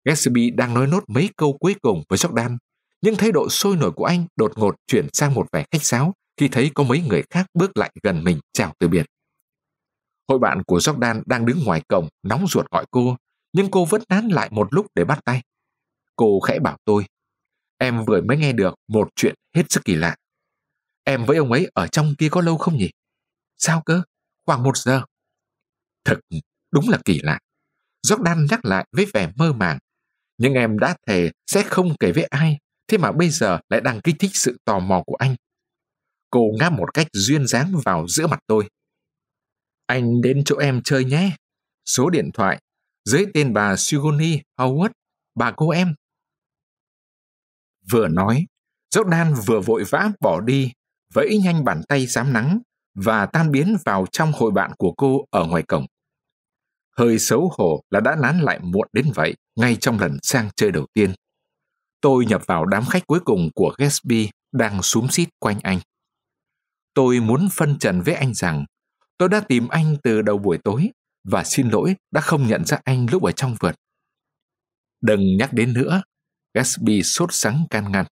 Gatsby 0.05 0.51
đang 0.51 0.75
nói 0.75 0.87
nốt 0.87 1.05
mấy 1.09 1.31
câu 1.37 1.57
cuối 1.61 1.75
cùng 1.83 2.03
với 2.09 2.19
Jordan, 2.19 2.57
nhưng 3.01 3.17
thái 3.17 3.33
độ 3.33 3.49
sôi 3.49 3.77
nổi 3.77 3.93
của 3.93 4.05
anh 4.05 4.27
đột 4.37 4.59
ngột 4.59 4.77
chuyển 4.87 5.07
sang 5.13 5.35
một 5.35 5.47
vẻ 5.53 5.65
khách 5.71 5.85
sáo 5.85 6.15
khi 6.37 6.49
thấy 6.49 6.71
có 6.75 6.85
mấy 6.85 7.01
người 7.01 7.23
khác 7.31 7.47
bước 7.55 7.77
lại 7.77 7.93
gần 8.03 8.25
mình 8.25 8.41
chào 8.53 8.75
từ 8.79 8.89
biệt. 8.89 9.07
Hội 10.29 10.39
bạn 10.39 10.63
của 10.67 10.79
Jordan 10.79 11.23
đang 11.27 11.47
đứng 11.47 11.65
ngoài 11.65 11.83
cổng 11.89 12.09
nóng 12.23 12.47
ruột 12.49 12.71
gọi 12.71 12.85
cô, 12.91 13.17
nhưng 13.53 13.71
cô 13.71 13.85
vẫn 13.85 14.03
nán 14.09 14.29
lại 14.29 14.49
một 14.53 14.69
lúc 14.71 14.87
để 14.95 15.05
bắt 15.05 15.21
tay. 15.25 15.43
Cô 16.17 16.41
khẽ 16.41 16.59
bảo 16.59 16.77
tôi, 16.85 17.05
em 17.79 18.05
vừa 18.05 18.21
mới 18.21 18.37
nghe 18.37 18.53
được 18.53 18.75
một 18.89 19.09
chuyện 19.17 19.35
hết 19.55 19.63
sức 19.69 19.85
kỳ 19.85 19.95
lạ. 19.95 20.17
Em 21.05 21.25
với 21.25 21.37
ông 21.37 21.53
ấy 21.53 21.71
ở 21.75 21.87
trong 21.87 22.15
kia 22.19 22.29
có 22.31 22.41
lâu 22.41 22.59
không 22.59 22.77
nhỉ? 22.77 22.91
Sao 23.59 23.83
cơ? 23.87 24.03
Khoảng 24.47 24.63
một 24.63 24.77
giờ. 24.77 25.03
Thật, 26.05 26.19
đúng 26.71 26.89
là 26.89 26.99
kỳ 27.05 27.21
lạ. 27.23 27.39
Jordan 28.07 28.47
nhắc 28.51 28.65
lại 28.65 28.87
với 28.93 29.07
vẻ 29.15 29.33
mơ 29.37 29.53
màng. 29.53 29.79
Nhưng 30.39 30.55
em 30.55 30.79
đã 30.79 30.97
thề 31.07 31.31
sẽ 31.47 31.63
không 31.63 31.97
kể 32.01 32.13
với 32.13 32.25
ai, 32.25 32.59
thế 32.91 32.99
mà 32.99 33.13
bây 33.13 33.31
giờ 33.31 33.59
lại 33.69 33.81
đang 33.81 34.01
kích 34.01 34.17
thích 34.19 34.31
sự 34.35 34.59
tò 34.65 34.79
mò 34.79 35.03
của 35.07 35.15
anh. 35.15 35.37
Cô 36.31 36.41
ngáp 36.59 36.73
một 36.73 36.95
cách 36.95 37.07
duyên 37.13 37.47
dáng 37.47 37.73
vào 37.85 38.09
giữa 38.09 38.27
mặt 38.27 38.41
tôi. 38.47 38.69
Anh 39.87 40.21
đến 40.21 40.43
chỗ 40.45 40.57
em 40.57 40.81
chơi 40.85 41.05
nhé. 41.05 41.37
Số 41.85 42.11
điện 42.11 42.31
thoại 42.35 42.61
dưới 43.05 43.27
tên 43.35 43.53
bà 43.53 43.77
Sugoni 43.77 44.41
Howard, 44.57 44.91
bà 45.35 45.53
cô 45.57 45.71
em. 45.71 45.95
Vừa 47.91 48.09
nói, 48.09 48.47
Jordan 48.95 49.35
vừa 49.47 49.61
vội 49.61 49.85
vã 49.91 50.11
bỏ 50.21 50.41
đi, 50.41 50.73
vẫy 51.15 51.39
nhanh 51.45 51.65
bàn 51.65 51.83
tay 51.89 52.07
sám 52.07 52.33
nắng 52.33 52.61
và 52.95 53.27
tan 53.27 53.51
biến 53.51 53.77
vào 53.85 54.07
trong 54.13 54.33
hội 54.33 54.51
bạn 54.51 54.71
của 54.79 54.95
cô 54.97 55.25
ở 55.31 55.45
ngoài 55.45 55.63
cổng. 55.63 55.87
Hơi 56.97 57.19
xấu 57.19 57.53
hổ 57.59 57.83
là 57.91 58.01
đã 58.01 58.17
nán 58.23 58.41
lại 58.41 58.61
muộn 58.63 58.89
đến 58.93 59.07
vậy 59.15 59.35
ngay 59.57 59.77
trong 59.81 59.99
lần 59.99 60.19
sang 60.23 60.49
chơi 60.57 60.71
đầu 60.71 60.87
tiên. 60.95 61.15
Tôi 62.01 62.27
nhập 62.27 62.43
vào 62.47 62.65
đám 62.65 62.85
khách 62.87 63.07
cuối 63.07 63.21
cùng 63.25 63.51
của 63.55 63.75
Gatsby 63.79 64.31
đang 64.53 64.83
súm 64.83 65.09
xít 65.09 65.29
quanh 65.39 65.59
anh. 65.63 65.81
Tôi 66.95 67.21
muốn 67.21 67.49
phân 67.53 67.79
trần 67.79 68.01
với 68.01 68.15
anh 68.15 68.35
rằng 68.35 68.65
tôi 69.19 69.29
đã 69.29 69.41
tìm 69.41 69.69
anh 69.69 69.97
từ 70.03 70.23
đầu 70.23 70.39
buổi 70.39 70.59
tối 70.65 70.91
và 71.25 71.45
xin 71.45 71.69
lỗi 71.69 71.95
đã 72.11 72.21
không 72.21 72.47
nhận 72.47 72.65
ra 72.65 72.79
anh 72.85 73.07
lúc 73.11 73.23
ở 73.23 73.33
trong 73.33 73.57
vườn. 73.61 73.75
Đừng 75.01 75.37
nhắc 75.37 75.53
đến 75.53 75.73
nữa, 75.73 76.03
Gatsby 76.55 77.03
sốt 77.03 77.29
sắng 77.33 77.65
can 77.71 77.93
ngăn. 77.93 78.07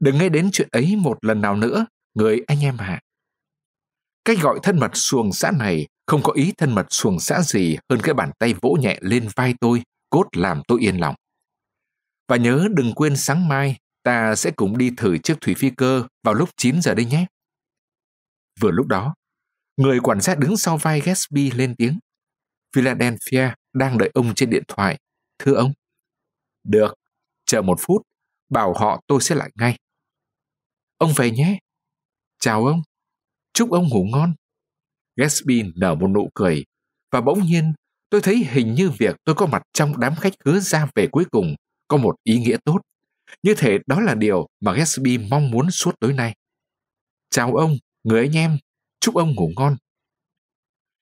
Đừng 0.00 0.18
nghe 0.18 0.28
đến 0.28 0.48
chuyện 0.52 0.68
ấy 0.72 0.96
một 0.96 1.24
lần 1.24 1.40
nào 1.40 1.56
nữa, 1.56 1.86
người 2.14 2.40
anh 2.46 2.60
em 2.60 2.78
hạ. 2.78 3.00
Cách 4.24 4.38
gọi 4.42 4.58
thân 4.62 4.80
mật 4.80 4.90
xuồng 4.94 5.32
xã 5.32 5.50
này 5.50 5.86
không 6.06 6.22
có 6.22 6.32
ý 6.32 6.52
thân 6.58 6.74
mật 6.74 6.86
xuồng 6.90 7.20
xã 7.20 7.42
gì 7.42 7.76
hơn 7.90 8.00
cái 8.02 8.14
bàn 8.14 8.30
tay 8.38 8.54
vỗ 8.62 8.76
nhẹ 8.80 8.98
lên 9.00 9.28
vai 9.36 9.54
tôi, 9.60 9.82
cốt 10.10 10.26
làm 10.32 10.62
tôi 10.68 10.80
yên 10.80 11.00
lòng. 11.00 11.14
Và 12.28 12.36
nhớ 12.36 12.68
đừng 12.74 12.92
quên 12.94 13.16
sáng 13.16 13.48
mai 13.48 13.76
ta 14.02 14.34
sẽ 14.36 14.50
cùng 14.56 14.78
đi 14.78 14.90
thử 14.96 15.18
chiếc 15.18 15.34
thủy 15.40 15.54
phi 15.58 15.70
cơ 15.70 16.06
vào 16.22 16.34
lúc 16.34 16.48
9 16.56 16.82
giờ 16.82 16.94
đây 16.94 17.06
nhé. 17.06 17.26
Vừa 18.60 18.70
lúc 18.70 18.86
đó, 18.86 19.14
người 19.76 20.00
quản 20.00 20.20
gia 20.20 20.34
đứng 20.34 20.56
sau 20.56 20.76
vai 20.76 21.00
Gatsby 21.00 21.50
lên 21.50 21.74
tiếng. 21.78 21.98
Philadelphia 22.76 23.50
đang 23.72 23.98
đợi 23.98 24.10
ông 24.14 24.34
trên 24.34 24.50
điện 24.50 24.62
thoại. 24.68 24.98
Thưa 25.38 25.54
ông. 25.54 25.72
Được, 26.64 26.94
chờ 27.46 27.62
một 27.62 27.78
phút, 27.80 28.02
bảo 28.48 28.74
họ 28.74 29.00
tôi 29.06 29.20
sẽ 29.20 29.34
lại 29.34 29.50
ngay. 29.54 29.78
Ông 30.98 31.12
về 31.16 31.30
nhé. 31.30 31.58
Chào 32.40 32.66
ông. 32.66 32.82
Chúc 33.52 33.70
ông 33.70 33.88
ngủ 33.88 34.04
ngon. 34.12 34.34
Gatsby 35.16 35.62
nở 35.74 35.94
một 35.94 36.08
nụ 36.08 36.30
cười, 36.34 36.64
và 37.10 37.20
bỗng 37.20 37.42
nhiên 37.42 37.72
tôi 38.10 38.20
thấy 38.20 38.36
hình 38.50 38.74
như 38.74 38.90
việc 38.90 39.16
tôi 39.24 39.34
có 39.34 39.46
mặt 39.46 39.62
trong 39.72 40.00
đám 40.00 40.14
khách 40.14 40.32
hứa 40.44 40.60
ra 40.60 40.88
về 40.94 41.08
cuối 41.12 41.24
cùng 41.30 41.54
có 41.88 41.96
một 41.96 42.16
ý 42.24 42.38
nghĩa 42.38 42.56
tốt. 42.64 42.78
Như 43.42 43.54
thể 43.54 43.78
đó 43.86 44.00
là 44.00 44.14
điều 44.14 44.46
mà 44.60 44.72
Gatsby 44.72 45.18
mong 45.18 45.50
muốn 45.50 45.70
suốt 45.70 45.94
tối 46.00 46.12
nay. 46.12 46.34
Chào 47.30 47.54
ông, 47.54 47.76
người 48.04 48.20
anh 48.20 48.36
em, 48.36 48.58
chúc 49.00 49.14
ông 49.14 49.34
ngủ 49.34 49.50
ngon. 49.56 49.76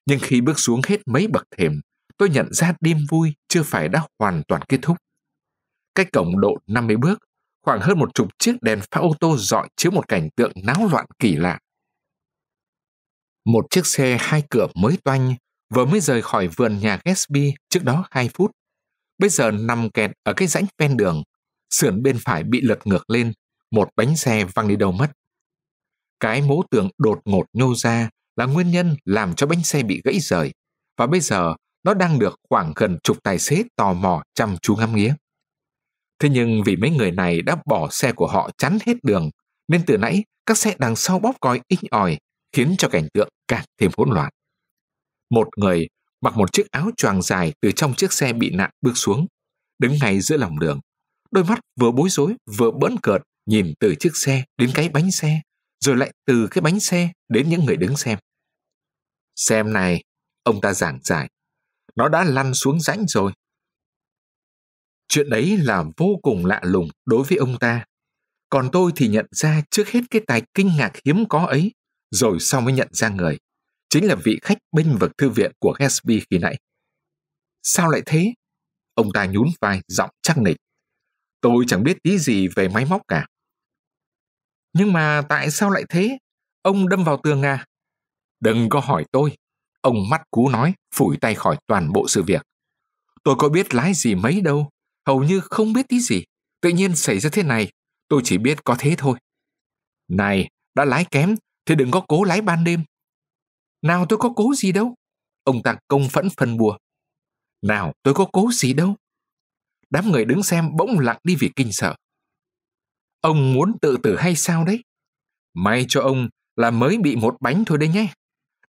Nhưng 0.07 0.19
khi 0.23 0.41
bước 0.41 0.59
xuống 0.59 0.81
hết 0.87 1.01
mấy 1.07 1.27
bậc 1.27 1.45
thềm, 1.59 1.81
tôi 2.17 2.29
nhận 2.29 2.53
ra 2.53 2.75
đêm 2.81 2.99
vui 3.11 3.35
chưa 3.49 3.63
phải 3.63 3.89
đã 3.89 4.03
hoàn 4.19 4.43
toàn 4.49 4.63
kết 4.69 4.79
thúc. 4.83 4.97
Cách 5.95 6.09
cổng 6.13 6.41
độ 6.41 6.57
50 6.67 6.97
bước, 6.97 7.19
khoảng 7.63 7.81
hơn 7.81 7.99
một 7.99 8.15
chục 8.15 8.29
chiếc 8.39 8.57
đèn 8.63 8.81
pha 8.91 9.01
ô 9.01 9.15
tô 9.21 9.37
dọi 9.39 9.69
chiếu 9.77 9.93
một 9.93 10.09
cảnh 10.09 10.29
tượng 10.37 10.53
náo 10.65 10.89
loạn 10.91 11.07
kỳ 11.19 11.37
lạ. 11.37 11.59
Một 13.45 13.67
chiếc 13.71 13.87
xe 13.87 14.17
hai 14.21 14.43
cửa 14.51 14.67
mới 14.75 14.99
toanh 15.05 15.35
vừa 15.75 15.85
mới 15.85 16.01
rời 16.01 16.23
khỏi 16.23 16.49
vườn 16.49 16.79
nhà 16.79 17.01
Gatsby 17.05 17.55
trước 17.69 17.85
đó 17.85 18.07
2 18.11 18.31
phút. 18.35 18.51
Bây 19.19 19.31
giờ 19.31 19.51
nằm 19.51 19.91
kẹt 19.91 20.11
ở 20.23 20.33
cái 20.33 20.49
rãnh 20.49 20.65
ven 20.79 20.97
đường, 20.97 21.23
sườn 21.71 22.03
bên 22.03 22.19
phải 22.21 22.43
bị 22.43 22.61
lật 22.61 22.87
ngược 22.87 23.11
lên, 23.11 23.33
một 23.71 23.89
bánh 23.97 24.17
xe 24.17 24.45
văng 24.45 24.69
đi 24.69 24.77
đâu 24.77 24.93
mất. 24.93 25.11
Cái 26.21 26.43
mố 26.43 26.63
tường 26.71 26.89
đột 26.99 27.21
ngột 27.25 27.45
nhô 27.53 27.75
ra 27.75 28.09
là 28.37 28.47
nguyên 28.47 28.71
nhân 28.71 28.97
làm 29.05 29.35
cho 29.35 29.47
bánh 29.47 29.65
xe 29.65 29.83
bị 29.83 30.01
gãy 30.05 30.21
rời, 30.21 30.53
và 30.97 31.07
bây 31.07 31.21
giờ 31.21 31.55
nó 31.85 31.95
đang 31.95 32.19
được 32.19 32.41
khoảng 32.49 32.73
gần 32.77 32.99
chục 33.03 33.23
tài 33.23 33.39
xế 33.39 33.65
tò 33.77 33.93
mò 33.93 34.23
chăm 34.35 34.57
chú 34.63 34.77
ngắm 34.77 34.97
nghía. 34.97 35.15
Thế 36.19 36.29
nhưng 36.29 36.63
vì 36.67 36.77
mấy 36.77 36.91
người 36.91 37.11
này 37.11 37.43
đã 37.43 37.57
bỏ 37.67 37.89
xe 37.91 38.13
của 38.13 38.27
họ 38.27 38.51
chắn 38.59 38.79
hết 38.87 38.95
đường, 39.03 39.31
nên 39.69 39.83
từ 39.87 39.99
nãy 39.99 40.25
các 40.47 40.59
xe 40.59 40.75
đằng 40.79 40.97
sau 40.97 41.19
bóp 41.19 41.33
còi 41.41 41.61
inh 41.69 41.81
ỏi, 41.91 42.19
khiến 42.53 42.75
cho 42.79 42.89
cảnh 42.89 43.09
tượng 43.15 43.29
càng 43.49 43.65
thêm 43.81 43.91
hỗn 43.97 44.11
loạn. 44.11 44.33
Một 45.31 45.49
người 45.57 45.89
mặc 46.25 46.37
một 46.37 46.53
chiếc 46.53 46.71
áo 46.71 46.91
choàng 46.97 47.23
dài 47.23 47.53
từ 47.61 47.73
trong 47.73 47.95
chiếc 47.95 48.13
xe 48.13 48.33
bị 48.33 48.51
nạn 48.51 48.71
bước 48.81 48.93
xuống, 48.95 49.27
đứng 49.79 49.97
ngay 50.01 50.21
giữa 50.21 50.37
lòng 50.37 50.59
đường. 50.59 50.81
Đôi 51.31 51.45
mắt 51.45 51.61
vừa 51.81 51.91
bối 51.91 52.09
rối 52.09 52.35
vừa 52.57 52.71
bỡn 52.71 52.97
cợt 53.03 53.23
nhìn 53.47 53.73
từ 53.81 53.95
chiếc 54.01 54.17
xe 54.17 54.45
đến 54.59 54.71
cái 54.75 54.89
bánh 54.89 55.11
xe, 55.11 55.41
rồi 55.81 55.97
lại 55.97 56.13
từ 56.27 56.49
cái 56.51 56.63
bánh 56.63 56.81
xe 56.81 57.13
đến 57.29 57.49
những 57.49 57.65
người 57.65 57.77
đứng 57.77 57.97
xem. 57.97 58.19
Xem 59.37 59.73
này, 59.73 60.03
ông 60.43 60.61
ta 60.61 60.75
giảng 60.75 60.99
giải. 61.03 61.29
Nó 61.97 62.09
đã 62.09 62.25
lăn 62.25 62.55
xuống 62.55 62.81
rãnh 62.81 63.05
rồi. 63.09 63.33
Chuyện 65.09 65.31
đấy 65.31 65.57
là 65.57 65.85
vô 65.97 66.19
cùng 66.23 66.47
lạ 66.47 66.61
lùng 66.65 66.89
đối 67.07 67.25
với 67.25 67.39
ông 67.39 67.59
ta. 67.59 67.85
Còn 68.49 68.69
tôi 68.73 68.93
thì 68.97 69.09
nhận 69.09 69.27
ra 69.31 69.63
trước 69.71 69.89
hết 69.89 70.01
cái 70.11 70.23
tài 70.27 70.43
kinh 70.55 70.77
ngạc 70.77 70.93
hiếm 71.05 71.25
có 71.29 71.47
ấy, 71.47 71.73
rồi 72.11 72.37
sau 72.41 72.61
mới 72.61 72.73
nhận 72.73 72.89
ra 72.91 73.09
người. 73.09 73.39
Chính 73.95 74.07
là 74.09 74.15
vị 74.25 74.39
khách 74.43 74.59
bênh 74.73 74.99
vực 74.99 75.11
thư 75.19 75.31
viện 75.31 75.53
của 75.59 75.77
Gatsby 75.79 76.23
khi 76.31 76.39
nãy. 76.39 76.57
Sao 77.63 77.91
lại 77.91 78.03
thế? 78.07 78.33
Ông 78.95 79.13
ta 79.13 79.27
nhún 79.27 79.49
vai, 79.61 79.81
giọng 79.89 80.11
chắc 80.23 80.39
nịch. 80.39 80.57
Tôi 81.41 81.65
chẳng 81.69 81.83
biết 81.83 81.97
tí 82.03 82.19
gì 82.19 82.49
về 82.49 82.69
máy 82.69 82.85
móc 82.85 83.03
cả. 83.09 83.27
Nhưng 84.73 84.93
mà 84.93 85.23
tại 85.29 85.51
sao 85.51 85.71
lại 85.71 85.85
thế? 85.89 86.19
Ông 86.63 86.89
đâm 86.89 87.05
vào 87.05 87.21
tường 87.23 87.43
à? 87.43 87.67
Đừng 88.41 88.69
có 88.69 88.81
hỏi 88.81 89.05
tôi. 89.13 89.37
Ông 89.81 90.09
mắt 90.11 90.23
cú 90.31 90.49
nói, 90.49 90.75
phủi 90.95 91.17
tay 91.17 91.35
khỏi 91.35 91.57
toàn 91.67 91.93
bộ 91.93 92.09
sự 92.09 92.23
việc. 92.23 92.43
Tôi 93.25 93.35
có 93.39 93.49
biết 93.49 93.75
lái 93.75 93.95
gì 93.95 94.15
mấy 94.15 94.41
đâu, 94.41 94.71
hầu 95.07 95.25
như 95.25 95.41
không 95.41 95.73
biết 95.73 95.89
tí 95.89 96.01
gì. 96.01 96.25
Tự 96.61 96.69
nhiên 96.69 96.97
xảy 96.97 97.19
ra 97.19 97.31
thế 97.33 97.43
này, 97.43 97.73
tôi 98.09 98.21
chỉ 98.25 98.39
biết 98.39 98.65
có 98.65 98.77
thế 98.79 98.95
thôi. 98.99 99.19
Này, 100.09 100.49
đã 100.75 100.85
lái 100.85 101.05
kém 101.11 101.35
thì 101.67 101.75
đừng 101.75 101.91
có 101.91 102.05
cố 102.09 102.25
lái 102.25 102.41
ban 102.41 102.65
đêm. 102.65 102.85
Nào 103.85 104.07
tôi 104.09 104.19
có 104.19 104.33
cố 104.37 104.55
gì 104.55 104.73
đâu. 104.73 104.95
Ông 105.43 105.63
ta 105.63 105.77
công 105.89 106.09
phẫn 106.09 106.29
phân 106.37 106.57
bùa. 106.57 106.79
Nào 107.63 107.93
tôi 108.03 108.15
có 108.15 108.27
cố 108.33 108.51
gì 108.53 108.73
đâu. 108.73 108.97
Đám 109.91 110.13
người 110.13 110.25
đứng 110.25 110.43
xem 110.43 110.77
bỗng 110.77 110.99
lặng 110.99 111.19
đi 111.25 111.37
vì 111.41 111.51
kinh 111.57 111.73
sợ. 111.73 111.95
Ông 113.21 113.53
muốn 113.55 113.79
tự 113.83 113.97
tử 114.03 114.17
hay 114.17 114.37
sao 114.37 114.65
đấy? 114.65 114.85
May 115.55 115.85
cho 115.89 116.01
ông 116.01 116.29
là 116.57 116.71
mới 116.71 116.99
bị 116.99 117.17
một 117.17 117.37
bánh 117.41 117.65
thôi 117.65 117.79
đấy 117.79 117.89
nhé. 117.89 118.13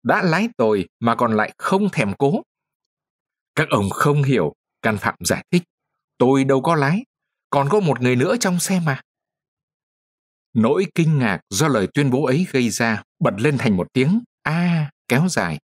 Đã 0.04 0.21
lái 0.23 0.49
tồi 0.58 0.88
mà 0.99 1.15
còn 1.15 1.38
lại 1.38 1.54
không 1.58 1.89
thèm 1.91 2.13
cố. 2.17 2.41
Các 3.56 3.67
ông 3.69 3.89
không 3.89 4.23
hiểu, 4.23 4.54
can 4.82 4.97
phạm 4.97 5.15
giải 5.19 5.45
thích. 5.51 5.63
Tôi 6.17 6.43
đâu 6.43 6.62
có 6.62 6.75
lái, 6.75 7.06
còn 7.49 7.67
có 7.69 7.80
một 7.80 8.01
người 8.01 8.15
nữa 8.15 8.36
trong 8.39 8.60
xe 8.60 8.82
mà. 8.86 9.01
Nỗi 10.54 10.86
kinh 10.95 11.19
ngạc 11.19 11.39
do 11.49 11.67
lời 11.67 11.88
tuyên 11.93 12.12
bố 12.12 12.25
ấy 12.25 12.47
gây 12.51 12.69
ra 12.69 13.04
bật 13.19 13.34
lên 13.38 13.58
thành 13.58 13.78
một 13.78 13.88
tiếng 13.93 14.21
a 14.43 14.91
kéo 15.08 15.28
dài, 15.30 15.58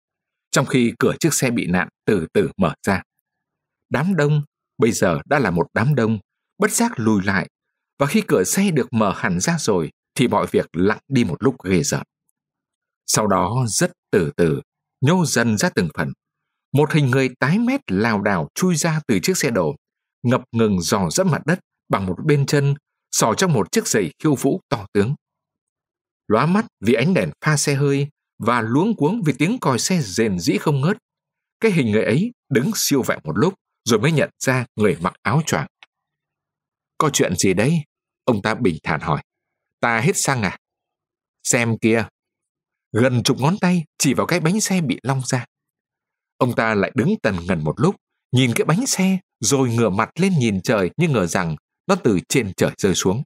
trong 0.50 0.66
khi 0.66 0.92
cửa 0.98 1.14
chiếc 1.20 1.35
xe 1.35 1.50
bị 1.50 1.66
nạn 1.66 1.88
từ 2.05 2.26
từ 2.33 2.50
mở 2.57 2.74
ra. 2.87 3.03
Đám 3.90 4.16
đông 4.16 4.42
bây 4.79 4.92
giờ 4.92 5.18
đã 5.24 5.38
là 5.38 5.50
một 5.50 5.66
đám 5.74 5.94
đông, 5.94 6.18
bất 6.59 6.70
giác 6.70 6.92
lùi 6.96 7.22
lại, 7.24 7.48
và 7.98 8.07
khi 8.07 8.22
cửa 8.29 8.44
xe 8.44 8.70
được 8.70 8.92
mở 8.92 9.12
hẳn 9.16 9.40
ra 9.40 9.57
rồi 9.59 9.90
thì 10.14 10.29
mọi 10.29 10.46
việc 10.50 10.66
lặng 10.72 10.98
đi 11.09 11.24
một 11.24 11.42
lúc 11.42 11.62
ghê 11.64 11.83
rợn. 11.83 12.03
Sau 13.07 13.26
đó 13.26 13.64
rất 13.68 13.92
từ 14.11 14.33
từ, 14.37 14.61
nhô 15.00 15.24
dần 15.26 15.59
ra 15.59 15.70
từng 15.74 15.88
phần. 15.94 16.12
Một 16.72 16.92
hình 16.92 17.11
người 17.11 17.29
tái 17.38 17.59
mét 17.59 17.81
lào 17.87 18.20
đảo 18.20 18.48
chui 18.55 18.76
ra 18.76 19.00
từ 19.07 19.18
chiếc 19.22 19.37
xe 19.37 19.50
đổ, 19.50 19.76
ngập 20.22 20.42
ngừng 20.53 20.81
dò 20.81 21.09
dẫm 21.11 21.31
mặt 21.31 21.42
đất 21.46 21.59
bằng 21.88 22.07
một 22.07 22.16
bên 22.24 22.46
chân, 22.46 22.74
sò 23.12 23.35
trong 23.35 23.53
một 23.53 23.72
chiếc 23.72 23.88
giày 23.88 24.11
khiêu 24.22 24.35
vũ 24.35 24.61
to 24.68 24.87
tướng. 24.92 25.14
Lóa 26.29 26.46
mắt 26.46 26.66
vì 26.81 26.94
ánh 26.94 27.14
đèn 27.14 27.31
pha 27.44 27.57
xe 27.57 27.74
hơi 27.74 28.09
và 28.40 28.61
luống 28.61 28.96
cuống 28.96 29.22
vì 29.22 29.33
tiếng 29.38 29.59
còi 29.61 29.79
xe 29.79 30.00
rền 30.00 30.38
rĩ 30.38 30.59
không 30.59 30.81
ngớt. 30.81 30.96
Cái 31.61 31.72
hình 31.72 31.92
người 31.92 32.05
ấy 32.05 32.33
đứng 32.48 32.70
siêu 32.74 33.03
vẹo 33.03 33.18
một 33.24 33.33
lúc 33.37 33.55
rồi 33.85 34.00
mới 34.00 34.12
nhận 34.12 34.31
ra 34.38 34.66
người 34.76 34.96
mặc 35.00 35.14
áo 35.22 35.42
choàng. 35.46 35.66
Có 36.98 37.11
chuyện 37.12 37.37
gì 37.37 37.55
đấy? 37.55 37.79
Ông 38.24 38.42
ta 38.42 38.55
bình 38.55 38.76
thản 38.83 39.00
hỏi. 39.00 39.22
Ta 39.81 40.00
hết 40.00 40.16
xăng 40.16 40.42
à? 40.42 40.59
Xem 41.42 41.79
kia. 41.79 42.07
Gần 42.92 43.22
chục 43.22 43.40
ngón 43.40 43.59
tay 43.61 43.85
chỉ 43.98 44.14
vào 44.14 44.26
cái 44.26 44.40
bánh 44.40 44.61
xe 44.61 44.81
bị 44.81 44.98
long 45.03 45.20
ra. 45.24 45.46
Ông 46.37 46.55
ta 46.57 46.74
lại 46.74 46.90
đứng 46.94 47.14
tần 47.22 47.37
ngần 47.48 47.64
một 47.64 47.81
lúc, 47.81 47.96
nhìn 48.33 48.53
cái 48.57 48.64
bánh 48.64 48.87
xe, 48.87 49.18
rồi 49.40 49.70
ngửa 49.70 49.90
mặt 49.90 50.11
lên 50.20 50.33
nhìn 50.38 50.61
trời 50.62 50.90
như 50.96 51.09
ngờ 51.09 51.26
rằng 51.26 51.57
nó 51.87 51.96
từ 52.05 52.18
trên 52.29 52.53
trời 52.57 52.70
rơi 52.79 52.94
xuống. 52.94 53.22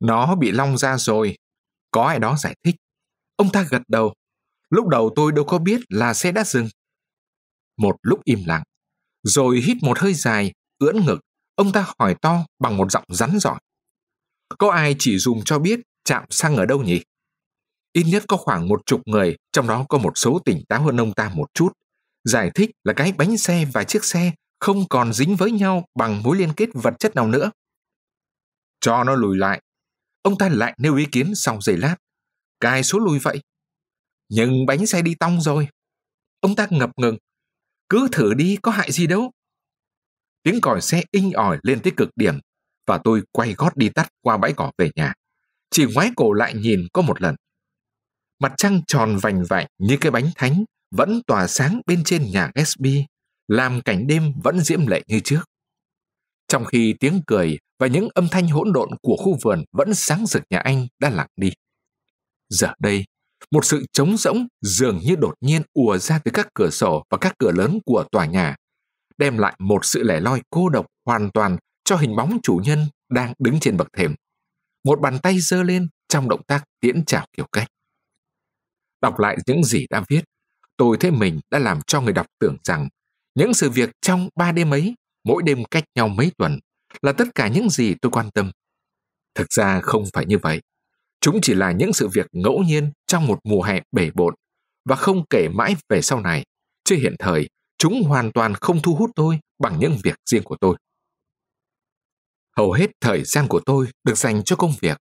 Nó 0.00 0.34
bị 0.34 0.50
long 0.50 0.78
ra 0.78 0.98
rồi. 0.98 1.36
Có 1.90 2.06
ai 2.06 2.18
đó 2.18 2.36
giải 2.38 2.54
thích. 2.62 2.76
Ông 3.36 3.52
ta 3.52 3.66
gật 3.70 3.82
đầu. 3.88 4.14
Lúc 4.70 4.88
đầu 4.88 5.12
tôi 5.16 5.32
đâu 5.32 5.44
có 5.44 5.58
biết 5.58 5.80
là 5.88 6.14
xe 6.14 6.32
đã 6.32 6.44
dừng. 6.44 6.68
Một 7.76 7.96
lúc 8.02 8.20
im 8.24 8.44
lặng, 8.46 8.62
rồi 9.22 9.60
hít 9.60 9.76
một 9.82 9.98
hơi 9.98 10.14
dài, 10.14 10.52
ưỡn 10.78 11.04
ngực, 11.06 11.20
ông 11.54 11.72
ta 11.72 11.86
hỏi 11.98 12.16
to 12.22 12.46
bằng 12.58 12.76
một 12.76 12.90
giọng 12.90 13.04
rắn 13.08 13.38
giỏi. 13.40 13.58
Có 14.58 14.70
ai 14.70 14.96
chỉ 14.98 15.18
dùng 15.18 15.44
cho 15.44 15.58
biết 15.58 15.80
chạm 16.04 16.24
xăng 16.30 16.56
ở 16.56 16.66
đâu 16.66 16.82
nhỉ? 16.82 17.02
Ít 17.92 18.04
nhất 18.06 18.24
có 18.28 18.36
khoảng 18.36 18.68
một 18.68 18.82
chục 18.86 19.00
người, 19.06 19.36
trong 19.52 19.66
đó 19.66 19.86
có 19.88 19.98
một 19.98 20.12
số 20.18 20.38
tỉnh 20.44 20.62
táo 20.68 20.82
hơn 20.82 21.00
ông 21.00 21.12
ta 21.12 21.32
một 21.34 21.46
chút. 21.54 21.72
Giải 22.24 22.50
thích 22.54 22.70
là 22.84 22.92
cái 22.92 23.12
bánh 23.12 23.36
xe 23.36 23.64
và 23.72 23.84
chiếc 23.84 24.04
xe 24.04 24.32
không 24.60 24.88
còn 24.90 25.12
dính 25.12 25.36
với 25.36 25.50
nhau 25.50 25.84
bằng 25.94 26.22
mối 26.22 26.36
liên 26.36 26.52
kết 26.56 26.68
vật 26.74 26.94
chất 26.98 27.14
nào 27.14 27.28
nữa. 27.28 27.50
Cho 28.80 29.04
nó 29.04 29.14
lùi 29.14 29.36
lại. 29.36 29.62
Ông 30.22 30.38
ta 30.38 30.48
lại 30.48 30.74
nêu 30.78 30.96
ý 30.96 31.06
kiến 31.12 31.32
sau 31.34 31.60
giây 31.60 31.76
lát. 31.76 31.96
Cài 32.60 32.82
số 32.82 32.98
lùi 32.98 33.18
vậy. 33.18 33.40
Nhưng 34.28 34.66
bánh 34.66 34.86
xe 34.86 35.02
đi 35.02 35.14
tong 35.14 35.40
rồi. 35.40 35.68
Ông 36.40 36.56
ta 36.56 36.66
ngập 36.70 36.90
ngừng. 36.96 37.16
Cứ 37.88 38.08
thử 38.12 38.34
đi, 38.34 38.56
có 38.62 38.70
hại 38.70 38.92
gì 38.92 39.06
đâu. 39.06 39.30
Tiếng 40.42 40.60
còi 40.60 40.80
xe 40.80 41.02
inh 41.10 41.32
ỏi 41.32 41.58
lên 41.62 41.80
tới 41.82 41.92
cực 41.96 42.08
điểm 42.16 42.38
và 42.86 42.98
tôi 43.04 43.22
quay 43.32 43.54
gót 43.54 43.76
đi 43.76 43.88
tắt 43.88 44.08
qua 44.20 44.36
bãi 44.36 44.52
cỏ 44.56 44.72
về 44.78 44.90
nhà. 44.94 45.12
Chỉ 45.70 45.86
ngoái 45.94 46.10
cổ 46.16 46.32
lại 46.32 46.54
nhìn 46.54 46.86
có 46.92 47.02
một 47.02 47.22
lần. 47.22 47.34
Mặt 48.38 48.52
trăng 48.56 48.80
tròn 48.86 49.16
vành 49.22 49.44
vạnh 49.44 49.66
như 49.78 49.96
cái 50.00 50.10
bánh 50.10 50.30
thánh 50.36 50.64
vẫn 50.90 51.20
tỏa 51.26 51.46
sáng 51.46 51.80
bên 51.86 52.04
trên 52.04 52.30
nhà 52.30 52.50
SB, 52.66 52.86
làm 53.48 53.80
cảnh 53.80 54.06
đêm 54.06 54.32
vẫn 54.44 54.60
diễm 54.60 54.86
lệ 54.86 55.02
như 55.06 55.20
trước. 55.20 55.40
Trong 56.48 56.64
khi 56.64 56.94
tiếng 57.00 57.20
cười 57.26 57.58
và 57.78 57.86
những 57.86 58.08
âm 58.14 58.28
thanh 58.30 58.48
hỗn 58.48 58.72
độn 58.72 58.88
của 59.02 59.16
khu 59.16 59.38
vườn 59.42 59.64
vẫn 59.72 59.94
sáng 59.94 60.26
rực 60.26 60.42
nhà 60.50 60.58
anh 60.58 60.86
đã 60.98 61.10
lặng 61.10 61.28
đi. 61.36 61.52
Giờ 62.48 62.68
đây, 62.78 63.04
một 63.50 63.64
sự 63.64 63.84
trống 63.92 64.16
rỗng 64.16 64.46
dường 64.62 64.98
như 64.98 65.16
đột 65.16 65.34
nhiên 65.40 65.62
ùa 65.72 65.98
ra 65.98 66.18
từ 66.18 66.30
các 66.34 66.48
cửa 66.54 66.70
sổ 66.70 67.04
và 67.10 67.18
các 67.18 67.34
cửa 67.38 67.52
lớn 67.52 67.78
của 67.84 68.04
tòa 68.12 68.26
nhà, 68.26 68.56
đem 69.18 69.38
lại 69.38 69.54
một 69.58 69.84
sự 69.84 70.02
lẻ 70.02 70.20
loi 70.20 70.42
cô 70.50 70.68
độc 70.68 70.86
hoàn 71.06 71.30
toàn 71.30 71.56
cho 71.84 71.96
hình 71.96 72.16
bóng 72.16 72.38
chủ 72.42 72.60
nhân 72.64 72.86
đang 73.08 73.32
đứng 73.38 73.60
trên 73.60 73.76
bậc 73.76 73.88
thềm. 73.96 74.14
Một 74.84 75.00
bàn 75.00 75.18
tay 75.22 75.38
giơ 75.40 75.62
lên 75.62 75.88
trong 76.08 76.28
động 76.28 76.42
tác 76.46 76.64
tiễn 76.80 77.04
chào 77.04 77.26
kiểu 77.36 77.46
cách. 77.52 77.68
Đọc 79.02 79.18
lại 79.18 79.36
những 79.46 79.64
gì 79.64 79.86
đã 79.90 80.04
viết, 80.08 80.24
tôi 80.76 80.96
thấy 81.00 81.10
mình 81.10 81.40
đã 81.50 81.58
làm 81.58 81.80
cho 81.86 82.00
người 82.00 82.12
đọc 82.12 82.26
tưởng 82.40 82.56
rằng 82.64 82.88
những 83.34 83.54
sự 83.54 83.70
việc 83.70 83.90
trong 84.00 84.28
ba 84.36 84.52
đêm 84.52 84.70
ấy, 84.70 84.94
mỗi 85.24 85.42
đêm 85.42 85.64
cách 85.70 85.84
nhau 85.94 86.08
mấy 86.08 86.32
tuần, 86.38 86.58
là 87.02 87.12
tất 87.12 87.24
cả 87.34 87.48
những 87.48 87.70
gì 87.70 87.94
tôi 88.02 88.12
quan 88.12 88.30
tâm. 88.30 88.50
Thực 89.34 89.52
ra 89.52 89.80
không 89.80 90.04
phải 90.12 90.26
như 90.26 90.38
vậy. 90.38 90.60
Chúng 91.20 91.38
chỉ 91.42 91.54
là 91.54 91.72
những 91.72 91.92
sự 91.92 92.08
việc 92.08 92.26
ngẫu 92.32 92.62
nhiên 92.62 92.92
trong 93.06 93.26
một 93.26 93.38
mùa 93.44 93.62
hè 93.62 93.80
bể 93.92 94.10
bộn 94.14 94.34
và 94.84 94.96
không 94.96 95.24
kể 95.30 95.48
mãi 95.48 95.76
về 95.88 96.02
sau 96.02 96.20
này. 96.20 96.44
Chứ 96.84 96.96
hiện 96.96 97.14
thời, 97.18 97.48
chúng 97.78 98.02
hoàn 98.02 98.32
toàn 98.32 98.54
không 98.54 98.82
thu 98.82 98.94
hút 98.94 99.10
tôi 99.16 99.38
bằng 99.58 99.78
những 99.78 99.96
việc 100.02 100.14
riêng 100.30 100.42
của 100.42 100.56
tôi. 100.60 100.76
Hầu 102.56 102.72
hết 102.72 102.90
thời 103.00 103.24
gian 103.24 103.46
của 103.48 103.60
tôi 103.66 103.86
được 104.04 104.18
dành 104.18 104.44
cho 104.44 104.56
công 104.56 104.72
việc. 104.80 104.98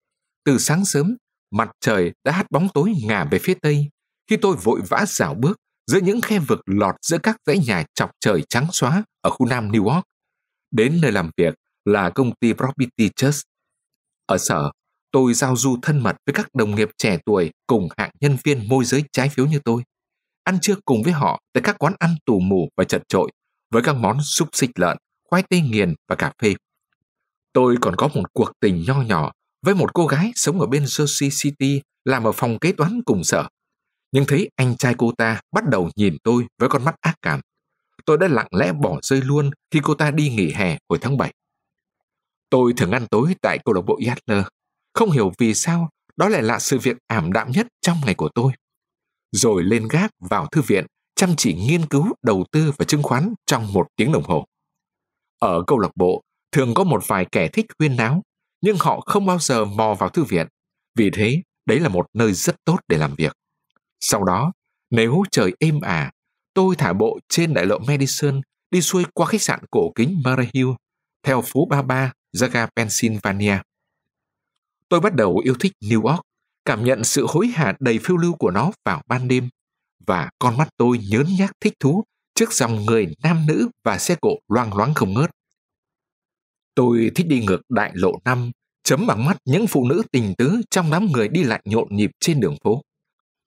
Từ 0.44 0.58
sáng 0.58 0.84
sớm, 0.84 1.16
mặt 1.50 1.70
trời 1.80 2.12
đã 2.24 2.32
hắt 2.32 2.46
bóng 2.50 2.68
tối 2.74 2.92
ngả 3.04 3.24
về 3.30 3.38
phía 3.38 3.54
tây 3.54 3.88
khi 4.30 4.36
tôi 4.36 4.56
vội 4.56 4.80
vã 4.88 5.04
dạo 5.08 5.34
bước 5.34 5.56
giữa 5.86 6.00
những 6.00 6.20
khe 6.20 6.38
vực 6.38 6.60
lọt 6.66 6.94
giữa 7.02 7.18
các 7.22 7.36
dãy 7.46 7.58
nhà 7.58 7.84
chọc 7.94 8.10
trời 8.20 8.42
trắng 8.48 8.66
xóa 8.72 9.04
ở 9.20 9.30
khu 9.30 9.46
Nam 9.46 9.72
New 9.72 9.88
York. 9.88 10.04
Đến 10.70 10.98
nơi 11.02 11.12
làm 11.12 11.30
việc 11.36 11.54
là 11.84 12.10
công 12.10 12.32
ty 12.40 12.52
Property 12.52 13.10
Trust. 13.16 13.42
Ở 14.26 14.38
sở, 14.38 14.70
tôi 15.10 15.34
giao 15.34 15.56
du 15.56 15.76
thân 15.82 15.98
mật 15.98 16.16
với 16.26 16.34
các 16.34 16.54
đồng 16.54 16.74
nghiệp 16.74 16.88
trẻ 16.98 17.18
tuổi 17.26 17.50
cùng 17.66 17.88
hạng 17.96 18.10
nhân 18.20 18.36
viên 18.44 18.68
môi 18.68 18.84
giới 18.84 19.04
trái 19.12 19.28
phiếu 19.28 19.46
như 19.46 19.60
tôi. 19.64 19.82
Ăn 20.44 20.58
trưa 20.62 20.74
cùng 20.84 21.02
với 21.02 21.12
họ 21.12 21.40
tại 21.52 21.62
các 21.62 21.78
quán 21.78 21.94
ăn 21.98 22.14
tù 22.26 22.40
mù 22.40 22.68
và 22.76 22.84
chật 22.84 23.02
trội 23.08 23.30
với 23.70 23.82
các 23.82 23.92
món 23.96 24.18
xúc 24.22 24.48
xích 24.52 24.70
lợn, 24.78 24.96
khoai 25.24 25.42
tây 25.50 25.60
nghiền 25.60 25.94
và 26.08 26.16
cà 26.16 26.32
phê. 26.42 26.54
Tôi 27.52 27.76
còn 27.80 27.96
có 27.96 28.08
một 28.14 28.32
cuộc 28.32 28.52
tình 28.60 28.84
nho 28.86 29.02
nhỏ 29.02 29.32
với 29.62 29.74
một 29.74 29.94
cô 29.94 30.06
gái 30.06 30.32
sống 30.34 30.60
ở 30.60 30.66
bên 30.66 30.84
Jersey 30.84 31.30
City 31.42 31.80
làm 32.04 32.24
ở 32.24 32.32
phòng 32.32 32.58
kế 32.58 32.72
toán 32.72 33.00
cùng 33.04 33.24
sở. 33.24 33.48
Nhưng 34.12 34.24
thấy 34.28 34.50
anh 34.56 34.76
trai 34.76 34.94
cô 34.98 35.12
ta 35.18 35.40
bắt 35.52 35.64
đầu 35.70 35.90
nhìn 35.96 36.16
tôi 36.24 36.46
với 36.58 36.68
con 36.68 36.84
mắt 36.84 36.94
ác 37.00 37.14
cảm. 37.22 37.40
Tôi 38.06 38.18
đã 38.18 38.28
lặng 38.28 38.48
lẽ 38.50 38.72
bỏ 38.72 38.98
rơi 39.02 39.20
luôn 39.20 39.50
khi 39.70 39.80
cô 39.82 39.94
ta 39.94 40.10
đi 40.10 40.28
nghỉ 40.28 40.52
hè 40.52 40.78
hồi 40.88 40.98
tháng 41.02 41.16
7. 41.16 41.32
Tôi 42.50 42.72
thường 42.76 42.90
ăn 42.90 43.06
tối 43.10 43.34
tại 43.42 43.58
câu 43.64 43.74
lạc 43.74 43.82
bộ 43.86 44.00
Yatler. 44.06 44.44
Không 44.98 45.10
hiểu 45.10 45.32
vì 45.38 45.54
sao 45.54 45.90
đó 46.16 46.28
lại 46.28 46.42
là 46.42 46.58
sự 46.58 46.78
việc 46.78 46.96
ảm 47.06 47.32
đạm 47.32 47.50
nhất 47.50 47.66
trong 47.80 47.96
ngày 48.04 48.14
của 48.14 48.28
tôi. 48.34 48.52
Rồi 49.32 49.62
lên 49.62 49.88
gác 49.90 50.10
vào 50.30 50.46
thư 50.46 50.62
viện 50.62 50.86
chăm 51.14 51.36
chỉ 51.36 51.54
nghiên 51.54 51.86
cứu 51.86 52.06
đầu 52.22 52.44
tư 52.52 52.72
và 52.78 52.84
chứng 52.84 53.02
khoán 53.02 53.34
trong 53.46 53.72
một 53.72 53.86
tiếng 53.96 54.12
đồng 54.12 54.22
hồ. 54.22 54.46
Ở 55.40 55.62
câu 55.66 55.78
lạc 55.78 55.90
bộ, 55.96 56.22
thường 56.52 56.74
có 56.74 56.84
một 56.84 57.02
vài 57.06 57.26
kẻ 57.32 57.48
thích 57.48 57.66
huyên 57.78 57.96
náo, 57.96 58.22
nhưng 58.60 58.76
họ 58.80 59.00
không 59.00 59.26
bao 59.26 59.38
giờ 59.38 59.64
mò 59.64 59.94
vào 59.98 60.08
thư 60.08 60.24
viện. 60.24 60.46
Vì 60.94 61.10
thế, 61.10 61.42
đấy 61.66 61.80
là 61.80 61.88
một 61.88 62.06
nơi 62.14 62.32
rất 62.32 62.56
tốt 62.64 62.78
để 62.88 62.98
làm 62.98 63.14
việc. 63.14 63.32
Sau 64.00 64.24
đó, 64.24 64.52
nếu 64.90 65.22
trời 65.30 65.52
êm 65.58 65.80
ả, 65.80 66.12
tôi 66.54 66.76
thả 66.76 66.92
bộ 66.92 67.18
trên 67.28 67.54
đại 67.54 67.66
lộ 67.66 67.78
Madison 67.78 68.40
đi 68.70 68.80
xuôi 68.80 69.04
qua 69.14 69.26
khách 69.26 69.42
sạn 69.42 69.60
cổ 69.70 69.92
kính 69.94 70.22
Murray 70.24 70.48
Hill, 70.54 70.68
theo 71.22 71.42
phố 71.42 71.66
33 71.70 72.12
ra 72.32 72.66
Pennsylvania. 72.76 73.58
Tôi 74.88 75.00
bắt 75.00 75.14
đầu 75.14 75.38
yêu 75.44 75.54
thích 75.60 75.72
New 75.80 76.02
York, 76.02 76.20
cảm 76.64 76.84
nhận 76.84 77.04
sự 77.04 77.26
hối 77.28 77.46
hả 77.46 77.74
đầy 77.80 77.98
phiêu 77.98 78.16
lưu 78.16 78.32
của 78.32 78.50
nó 78.50 78.70
vào 78.84 79.02
ban 79.06 79.28
đêm, 79.28 79.48
và 80.06 80.30
con 80.38 80.56
mắt 80.56 80.68
tôi 80.76 80.98
nhớn 81.10 81.26
nhác 81.38 81.52
thích 81.60 81.74
thú 81.80 82.04
trước 82.34 82.52
dòng 82.52 82.86
người 82.86 83.14
nam 83.22 83.46
nữ 83.46 83.68
và 83.84 83.98
xe 83.98 84.16
cộ 84.20 84.38
loang 84.48 84.76
loáng 84.76 84.94
không 84.94 85.14
ngớt. 85.14 85.30
Tôi 86.74 87.10
thích 87.14 87.26
đi 87.26 87.44
ngược 87.44 87.60
đại 87.68 87.92
lộ 87.94 88.12
năm, 88.24 88.50
chấm 88.84 89.06
bằng 89.06 89.24
mắt 89.24 89.36
những 89.44 89.66
phụ 89.66 89.88
nữ 89.88 90.02
tình 90.12 90.34
tứ 90.38 90.60
trong 90.70 90.90
đám 90.90 91.06
người 91.12 91.28
đi 91.28 91.42
lại 91.44 91.62
nhộn 91.64 91.88
nhịp 91.90 92.10
trên 92.20 92.40
đường 92.40 92.56
phố. 92.64 92.82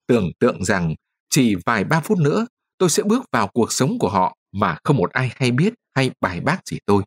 Tưởng 0.06 0.30
tượng 0.38 0.64
rằng 0.64 0.94
chỉ 1.30 1.54
vài 1.66 1.84
ba 1.84 2.00
phút 2.00 2.18
nữa 2.18 2.46
tôi 2.78 2.90
sẽ 2.90 3.02
bước 3.02 3.24
vào 3.32 3.48
cuộc 3.48 3.72
sống 3.72 3.98
của 3.98 4.08
họ 4.08 4.36
mà 4.52 4.78
không 4.84 4.96
một 4.96 5.10
ai 5.12 5.32
hay 5.36 5.50
biết 5.50 5.74
hay 5.94 6.10
bài 6.20 6.40
bác 6.40 6.68
gì 6.68 6.78
tôi. 6.86 7.02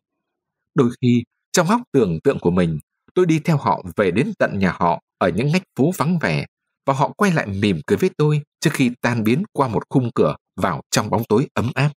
Đôi 0.74 0.90
khi, 1.00 1.24
trong 1.52 1.68
óc 1.68 1.80
tưởng 1.92 2.18
tượng 2.24 2.38
của 2.38 2.50
mình, 2.50 2.78
tôi 3.16 3.26
đi 3.26 3.38
theo 3.38 3.56
họ 3.56 3.82
về 3.96 4.10
đến 4.10 4.32
tận 4.38 4.58
nhà 4.58 4.76
họ 4.78 5.00
ở 5.18 5.28
những 5.28 5.52
ngách 5.52 5.62
phố 5.76 5.90
vắng 5.96 6.18
vẻ 6.18 6.46
và 6.86 6.94
họ 6.94 7.12
quay 7.16 7.32
lại 7.32 7.46
mỉm 7.46 7.80
cười 7.86 7.96
với 7.98 8.10
tôi 8.16 8.42
trước 8.60 8.70
khi 8.72 8.90
tan 9.00 9.24
biến 9.24 9.42
qua 9.52 9.68
một 9.68 9.82
khung 9.90 10.10
cửa 10.14 10.36
vào 10.56 10.80
trong 10.90 11.10
bóng 11.10 11.22
tối 11.28 11.48
ấm 11.54 11.70
áp. 11.74 11.92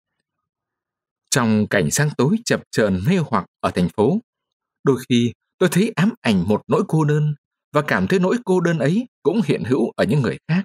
Trong 1.30 1.68
cảnh 1.70 1.92
sáng 1.92 2.10
tối 2.18 2.36
chập 2.46 2.64
chờn 2.72 3.02
mê 3.08 3.18
hoặc 3.18 3.46
ở 3.60 3.72
thành 3.72 3.90
phố, 3.98 4.20
đôi 4.84 4.98
khi 5.10 5.34
tôi 5.58 5.70
thấy 5.72 5.92
ám 5.96 6.14
ảnh 6.22 6.48
một 6.48 6.62
nỗi 6.68 6.84
cô 6.88 7.04
đơn 7.04 7.36
và 7.74 7.82
cảm 7.82 8.08
thấy 8.08 8.20
nỗi 8.20 8.38
cô 8.46 8.60
đơn 8.60 8.80
ấy 8.80 9.08
cũng 9.24 9.42
hiện 9.46 9.64
hữu 9.64 9.92
ở 9.96 10.04
những 10.04 10.22
người 10.22 10.38
khác. 10.48 10.64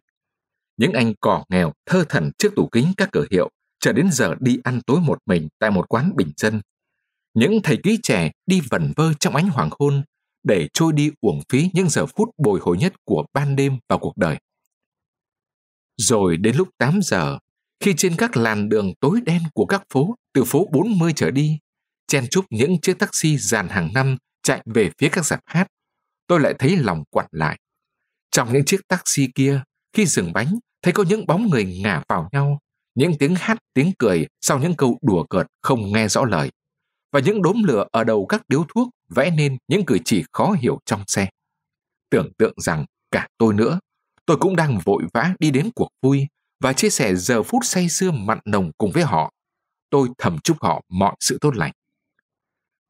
Những 0.76 0.92
anh 0.92 1.14
cỏ 1.20 1.44
nghèo 1.48 1.72
thơ 1.86 2.04
thần 2.08 2.30
trước 2.38 2.52
tủ 2.56 2.68
kính 2.72 2.92
các 2.96 3.08
cửa 3.12 3.24
hiệu 3.30 3.50
chờ 3.80 3.92
đến 3.92 4.08
giờ 4.12 4.34
đi 4.40 4.58
ăn 4.64 4.80
tối 4.86 5.00
một 5.00 5.18
mình 5.26 5.48
tại 5.58 5.70
một 5.70 5.88
quán 5.88 6.12
bình 6.16 6.32
dân. 6.36 6.60
Những 7.34 7.60
thầy 7.62 7.78
ký 7.82 7.98
trẻ 8.02 8.30
đi 8.46 8.60
vẩn 8.70 8.92
vơ 8.96 9.14
trong 9.14 9.36
ánh 9.36 9.48
hoàng 9.48 9.70
hôn 9.78 10.02
để 10.44 10.68
trôi 10.74 10.92
đi 10.92 11.10
uổng 11.20 11.40
phí 11.48 11.70
những 11.72 11.88
giờ 11.88 12.06
phút 12.06 12.28
bồi 12.38 12.60
hồi 12.62 12.76
nhất 12.78 12.92
của 13.04 13.24
ban 13.32 13.56
đêm 13.56 13.78
và 13.88 13.96
cuộc 13.96 14.16
đời. 14.16 14.38
Rồi 15.96 16.36
đến 16.36 16.56
lúc 16.56 16.68
8 16.78 17.00
giờ, 17.02 17.38
khi 17.84 17.94
trên 17.96 18.16
các 18.16 18.36
làn 18.36 18.68
đường 18.68 18.92
tối 19.00 19.20
đen 19.24 19.42
của 19.54 19.66
các 19.66 19.82
phố, 19.92 20.14
từ 20.34 20.44
phố 20.44 20.68
40 20.72 21.12
trở 21.16 21.30
đi, 21.30 21.58
chen 22.06 22.26
chúc 22.30 22.44
những 22.50 22.80
chiếc 22.80 22.98
taxi 22.98 23.38
dàn 23.38 23.68
hàng 23.68 23.90
năm 23.94 24.16
chạy 24.42 24.62
về 24.74 24.90
phía 24.98 25.08
các 25.08 25.26
dạp 25.26 25.40
hát, 25.46 25.66
tôi 26.26 26.40
lại 26.40 26.54
thấy 26.58 26.76
lòng 26.76 27.04
quặn 27.10 27.26
lại. 27.30 27.58
Trong 28.30 28.52
những 28.52 28.64
chiếc 28.64 28.80
taxi 28.88 29.28
kia, 29.34 29.62
khi 29.92 30.06
dừng 30.06 30.32
bánh, 30.32 30.58
thấy 30.82 30.92
có 30.92 31.04
những 31.08 31.26
bóng 31.26 31.50
người 31.50 31.80
ngả 31.82 32.02
vào 32.08 32.28
nhau, 32.32 32.58
những 32.94 33.12
tiếng 33.18 33.34
hát 33.34 33.58
tiếng 33.74 33.92
cười 33.98 34.26
sau 34.40 34.58
những 34.58 34.74
câu 34.76 34.98
đùa 35.02 35.24
cợt 35.30 35.46
không 35.62 35.92
nghe 35.92 36.08
rõ 36.08 36.24
lời, 36.24 36.50
và 37.12 37.20
những 37.20 37.42
đốm 37.42 37.62
lửa 37.62 37.86
ở 37.90 38.04
đầu 38.04 38.26
các 38.26 38.42
điếu 38.48 38.64
thuốc 38.74 38.88
vẽ 39.16 39.30
nên 39.30 39.56
những 39.68 39.84
cử 39.84 39.98
chỉ 40.04 40.24
khó 40.32 40.52
hiểu 40.52 40.78
trong 40.86 41.04
xe. 41.06 41.28
Tưởng 42.10 42.32
tượng 42.38 42.54
rằng 42.56 42.84
cả 43.10 43.28
tôi 43.38 43.54
nữa, 43.54 43.80
tôi 44.26 44.36
cũng 44.40 44.56
đang 44.56 44.78
vội 44.84 45.02
vã 45.14 45.34
đi 45.38 45.50
đến 45.50 45.70
cuộc 45.74 45.88
vui 46.02 46.26
và 46.60 46.72
chia 46.72 46.90
sẻ 46.90 47.14
giờ 47.14 47.42
phút 47.42 47.64
say 47.64 47.88
sưa 47.88 48.10
mặn 48.10 48.38
nồng 48.44 48.70
cùng 48.78 48.90
với 48.90 49.02
họ. 49.02 49.32
Tôi 49.90 50.08
thầm 50.18 50.38
chúc 50.38 50.56
họ 50.62 50.82
mọi 50.88 51.14
sự 51.20 51.38
tốt 51.40 51.56
lành. 51.56 51.72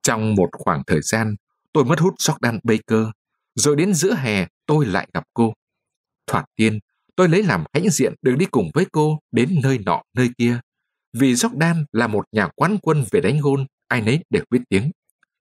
Trong 0.03 0.35
một 0.35 0.49
khoảng 0.53 0.83
thời 0.87 1.01
gian, 1.03 1.35
tôi 1.73 1.85
mất 1.85 2.01
hút 2.01 2.15
Jordan 2.19 2.59
Baker, 2.63 3.07
rồi 3.55 3.77
đến 3.77 3.95
giữa 3.95 4.15
hè 4.15 4.47
tôi 4.67 4.87
lại 4.87 5.09
gặp 5.15 5.25
cô. 5.35 5.53
Thoạt 6.27 6.45
tiên, 6.57 6.79
tôi 7.17 7.29
lấy 7.29 7.43
làm 7.43 7.65
hãnh 7.75 7.91
diện 7.91 8.15
được 8.23 8.37
đi 8.39 8.47
cùng 8.47 8.71
với 8.75 8.87
cô 8.93 9.19
đến 9.33 9.61
nơi 9.63 9.79
nọ 9.79 10.03
nơi 10.17 10.31
kia. 10.39 10.61
Vì 11.13 11.33
Jordan 11.33 11.85
là 11.93 12.07
một 12.07 12.25
nhà 12.33 12.49
quán 12.57 12.79
quân 12.83 13.05
về 13.11 13.21
đánh 13.21 13.41
gôn, 13.41 13.67
ai 13.89 14.01
nấy 14.01 14.25
đều 14.31 14.45
biết 14.51 14.61
tiếng. 14.69 14.91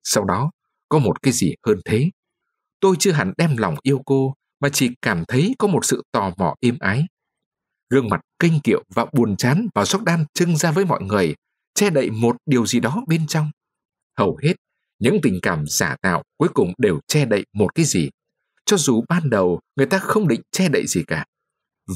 Sau 0.03 0.25
đó, 0.25 0.51
có 0.91 0.99
một 0.99 1.21
cái 1.21 1.33
gì 1.33 1.53
hơn 1.67 1.79
thế. 1.85 2.09
Tôi 2.79 2.95
chưa 2.99 3.11
hẳn 3.11 3.33
đem 3.37 3.57
lòng 3.57 3.75
yêu 3.81 4.01
cô, 4.05 4.33
mà 4.59 4.69
chỉ 4.73 4.89
cảm 5.01 5.23
thấy 5.27 5.55
có 5.59 5.67
một 5.67 5.85
sự 5.85 6.03
tò 6.11 6.31
mò 6.37 6.55
êm 6.59 6.77
ái. 6.79 7.05
Gương 7.89 8.09
mặt 8.09 8.21
kênh 8.39 8.59
kiệu 8.63 8.83
và 8.95 9.05
buồn 9.13 9.37
chán 9.37 9.67
vào 9.75 9.85
đan 10.05 10.25
trưng 10.33 10.57
ra 10.57 10.71
với 10.71 10.85
mọi 10.85 11.01
người, 11.03 11.35
che 11.73 11.89
đậy 11.89 12.09
một 12.11 12.37
điều 12.45 12.65
gì 12.65 12.79
đó 12.79 13.03
bên 13.07 13.27
trong. 13.27 13.51
Hầu 14.17 14.37
hết, 14.43 14.53
những 14.99 15.17
tình 15.23 15.39
cảm 15.41 15.63
giả 15.67 15.95
tạo 16.01 16.23
cuối 16.37 16.49
cùng 16.53 16.73
đều 16.77 16.99
che 17.07 17.25
đậy 17.25 17.45
một 17.53 17.75
cái 17.75 17.85
gì, 17.85 18.09
cho 18.65 18.77
dù 18.77 19.03
ban 19.09 19.29
đầu 19.29 19.59
người 19.75 19.87
ta 19.87 19.99
không 19.99 20.27
định 20.27 20.41
che 20.51 20.69
đậy 20.69 20.87
gì 20.87 21.03
cả. 21.07 21.25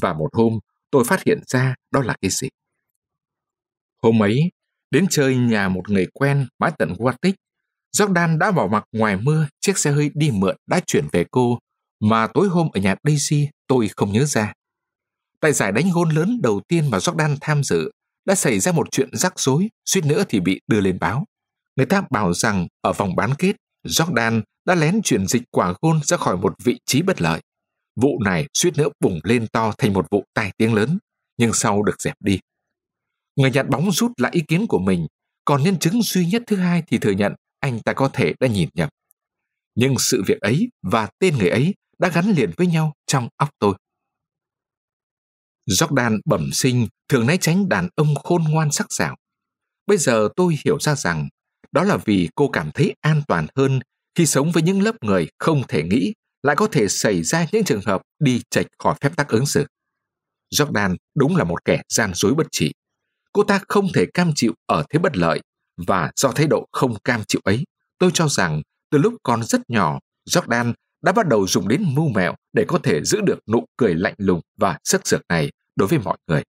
Và 0.02 0.12
một 0.12 0.28
hôm, 0.32 0.58
tôi 0.90 1.04
phát 1.04 1.22
hiện 1.22 1.40
ra 1.46 1.74
đó 1.90 2.02
là 2.02 2.16
cái 2.22 2.30
gì. 2.30 2.48
Hôm 4.02 4.22
ấy, 4.22 4.50
đến 4.90 5.06
chơi 5.10 5.36
nhà 5.36 5.68
một 5.68 5.90
người 5.90 6.06
quen 6.14 6.46
mãi 6.58 6.72
tận 6.78 6.94
Guatic, 6.98 7.34
Jordan 7.96 8.38
đã 8.38 8.50
bỏ 8.50 8.66
mặc 8.66 8.84
ngoài 8.92 9.16
mưa 9.16 9.48
chiếc 9.60 9.78
xe 9.78 9.90
hơi 9.90 10.10
đi 10.14 10.30
mượn 10.30 10.56
đã 10.66 10.80
chuyển 10.86 11.08
về 11.12 11.24
cô, 11.30 11.58
mà 12.00 12.26
tối 12.34 12.48
hôm 12.48 12.68
ở 12.72 12.80
nhà 12.80 12.94
Daisy 13.04 13.48
tôi 13.66 13.90
không 13.96 14.12
nhớ 14.12 14.24
ra. 14.24 14.52
Tại 15.40 15.52
giải 15.52 15.72
đánh 15.72 15.90
gôn 15.94 16.10
lớn 16.10 16.40
đầu 16.42 16.60
tiên 16.68 16.90
mà 16.90 16.98
Jordan 16.98 17.36
tham 17.40 17.64
dự, 17.64 17.90
đã 18.24 18.34
xảy 18.34 18.60
ra 18.60 18.72
một 18.72 18.86
chuyện 18.90 19.08
rắc 19.12 19.40
rối, 19.40 19.68
suýt 19.84 20.04
nữa 20.04 20.24
thì 20.28 20.40
bị 20.40 20.60
đưa 20.66 20.80
lên 20.80 20.98
báo. 21.00 21.24
Người 21.76 21.86
ta 21.86 22.02
bảo 22.10 22.34
rằng 22.34 22.66
ở 22.80 22.92
vòng 22.92 23.16
bán 23.16 23.34
kết, 23.34 23.56
Jordan 23.86 24.42
đã 24.64 24.74
lén 24.74 25.02
chuyển 25.02 25.26
dịch 25.26 25.42
quả 25.50 25.74
gôn 25.82 26.00
ra 26.04 26.16
khỏi 26.16 26.36
một 26.36 26.54
vị 26.64 26.78
trí 26.86 27.02
bất 27.02 27.22
lợi. 27.22 27.40
Vụ 28.00 28.22
này 28.24 28.46
suýt 28.54 28.78
nữa 28.78 28.88
bùng 29.00 29.20
lên 29.24 29.46
to 29.52 29.72
thành 29.78 29.92
một 29.92 30.06
vụ 30.10 30.24
tai 30.34 30.52
tiếng 30.56 30.74
lớn, 30.74 30.98
nhưng 31.38 31.52
sau 31.52 31.82
được 31.82 32.00
dẹp 32.00 32.14
đi. 32.20 32.38
Người 33.36 33.50
nhặt 33.50 33.68
bóng 33.68 33.92
rút 33.92 34.12
lại 34.16 34.32
ý 34.34 34.42
kiến 34.48 34.66
của 34.66 34.78
mình, 34.78 35.06
còn 35.44 35.62
nhân 35.62 35.78
chứng 35.78 36.02
duy 36.02 36.26
nhất 36.26 36.42
thứ 36.46 36.56
hai 36.56 36.82
thì 36.86 36.98
thừa 36.98 37.10
nhận 37.10 37.32
anh 37.60 37.80
ta 37.80 37.92
có 37.92 38.08
thể 38.12 38.34
đã 38.40 38.48
nhìn 38.48 38.68
nhầm. 38.74 38.88
Nhưng 39.74 39.98
sự 39.98 40.22
việc 40.26 40.40
ấy 40.40 40.68
và 40.82 41.08
tên 41.18 41.38
người 41.38 41.48
ấy 41.48 41.74
đã 41.98 42.08
gắn 42.08 42.30
liền 42.30 42.50
với 42.56 42.66
nhau 42.66 42.92
trong 43.06 43.28
óc 43.36 43.50
tôi. 43.58 43.74
Jordan 45.70 46.18
bẩm 46.24 46.50
sinh, 46.52 46.88
thường 47.08 47.26
né 47.26 47.36
tránh 47.36 47.68
đàn 47.68 47.88
ông 47.94 48.14
khôn 48.14 48.44
ngoan 48.44 48.72
sắc 48.72 48.86
sảo. 48.90 49.16
Bây 49.86 49.98
giờ 49.98 50.28
tôi 50.36 50.56
hiểu 50.64 50.78
ra 50.80 50.94
rằng 50.94 51.28
đó 51.72 51.82
là 51.82 51.96
vì 51.96 52.28
cô 52.34 52.48
cảm 52.48 52.70
thấy 52.74 52.94
an 53.00 53.22
toàn 53.28 53.46
hơn 53.56 53.80
khi 54.14 54.26
sống 54.26 54.52
với 54.52 54.62
những 54.62 54.82
lớp 54.82 54.94
người 55.00 55.28
không 55.38 55.62
thể 55.68 55.82
nghĩ, 55.82 56.12
lại 56.42 56.56
có 56.56 56.66
thể 56.72 56.88
xảy 56.88 57.22
ra 57.22 57.46
những 57.52 57.64
trường 57.64 57.82
hợp 57.86 58.02
đi 58.18 58.42
chệch 58.50 58.66
khỏi 58.78 58.94
phép 59.00 59.16
tắc 59.16 59.28
ứng 59.28 59.46
xử. 59.46 59.66
Jordan 60.54 60.96
đúng 61.14 61.36
là 61.36 61.44
một 61.44 61.64
kẻ 61.64 61.82
gian 61.88 62.12
dối 62.14 62.34
bất 62.34 62.46
trị. 62.52 62.72
Cô 63.32 63.44
ta 63.44 63.60
không 63.68 63.88
thể 63.94 64.06
cam 64.14 64.32
chịu 64.34 64.54
ở 64.66 64.84
thế 64.90 64.98
bất 64.98 65.16
lợi 65.16 65.40
và 65.86 66.10
do 66.16 66.32
thái 66.32 66.46
độ 66.46 66.66
không 66.72 66.94
cam 67.04 67.22
chịu 67.28 67.40
ấy, 67.44 67.64
tôi 67.98 68.10
cho 68.14 68.28
rằng 68.28 68.62
từ 68.90 68.98
lúc 68.98 69.14
còn 69.22 69.42
rất 69.42 69.60
nhỏ, 69.70 69.98
Jordan 70.30 70.72
đã 71.02 71.12
bắt 71.12 71.28
đầu 71.28 71.46
dùng 71.46 71.68
đến 71.68 71.84
mưu 71.94 72.08
mẹo 72.08 72.34
để 72.52 72.64
có 72.68 72.78
thể 72.82 73.04
giữ 73.04 73.20
được 73.20 73.38
nụ 73.48 73.64
cười 73.76 73.94
lạnh 73.94 74.14
lùng 74.18 74.40
và 74.56 74.78
sức 74.84 75.06
sược 75.06 75.20
này 75.28 75.50
đối 75.76 75.88
với 75.88 75.98
mọi 75.98 76.18
người. 76.26 76.42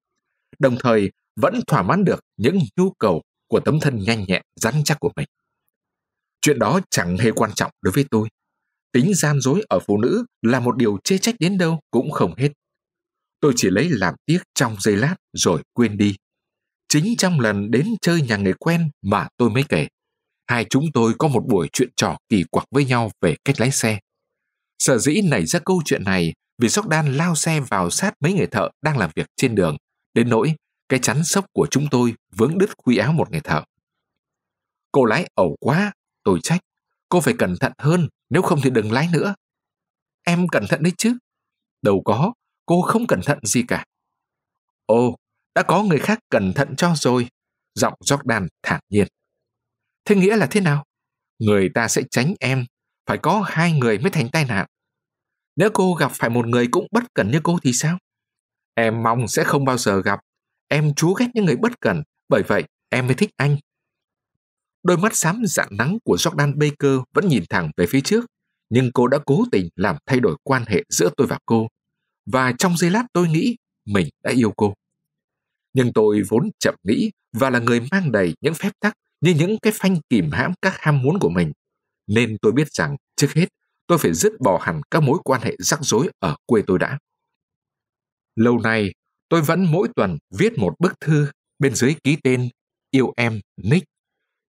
Đồng 0.59 0.75
thời 0.79 1.11
vẫn 1.35 1.59
thỏa 1.67 1.81
mãn 1.81 2.03
được 2.03 2.19
những 2.37 2.59
nhu 2.75 2.91
cầu 2.99 3.21
của 3.47 3.59
tấm 3.59 3.79
thân 3.79 3.99
nhanh 3.99 4.25
nhẹn, 4.27 4.41
rắn 4.55 4.73
chắc 4.83 4.99
của 4.99 5.11
mình. 5.15 5.27
Chuyện 6.41 6.59
đó 6.59 6.79
chẳng 6.89 7.17
hề 7.17 7.31
quan 7.31 7.51
trọng 7.55 7.71
đối 7.81 7.91
với 7.91 8.05
tôi. 8.11 8.29
Tính 8.91 9.13
gian 9.15 9.41
dối 9.41 9.63
ở 9.69 9.79
phụ 9.79 9.97
nữ 9.97 10.25
là 10.41 10.59
một 10.59 10.77
điều 10.77 10.97
chê 11.03 11.17
trách 11.17 11.35
đến 11.39 11.57
đâu 11.57 11.79
cũng 11.91 12.11
không 12.11 12.33
hết. 12.37 12.49
Tôi 13.39 13.53
chỉ 13.55 13.69
lấy 13.69 13.89
làm 13.89 14.13
tiếc 14.25 14.39
trong 14.55 14.75
giây 14.79 14.95
lát 14.95 15.15
rồi 15.33 15.61
quên 15.73 15.97
đi. 15.97 16.15
Chính 16.89 17.15
trong 17.17 17.39
lần 17.39 17.71
đến 17.71 17.87
chơi 18.01 18.21
nhà 18.21 18.37
người 18.37 18.53
quen 18.53 18.89
mà 19.01 19.27
tôi 19.37 19.49
mới 19.49 19.63
kể. 19.69 19.87
Hai 20.47 20.65
chúng 20.69 20.85
tôi 20.93 21.13
có 21.19 21.27
một 21.27 21.43
buổi 21.47 21.69
chuyện 21.73 21.89
trò 21.95 22.17
kỳ 22.29 22.43
quặc 22.51 22.65
với 22.71 22.85
nhau 22.85 23.11
về 23.21 23.35
cách 23.45 23.59
lái 23.59 23.71
xe. 23.71 23.99
Sở 24.79 24.97
dĩ 24.97 25.21
nảy 25.21 25.45
ra 25.45 25.59
câu 25.65 25.81
chuyện 25.85 26.03
này 26.03 26.33
vì 26.57 26.67
Jordan 26.67 27.15
lao 27.15 27.35
xe 27.35 27.59
vào 27.59 27.89
sát 27.89 28.13
mấy 28.19 28.33
người 28.33 28.47
thợ 28.47 28.69
đang 28.81 28.97
làm 28.97 29.11
việc 29.15 29.27
trên 29.35 29.55
đường, 29.55 29.77
đến 30.13 30.29
nỗi 30.29 30.53
cái 30.89 30.99
chắn 30.99 31.23
sốc 31.23 31.45
của 31.53 31.67
chúng 31.71 31.87
tôi 31.91 32.13
vướng 32.31 32.57
đứt 32.57 32.69
khuy 32.77 32.97
áo 32.97 33.13
một 33.13 33.31
người 33.31 33.41
thợ. 33.41 33.63
Cô 34.91 35.05
lái 35.05 35.27
ẩu 35.35 35.55
quá, 35.59 35.93
tôi 36.23 36.39
trách. 36.43 36.59
Cô 37.09 37.21
phải 37.21 37.33
cẩn 37.39 37.55
thận 37.59 37.71
hơn, 37.77 38.07
nếu 38.29 38.41
không 38.41 38.59
thì 38.63 38.69
đừng 38.69 38.91
lái 38.91 39.09
nữa. 39.13 39.35
Em 40.23 40.47
cẩn 40.47 40.63
thận 40.69 40.83
đấy 40.83 40.93
chứ. 40.97 41.13
Đâu 41.81 42.01
có, 42.05 42.33
cô 42.65 42.81
không 42.81 43.07
cẩn 43.07 43.21
thận 43.25 43.39
gì 43.43 43.63
cả. 43.67 43.85
Ồ, 44.85 45.15
đã 45.57 45.63
có 45.63 45.83
người 45.83 45.99
khác 45.99 46.19
cẩn 46.29 46.53
thận 46.53 46.75
cho 46.75 46.93
rồi. 46.95 47.27
Giọng 47.75 47.93
Jordan 48.05 48.47
thản 48.63 48.81
nhiên. 48.89 49.07
Thế 50.05 50.15
nghĩa 50.15 50.35
là 50.35 50.47
thế 50.51 50.61
nào? 50.61 50.85
Người 51.39 51.69
ta 51.73 51.87
sẽ 51.87 52.01
tránh 52.11 52.33
em, 52.39 52.65
phải 53.05 53.17
có 53.17 53.43
hai 53.47 53.71
người 53.71 53.99
mới 53.99 54.11
thành 54.11 54.29
tai 54.29 54.45
nạn. 54.45 54.65
Nếu 55.55 55.69
cô 55.73 55.93
gặp 55.93 56.11
phải 56.13 56.29
một 56.29 56.47
người 56.47 56.67
cũng 56.71 56.87
bất 56.91 57.03
cẩn 57.13 57.31
như 57.31 57.39
cô 57.43 57.57
thì 57.63 57.71
sao? 57.73 57.97
Em 58.73 59.03
mong 59.03 59.27
sẽ 59.27 59.43
không 59.43 59.65
bao 59.65 59.77
giờ 59.77 60.01
gặp. 60.01 60.19
Em 60.67 60.93
chúa 60.93 61.13
ghét 61.13 61.27
những 61.33 61.45
người 61.45 61.55
bất 61.55 61.81
cẩn, 61.81 62.03
bởi 62.29 62.43
vậy 62.47 62.63
em 62.89 63.05
mới 63.05 63.15
thích 63.15 63.29
anh. 63.37 63.57
Đôi 64.83 64.97
mắt 64.97 65.15
xám 65.15 65.41
dạng 65.45 65.77
nắng 65.77 65.97
của 66.03 66.15
Jordan 66.15 66.59
Baker 66.59 66.99
vẫn 67.13 67.27
nhìn 67.27 67.43
thẳng 67.49 67.71
về 67.77 67.85
phía 67.89 68.01
trước, 68.01 68.25
nhưng 68.69 68.91
cô 68.93 69.07
đã 69.07 69.17
cố 69.25 69.45
tình 69.51 69.69
làm 69.75 69.95
thay 70.05 70.19
đổi 70.19 70.37
quan 70.43 70.63
hệ 70.67 70.83
giữa 70.89 71.09
tôi 71.17 71.27
và 71.27 71.39
cô. 71.45 71.67
Và 72.25 72.53
trong 72.59 72.77
giây 72.77 72.91
lát 72.91 73.03
tôi 73.13 73.27
nghĩ 73.27 73.55
mình 73.85 74.09
đã 74.23 74.31
yêu 74.31 74.53
cô. 74.57 74.73
Nhưng 75.77 75.93
tôi 75.93 76.21
vốn 76.29 76.49
chậm 76.59 76.75
nghĩ 76.83 77.11
và 77.33 77.49
là 77.49 77.59
người 77.59 77.81
mang 77.91 78.11
đầy 78.11 78.33
những 78.41 78.53
phép 78.53 78.71
tắc 78.79 78.93
như 79.21 79.33
những 79.33 79.57
cái 79.61 79.73
phanh 79.75 79.97
kìm 80.09 80.29
hãm 80.31 80.51
các 80.61 80.73
ham 80.79 81.01
muốn 81.01 81.19
của 81.19 81.29
mình. 81.29 81.51
Nên 82.07 82.37
tôi 82.41 82.51
biết 82.51 82.67
rằng 82.71 82.95
trước 83.15 83.33
hết 83.33 83.45
tôi 83.87 83.97
phải 83.97 84.13
dứt 84.13 84.33
bỏ 84.39 84.59
hẳn 84.61 84.81
các 84.91 85.03
mối 85.03 85.19
quan 85.23 85.41
hệ 85.41 85.55
rắc 85.59 85.79
rối 85.81 86.09
ở 86.19 86.35
quê 86.45 86.61
tôi 86.67 86.79
đã. 86.79 86.99
Lâu 88.35 88.59
nay, 88.59 88.91
tôi 89.29 89.41
vẫn 89.41 89.65
mỗi 89.71 89.87
tuần 89.95 90.17
viết 90.37 90.57
một 90.57 90.75
bức 90.79 90.99
thư 90.99 91.27
bên 91.59 91.75
dưới 91.75 91.95
ký 92.03 92.17
tên 92.23 92.49
Yêu 92.91 93.13
em 93.17 93.39
Nick. 93.57 93.85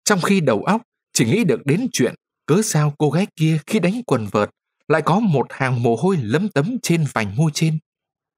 Trong 0.05 0.21
khi 0.21 0.41
đầu 0.41 0.63
óc 0.63 0.83
chỉ 1.13 1.25
nghĩ 1.25 1.45
được 1.45 1.61
đến 1.65 1.87
chuyện 1.93 2.15
cớ 2.47 2.61
sao 2.65 2.95
cô 2.99 3.11
gái 3.11 3.27
kia 3.37 3.59
khi 3.67 3.79
đánh 3.79 4.03
quần 4.07 4.27
vợt 4.31 4.51
lại 4.89 5.03
có 5.05 5.21
một 5.21 5.47
hàng 5.51 5.83
mồ 5.83 5.97
hôi 5.97 6.17
lấm 6.17 6.49
tấm 6.49 6.77
trên 6.83 7.05
vành 7.15 7.37
môi 7.37 7.51
trên. 7.55 7.79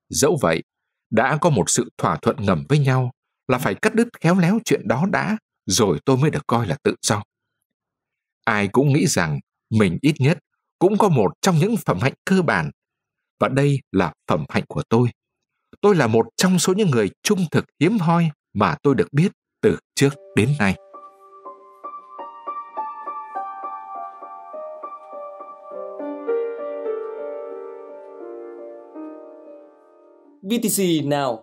Dẫu 0.09 0.38
vậy, 0.41 0.62
đã 1.11 1.38
có 1.40 1.50
một 1.50 1.70
sự 1.70 1.90
thỏa 1.98 2.16
thuận 2.16 2.36
ngầm 2.40 2.64
với 2.68 2.78
nhau 2.78 3.11
là 3.48 3.58
phải 3.58 3.74
cắt 3.74 3.94
đứt 3.94 4.08
khéo 4.20 4.38
léo 4.38 4.58
chuyện 4.64 4.88
đó 4.88 5.06
đã, 5.11 5.36
rồi 5.66 5.98
tôi 6.04 6.16
mới 6.16 6.30
được 6.30 6.46
coi 6.46 6.66
là 6.66 6.76
tự 6.82 6.94
do. 7.02 7.22
Ai 8.44 8.68
cũng 8.68 8.92
nghĩ 8.92 9.06
rằng 9.06 9.40
mình 9.70 9.98
ít 10.02 10.14
nhất 10.18 10.38
cũng 10.78 10.98
có 10.98 11.08
một 11.08 11.32
trong 11.42 11.58
những 11.58 11.76
phẩm 11.86 11.98
hạnh 12.00 12.12
cơ 12.24 12.42
bản, 12.42 12.70
và 13.40 13.48
đây 13.48 13.80
là 13.92 14.12
phẩm 14.26 14.44
hạnh 14.48 14.64
của 14.68 14.82
tôi. 14.88 15.08
Tôi 15.80 15.96
là 15.96 16.06
một 16.06 16.26
trong 16.36 16.58
số 16.58 16.72
những 16.72 16.90
người 16.90 17.11
trung 17.22 17.46
thực 17.50 17.64
hiếm 17.80 17.98
hoi 17.98 18.30
mà 18.52 18.76
tôi 18.82 18.94
được 18.94 19.12
biết 19.12 19.32
từ 19.61 19.78
trước 19.94 20.14
đến 20.36 20.54
nay. 20.58 20.76
VTC 30.51 31.05
nào? 31.05 31.42